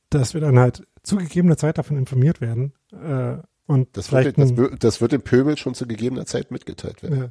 dass 0.09 0.33
wir 0.33 0.41
dann 0.41 0.57
halt 0.59 0.83
zu 1.03 1.17
gegebener 1.17 1.57
Zeit 1.57 1.77
davon 1.77 1.97
informiert 1.97 2.41
werden. 2.41 2.73
Äh, 2.91 3.37
und 3.67 3.95
Das 3.97 4.11
wird, 4.11 4.23
vielleicht 4.23 4.37
das, 4.39 4.57
wird- 4.57 4.83
das 4.83 5.01
wird 5.01 5.11
dem 5.11 5.21
Pöbel 5.21 5.57
schon 5.57 5.73
zu 5.73 5.85
gegebener 5.87 6.25
Zeit 6.25 6.51
mitgeteilt 6.51 7.03
werden. 7.03 7.17
ja, 7.19 7.27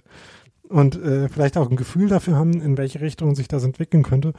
und 0.68 0.96
äh, 1.02 1.28
vielleicht 1.28 1.56
auch 1.56 1.70
ein 1.70 1.76
Gefühl 1.76 2.08
dafür 2.08 2.36
haben, 2.36 2.60
in 2.60 2.76
welche 2.76 3.00
Richtung 3.00 3.34
sich 3.34 3.48
das 3.48 3.64
entwickeln 3.64 4.02
könnte. 4.02 4.32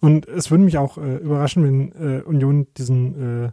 Und 0.00 0.26
es 0.28 0.50
würde 0.50 0.64
mich 0.64 0.78
auch 0.78 0.98
äh, 0.98 1.16
überraschen, 1.16 1.64
wenn 1.64 1.92
äh, 1.92 2.22
Union 2.22 2.66
diesen, 2.76 3.46
äh, 3.46 3.50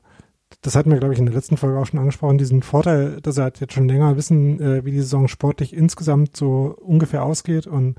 das 0.62 0.76
hatten 0.76 0.90
wir, 0.92 0.98
glaube 0.98 1.14
ich, 1.14 1.20
in 1.20 1.26
der 1.28 1.36
letzten 1.36 1.58
Folge 1.58 1.78
auch 1.78 1.86
schon 1.86 2.00
angesprochen, 2.00 2.38
diesen 2.40 2.64
Vorteil, 2.64 3.22
dass 3.22 3.36
sie 3.36 3.44
halt 3.44 3.60
jetzt 3.60 3.74
schon 3.74 3.88
länger 3.88 4.18
wissen, 4.18 4.60
äh, 4.60 4.84
wie 4.86 4.92
die 4.92 5.00
Saison 5.02 5.28
sportlich 5.28 5.74
insgesamt 5.76 6.36
so 6.36 6.76
ungefähr 6.82 7.24
ausgeht 7.24 7.68
und 7.68 7.96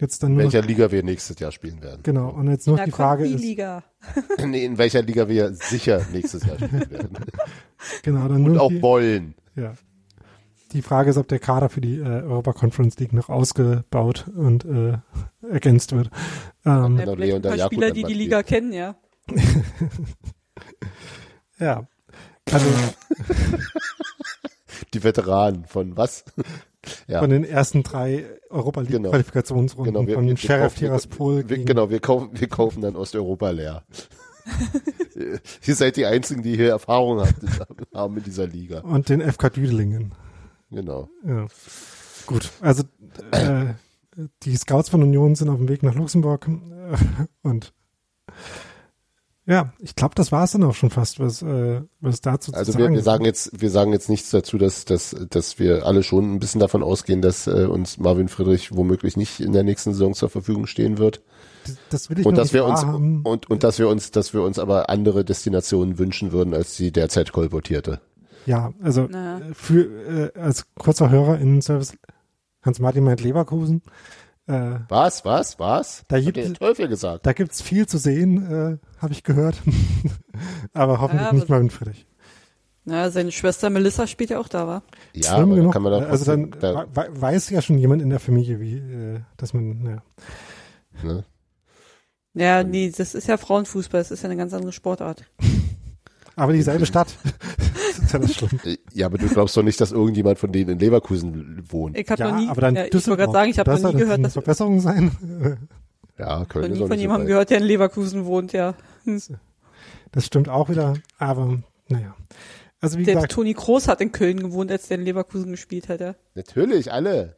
jetzt 0.00 0.22
dann 0.22 0.32
In 0.32 0.36
nur 0.36 0.44
noch, 0.44 0.52
welcher 0.52 0.66
Liga 0.66 0.90
wir 0.90 1.02
nächstes 1.02 1.38
Jahr 1.38 1.50
spielen 1.52 1.80
werden. 1.82 2.00
genau, 2.02 2.28
und 2.30 2.48
jetzt 2.50 2.66
nur 2.66 2.76
Da 2.76 2.84
die 2.84 2.90
Frage 2.90 3.24
die 3.24 3.34
ist, 3.34 3.40
Liga. 3.40 3.84
Nee, 4.46 4.64
in 4.64 4.76
welcher 4.76 5.00
Liga 5.02 5.28
wir 5.28 5.54
sicher 5.54 6.02
nächstes 6.12 6.44
Jahr 6.44 6.56
spielen 6.56 6.90
werden. 6.90 7.10
genau, 8.02 8.28
dann 8.28 8.44
Und 8.44 8.52
nur 8.52 8.60
auch 8.60 8.68
die, 8.68 8.82
wollen. 8.82 9.34
ja. 9.56 9.72
Die 10.74 10.82
Frage 10.82 11.10
ist, 11.10 11.16
ob 11.16 11.28
der 11.28 11.38
Kader 11.38 11.68
für 11.68 11.80
die 11.80 11.98
äh, 11.98 12.02
Europa 12.02 12.52
Conference 12.52 12.98
League 12.98 13.12
noch 13.12 13.28
ausgebaut 13.28 14.26
und 14.34 14.64
äh, 14.64 14.98
ergänzt 15.48 15.92
wird. 15.92 16.10
Ähm, 16.66 16.98
Ja, 16.98 17.12
ein 17.12 17.42
paar 17.42 17.54
Jakub 17.54 17.72
Spieler, 17.72 17.90
die 17.92 18.02
die 18.02 18.14
Liga 18.14 18.42
kennen, 18.42 18.72
ja. 18.72 18.96
ja. 21.58 21.86
Also 22.50 22.66
Die 24.92 25.02
Veteranen 25.04 25.64
von 25.64 25.96
was? 25.96 26.24
Ja. 27.06 27.18
von 27.20 27.30
den 27.30 27.44
ersten 27.44 27.84
drei 27.84 28.24
Europa 28.50 28.80
League 28.80 28.90
Genau. 28.92 29.10
Qualifikationsrunden 29.10 29.94
Genau, 29.94 30.06
wir, 30.06 30.14
von 30.16 30.26
wir, 30.26 30.36
Sheriff 30.36 30.74
Tiraspol 30.74 31.36
wir, 31.36 31.44
gegen 31.44 31.66
genau, 31.66 31.88
wir 31.88 32.00
kaufen, 32.00 32.30
wir 32.32 32.48
kaufen 32.48 32.80
dann 32.82 32.96
Osteuropa 32.96 33.50
leer. 33.50 33.84
ihr 35.66 35.74
seid 35.74 35.96
die 35.96 36.04
einzigen, 36.06 36.42
die 36.42 36.56
hier 36.56 36.70
Erfahrung 36.70 37.20
habt, 37.20 37.36
haben 37.94 38.16
in 38.16 38.24
dieser 38.24 38.46
Liga. 38.48 38.80
und 38.80 39.08
den 39.08 39.20
FK 39.22 39.50
Düdelingen. 39.50 40.12
Genau. 40.74 41.08
Ja. 41.26 41.46
Gut, 42.26 42.50
also 42.60 42.84
äh, 43.32 43.74
die 44.42 44.56
Scouts 44.56 44.88
von 44.88 45.02
Union 45.02 45.34
sind 45.34 45.48
auf 45.48 45.58
dem 45.58 45.68
Weg 45.68 45.82
nach 45.82 45.94
Luxemburg 45.94 46.48
äh, 46.48 46.96
und 47.42 47.72
ja, 49.46 49.74
ich 49.78 49.94
glaube, 49.94 50.14
das 50.14 50.32
war 50.32 50.44
es 50.44 50.52
dann 50.52 50.62
auch 50.62 50.74
schon 50.74 50.88
fast, 50.88 51.20
was, 51.20 51.42
äh, 51.42 51.82
was 52.00 52.22
dazu 52.22 52.54
Also 52.54 52.72
zu 52.72 52.78
wir, 52.78 52.84
sagen 52.84 52.94
wir 52.94 53.02
sagen 53.02 53.24
jetzt, 53.26 53.60
wir 53.60 53.70
sagen 53.70 53.92
jetzt 53.92 54.08
nichts 54.08 54.30
dazu, 54.30 54.56
dass, 54.56 54.86
dass, 54.86 55.14
dass 55.28 55.58
wir 55.58 55.84
alle 55.84 56.02
schon 56.02 56.34
ein 56.34 56.38
bisschen 56.38 56.60
davon 56.62 56.82
ausgehen, 56.82 57.20
dass 57.20 57.46
äh, 57.46 57.66
uns 57.66 57.98
Marvin 57.98 58.28
Friedrich 58.28 58.74
womöglich 58.74 59.18
nicht 59.18 59.40
in 59.40 59.52
der 59.52 59.62
nächsten 59.62 59.92
Saison 59.92 60.14
zur 60.14 60.30
Verfügung 60.30 60.66
stehen 60.66 60.96
wird. 60.96 61.20
das 61.90 62.08
will 62.08 62.20
ich 62.20 62.26
Und 62.26 62.38
dass 62.38 62.46
nicht 62.46 62.54
wir 62.54 62.64
uns 62.64 62.82
wahrhaben. 62.82 63.20
und, 63.22 63.50
und 63.50 63.64
dass 63.64 63.78
wir 63.78 63.88
uns, 63.88 64.10
dass 64.10 64.32
wir 64.32 64.40
uns 64.40 64.58
aber 64.58 64.88
andere 64.88 65.26
Destinationen 65.26 65.98
wünschen 65.98 66.32
würden 66.32 66.54
als 66.54 66.76
die 66.76 66.90
derzeit 66.90 67.32
kolportierte. 67.32 68.00
Ja, 68.46 68.72
also 68.82 69.02
Naja. 69.06 69.38
äh, 69.46 69.54
für 69.54 70.32
äh, 70.34 70.38
als 70.40 70.66
kurzer 70.74 71.10
Hörer 71.10 71.38
in 71.38 71.62
Service 71.62 71.96
Hans-Martin 72.62 73.04
meint 73.04 73.20
Leverkusen. 73.20 73.82
Äh, 74.46 74.80
Was, 74.88 75.24
was, 75.24 75.58
was? 75.58 76.04
Da 76.08 76.20
gibt 76.20 76.36
es- 76.36 76.52
Teufel 76.54 76.88
gesagt. 76.88 77.24
da 77.26 77.32
gibt's 77.32 77.62
viel 77.62 77.86
zu 77.86 77.96
sehen, 77.98 78.78
äh, 78.78 78.78
habe 79.00 79.12
ich 79.12 79.22
gehört. 79.22 79.62
Aber 80.74 81.00
hoffentlich 81.00 81.26
Ja, 81.26 81.32
nicht 81.32 81.44
aber- 81.44 81.54
mal 81.54 81.60
in 81.62 81.70
Friedrich. 81.70 82.06
Na, 82.86 83.08
seine 83.10 83.32
Schwester 83.32 83.70
Melissa 83.70 84.06
spielt 84.06 84.28
ja 84.28 84.38
auch 84.38 84.48
da, 84.48 84.66
war. 84.66 84.82
Ja, 85.14 85.30
Schlimm 85.36 85.44
aber 85.44 85.50
da 85.52 85.56
genug. 85.56 85.72
kann 85.72 85.82
man 85.82 85.92
doch 85.92 86.02
also 86.10 86.24
dann 86.26 86.50
da, 86.60 86.86
wei- 86.94 87.08
weiß 87.10 87.48
ja 87.48 87.62
schon 87.62 87.78
jemand 87.78 88.02
in 88.02 88.10
der 88.10 88.20
Familie, 88.20 88.60
wie, 88.60 88.76
äh, 88.76 89.20
dass 89.38 89.54
man, 89.54 89.86
ja. 89.86 90.02
ne? 91.02 91.24
Ja, 92.34 92.62
nee, 92.62 92.92
das 92.94 93.14
ist 93.14 93.26
ja 93.26 93.38
Frauenfußball, 93.38 94.00
das 94.02 94.10
ist 94.10 94.22
ja 94.22 94.28
eine 94.28 94.36
ganz 94.36 94.52
andere 94.52 94.72
Sportart. 94.72 95.24
Aber 96.36 96.52
dieselbe 96.52 96.84
Stadt. 96.86 97.16
Das 97.96 98.04
ist 98.04 98.12
ja 98.12 98.18
das 98.18 98.34
Schlimme. 98.34 98.78
Ja, 98.92 99.06
aber 99.06 99.18
du 99.18 99.26
glaubst 99.28 99.56
doch 99.56 99.62
nicht, 99.62 99.80
dass 99.80 99.92
irgendjemand 99.92 100.38
von 100.38 100.52
denen 100.52 100.70
in 100.70 100.78
Leverkusen 100.78 101.62
wohnt. 101.70 101.98
Ich 101.98 102.08
habe 102.10 102.22
Ja, 102.22 102.30
noch 102.30 102.38
nie, 102.38 102.48
aber 102.48 102.60
dann 102.60 102.74
ja, 102.76 102.84
ich 102.86 102.92
wollte 102.94 103.16
gerade 103.16 103.32
sagen, 103.32 103.50
ich 103.50 103.58
habe 103.58 103.70
das 103.70 103.82
noch 103.82 103.92
nie 103.92 104.00
gehört, 104.00 104.24
dass 104.24 104.32
Verbesserung 104.34 104.80
sein. 104.80 105.10
Ja, 106.16 106.38
noch 106.38 106.48
Köln 106.48 106.70
nie 106.70 106.76
ist 106.78 106.82
auch 106.84 106.86
von 106.86 106.98
jemandem 106.98 107.26
gehört, 107.26 107.50
der 107.50 107.58
in 107.58 107.64
Leverkusen 107.64 108.24
wohnt, 108.24 108.52
ja. 108.52 108.74
Hm. 109.02 109.20
Das 110.12 110.24
stimmt 110.26 110.48
auch 110.48 110.68
wieder. 110.68 110.94
Aber 111.18 111.58
naja. 111.88 112.14
Also 112.80 112.98
wie 112.98 113.04
Selbst 113.04 113.16
gesagt, 113.16 113.32
Toni 113.32 113.52
Kroos 113.54 113.88
hat 113.88 114.00
in 114.00 114.12
Köln 114.12 114.38
gewohnt, 114.38 114.70
als 114.70 114.86
der 114.86 114.98
in 114.98 115.04
Leverkusen 115.04 115.50
gespielt 115.50 115.88
hat, 115.88 116.00
ja. 116.00 116.14
Natürlich, 116.36 116.92
alle. 116.92 117.36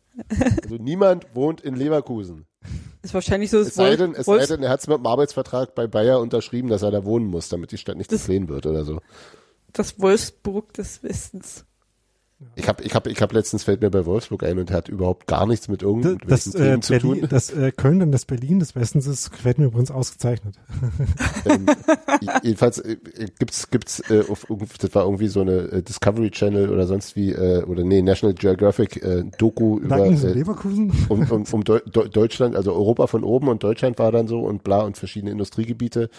Also 0.62 0.76
niemand 0.76 1.26
wohnt 1.34 1.62
in 1.62 1.74
Leverkusen. 1.74 2.44
Ist 3.02 3.14
wahrscheinlich 3.14 3.50
so, 3.50 3.60
Es 3.60 3.74
sei 3.74 3.96
denn, 3.96 4.14
es 4.14 4.26
sei 4.26 4.44
denn, 4.44 4.62
er 4.62 4.68
hat 4.68 4.80
es 4.80 4.88
mit 4.88 4.98
dem 4.98 5.06
Arbeitsvertrag 5.06 5.74
bei 5.74 5.86
Bayer 5.86 6.20
unterschrieben, 6.20 6.68
dass 6.68 6.82
er 6.82 6.90
da 6.90 7.04
wohnen 7.06 7.28
muss, 7.28 7.48
damit 7.48 7.72
die 7.72 7.78
Stadt 7.78 7.96
nicht 7.96 8.12
Das- 8.12 8.20
zu 8.20 8.26
sehen 8.26 8.48
wird 8.48 8.66
oder 8.66 8.84
so. 8.84 9.00
Das 9.78 10.00
Wolfsburg 10.00 10.72
des 10.74 11.02
Westens. 11.02 11.64
Ich 12.54 12.68
habe 12.68 12.82
ich 12.82 12.94
hab, 12.94 13.06
ich 13.06 13.22
hab 13.22 13.32
letztens 13.32 13.64
fällt 13.64 13.80
mir 13.80 13.88
bei 13.88 14.04
Wolfsburg 14.04 14.42
ein 14.42 14.58
und 14.58 14.68
er 14.68 14.76
hat 14.76 14.90
überhaupt 14.90 15.26
gar 15.26 15.46
nichts 15.46 15.68
mit 15.68 15.80
Das, 15.80 15.86
irgendwelchen 15.88 16.52
das, 16.52 16.54
äh, 16.54 16.58
Themen 16.64 16.82
zu 16.82 16.92
Berlin, 16.92 17.20
tun. 17.20 17.28
das 17.30 17.50
äh, 17.50 17.72
Köln 17.72 17.98
dann 17.98 18.12
das 18.12 18.26
Berlin 18.26 18.58
des 18.58 18.74
Westens 18.76 19.06
ist, 19.06 19.30
gefällt 19.30 19.56
mir 19.56 19.64
übrigens 19.64 19.90
ausgezeichnet. 19.90 20.54
ähm, 21.46 21.64
jedenfalls 22.42 22.78
äh, 22.80 22.98
gibt's 23.38 23.70
gibt's 23.70 24.00
äh, 24.10 24.22
auf, 24.28 24.46
das 24.78 24.94
war 24.94 25.04
irgendwie 25.04 25.28
so 25.28 25.40
eine 25.40 25.52
äh, 25.72 25.82
Discovery 25.82 26.30
Channel 26.30 26.68
oder 26.68 26.86
sonst 26.86 27.16
wie 27.16 27.32
äh, 27.32 27.62
oder 27.64 27.84
nee 27.84 28.02
National 28.02 28.34
Geographic 28.34 29.02
äh, 29.02 29.24
Doku 29.38 29.78
über 29.78 29.96
äh, 30.04 30.10
Leverkusen. 30.10 30.92
um, 31.08 31.22
um, 31.30 31.44
um 31.50 31.64
Deu 31.64 31.78
Deu- 31.90 32.08
Deutschland, 32.08 32.54
also 32.54 32.74
Europa 32.74 33.06
von 33.06 33.24
oben 33.24 33.48
und 33.48 33.62
Deutschland 33.62 33.98
war 33.98 34.12
dann 34.12 34.28
so 34.28 34.40
und 34.40 34.62
bla 34.62 34.82
und 34.82 34.98
verschiedene 34.98 35.32
Industriegebiete 35.32 36.10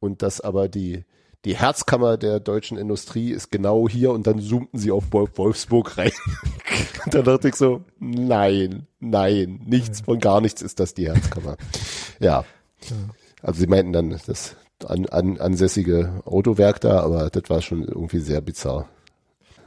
und 0.00 0.22
das 0.22 0.40
aber 0.40 0.68
die 0.68 1.04
die 1.44 1.56
Herzkammer 1.56 2.16
der 2.16 2.38
deutschen 2.40 2.78
Industrie 2.78 3.30
ist 3.30 3.50
genau 3.50 3.88
hier 3.88 4.12
und 4.12 4.26
dann 4.26 4.38
zoomten 4.40 4.78
sie 4.78 4.92
auf 4.92 5.04
Wol- 5.12 5.28
Wolfsburg 5.36 5.98
rein. 5.98 6.12
und 7.04 7.14
dann 7.14 7.24
dachte 7.24 7.48
ich 7.48 7.56
so, 7.56 7.82
nein, 7.98 8.86
nein, 9.00 9.60
nichts 9.66 10.02
von 10.02 10.18
gar 10.20 10.40
nichts 10.40 10.62
ist 10.62 10.78
das 10.80 10.94
die 10.94 11.08
Herzkammer. 11.08 11.56
Ja. 12.20 12.44
Also 13.42 13.60
sie 13.60 13.66
meinten 13.66 13.92
dann 13.92 14.20
das 14.26 14.56
an, 14.86 15.06
an, 15.06 15.38
ansässige 15.38 16.22
Autowerk 16.24 16.80
da, 16.80 17.00
aber 17.00 17.30
das 17.30 17.50
war 17.50 17.60
schon 17.60 17.82
irgendwie 17.84 18.20
sehr 18.20 18.40
bizarr. 18.40 18.88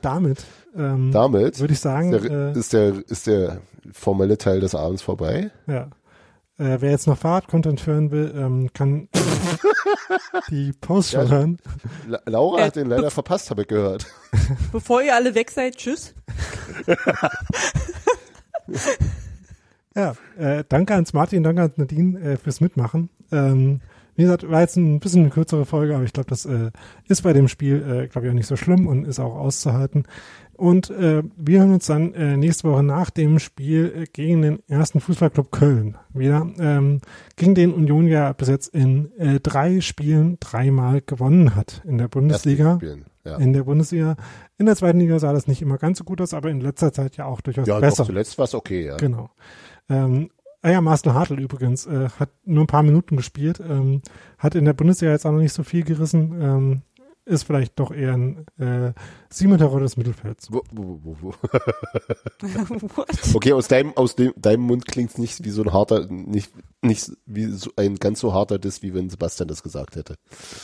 Damit, 0.01 0.43
ähm, 0.77 1.11
Damit 1.11 1.59
würde 1.59 1.73
ich 1.73 1.79
sagen, 1.79 2.13
ist 2.13 2.23
der, 2.29 2.31
äh, 2.31 2.57
ist 2.59 2.73
der, 2.73 2.93
ist 3.09 3.27
der 3.27 3.61
formelle 3.91 4.37
Teil 4.37 4.59
des 4.59 4.75
Abends 4.75 5.01
vorbei. 5.01 5.51
ja. 5.67 5.89
Äh, 6.57 6.77
wer 6.79 6.91
jetzt 6.91 7.05
noch 7.07 7.17
Fahrrad-Content 7.17 7.85
hören 7.85 8.11
will, 8.11 8.33
ähm, 8.35 8.69
kann 8.73 9.09
die 10.49 10.71
Postshow 10.79 11.23
Ja. 11.23 11.29
hören. 11.29 11.57
La 12.07 12.21
Laura 12.25 12.59
Äh, 12.61 12.65
hat 12.67 12.75
den 12.77 12.87
leider 12.87 13.11
verpasst, 13.11 13.49
habe 13.49 13.63
ich 13.63 13.67
gehört. 13.67 14.05
Bevor 14.71 15.01
ihr 15.01 15.15
alle 15.15 15.35
weg 15.35 15.51
seid, 15.51 15.75
tschüss. 15.77 16.13
Ja, 19.95 20.13
äh, 20.37 20.63
danke 20.67 20.93
ans 20.93 21.13
Martin, 21.13 21.43
danke 21.43 21.61
an 21.63 21.71
Nadine 21.77 22.19
äh, 22.19 22.37
fürs 22.37 22.59
Mitmachen. 22.59 23.09
Ähm, 23.31 23.79
wie 24.15 24.23
gesagt, 24.23 24.49
war 24.49 24.61
jetzt 24.61 24.75
ein 24.77 24.99
bisschen 24.99 25.21
eine 25.21 25.29
kürzere 25.29 25.65
Folge, 25.65 25.95
aber 25.95 26.03
ich 26.03 26.13
glaube, 26.13 26.29
das 26.29 26.45
äh, 26.45 26.71
ist 27.07 27.23
bei 27.23 27.33
dem 27.33 27.47
Spiel, 27.47 27.75
äh, 27.81 28.07
glaube 28.07 28.27
ich, 28.27 28.31
auch 28.31 28.35
nicht 28.35 28.47
so 28.47 28.55
schlimm 28.55 28.87
und 28.87 29.05
ist 29.05 29.19
auch 29.19 29.35
auszuhalten. 29.35 30.05
Und 30.57 30.89
äh, 30.89 31.21
wir 31.35 31.59
hören 31.59 31.73
uns 31.73 31.85
dann 31.85 32.13
äh, 32.13 32.37
nächste 32.37 32.69
Woche 32.69 32.83
nach 32.83 33.09
dem 33.09 33.39
Spiel 33.39 33.93
äh, 33.95 34.05
gegen 34.11 34.41
den 34.41 34.59
ersten 34.69 35.01
Fußballclub 35.01 35.51
Köln 35.51 35.97
wieder, 36.13 36.47
ähm, 36.59 37.01
gegen 37.35 37.55
den 37.55 37.73
Union 37.73 38.07
ja 38.07 38.31
bis 38.31 38.47
jetzt 38.47 38.73
in 38.73 39.11
äh, 39.17 39.39
drei 39.41 39.81
Spielen 39.81 40.37
dreimal 40.39 41.01
gewonnen 41.01 41.55
hat 41.55 41.81
in 41.85 41.97
der 41.97 42.07
Bundesliga. 42.07 42.79
Ja, 43.25 43.37
In 43.37 43.53
der 43.53 43.63
Bundesliga. 43.63 44.15
In 44.57 44.67
der 44.67 44.75
zweiten 44.75 44.99
Liga 44.99 45.17
sah 45.19 45.33
das 45.33 45.47
nicht 45.47 45.61
immer 45.61 45.77
ganz 45.77 45.97
so 45.97 46.03
gut 46.03 46.21
aus, 46.21 46.33
aber 46.33 46.49
in 46.49 46.61
letzter 46.61 46.93
Zeit 46.93 47.17
ja 47.17 47.25
auch 47.25 47.41
durchaus 47.41 47.67
ja 47.67 47.79
besser. 47.79 48.03
doch, 48.03 48.07
zuletzt 48.07 48.37
war 48.37 48.45
es 48.45 48.53
okay, 48.53 48.85
ja. 48.85 48.97
Genau. 48.97 49.31
Ähm, 49.89 50.29
ah 50.61 50.69
ja, 50.69 50.79
Marcel 50.79 51.13
Hartl 51.13 51.39
übrigens 51.39 51.85
äh, 51.85 52.09
hat 52.19 52.29
nur 52.45 52.63
ein 52.63 52.67
paar 52.67 52.83
Minuten 52.83 53.17
gespielt, 53.17 53.59
ähm, 53.59 54.01
hat 54.37 54.55
in 54.55 54.63
der 54.65 54.73
Bundesliga 54.73 55.11
jetzt 55.11 55.25
auch 55.25 55.31
noch 55.31 55.39
nicht 55.39 55.53
so 55.53 55.63
viel 55.63 55.83
gerissen, 55.83 56.39
ähm, 56.39 56.81
ist 57.25 57.43
vielleicht 57.43 57.79
doch 57.79 57.91
eher 57.91 58.13
ein 58.13 58.45
äh, 58.57 58.93
Siebenterer 59.29 59.79
des 59.79 59.97
Mittelfelds. 59.97 60.51
Wo, 60.51 60.61
wo, 60.71 60.99
wo, 61.03 61.17
wo. 61.21 61.33
Okay, 63.33 63.53
aus 63.53 63.67
deinem, 63.67 63.95
aus 63.97 64.15
dem, 64.15 64.33
deinem 64.37 64.61
Mund 64.61 64.85
klingt's 64.85 65.17
nicht 65.17 65.43
wie 65.43 65.49
so 65.49 65.63
ein 65.63 65.73
harter, 65.73 66.07
nicht, 66.07 66.51
nicht 66.81 67.11
wie 67.25 67.45
so 67.45 67.71
ein 67.75 67.95
ganz 67.95 68.19
so 68.19 68.33
harter 68.33 68.59
Diss, 68.59 68.81
wie 68.81 68.93
wenn 68.93 69.09
Sebastian 69.09 69.47
das 69.47 69.63
gesagt 69.63 69.95
hätte. 69.95 70.15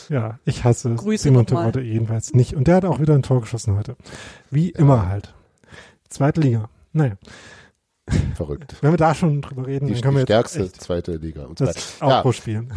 Ja, 0.09 0.39
ich 0.45 0.63
hasse 0.63 0.93
Grüße 0.93 1.23
Simon. 1.23 1.45
Terodde 1.45 1.81
jedenfalls 1.81 2.33
nicht. 2.33 2.55
Und 2.55 2.67
der 2.67 2.77
hat 2.77 2.85
auch 2.85 2.99
wieder 2.99 3.15
ein 3.15 3.23
Tor 3.23 3.41
geschossen 3.41 3.75
heute. 3.75 3.95
Wie 4.49 4.69
immer 4.69 5.07
halt. 5.07 5.33
Zweite 6.09 6.41
Liga. 6.41 6.69
Naja, 6.93 7.15
Verrückt. 8.35 8.75
wenn 8.81 8.91
wir 8.91 8.97
da 8.97 9.15
schon 9.15 9.41
drüber 9.41 9.67
reden, 9.67 9.87
Die, 9.87 9.93
dann 9.93 10.01
können 10.01 10.15
die 10.15 10.19
wir 10.19 10.25
stärkste 10.25 10.59
jetzt 10.59 10.73
echt 10.73 10.83
zweite 10.83 11.15
Liga. 11.15 11.45
Und 11.45 11.59
das 11.59 12.01
weiter. 12.01 12.23
Ja, 12.25 12.33
spielen. 12.33 12.73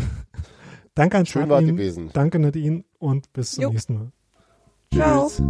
Danke 0.95 1.19
an 1.19 1.27
schön 1.27 1.49
war 1.49 1.61
Martin, 1.61 1.77
gewesen. 1.77 2.11
Danke 2.13 2.39
Nadine 2.39 2.85
und 2.99 3.33
bis 3.33 3.53
zum 3.53 3.63
Jo. 3.63 3.71
nächsten 3.71 3.95
Mal. 3.95 4.13
Ciao. 4.93 5.29
Tschüss. 5.29 5.43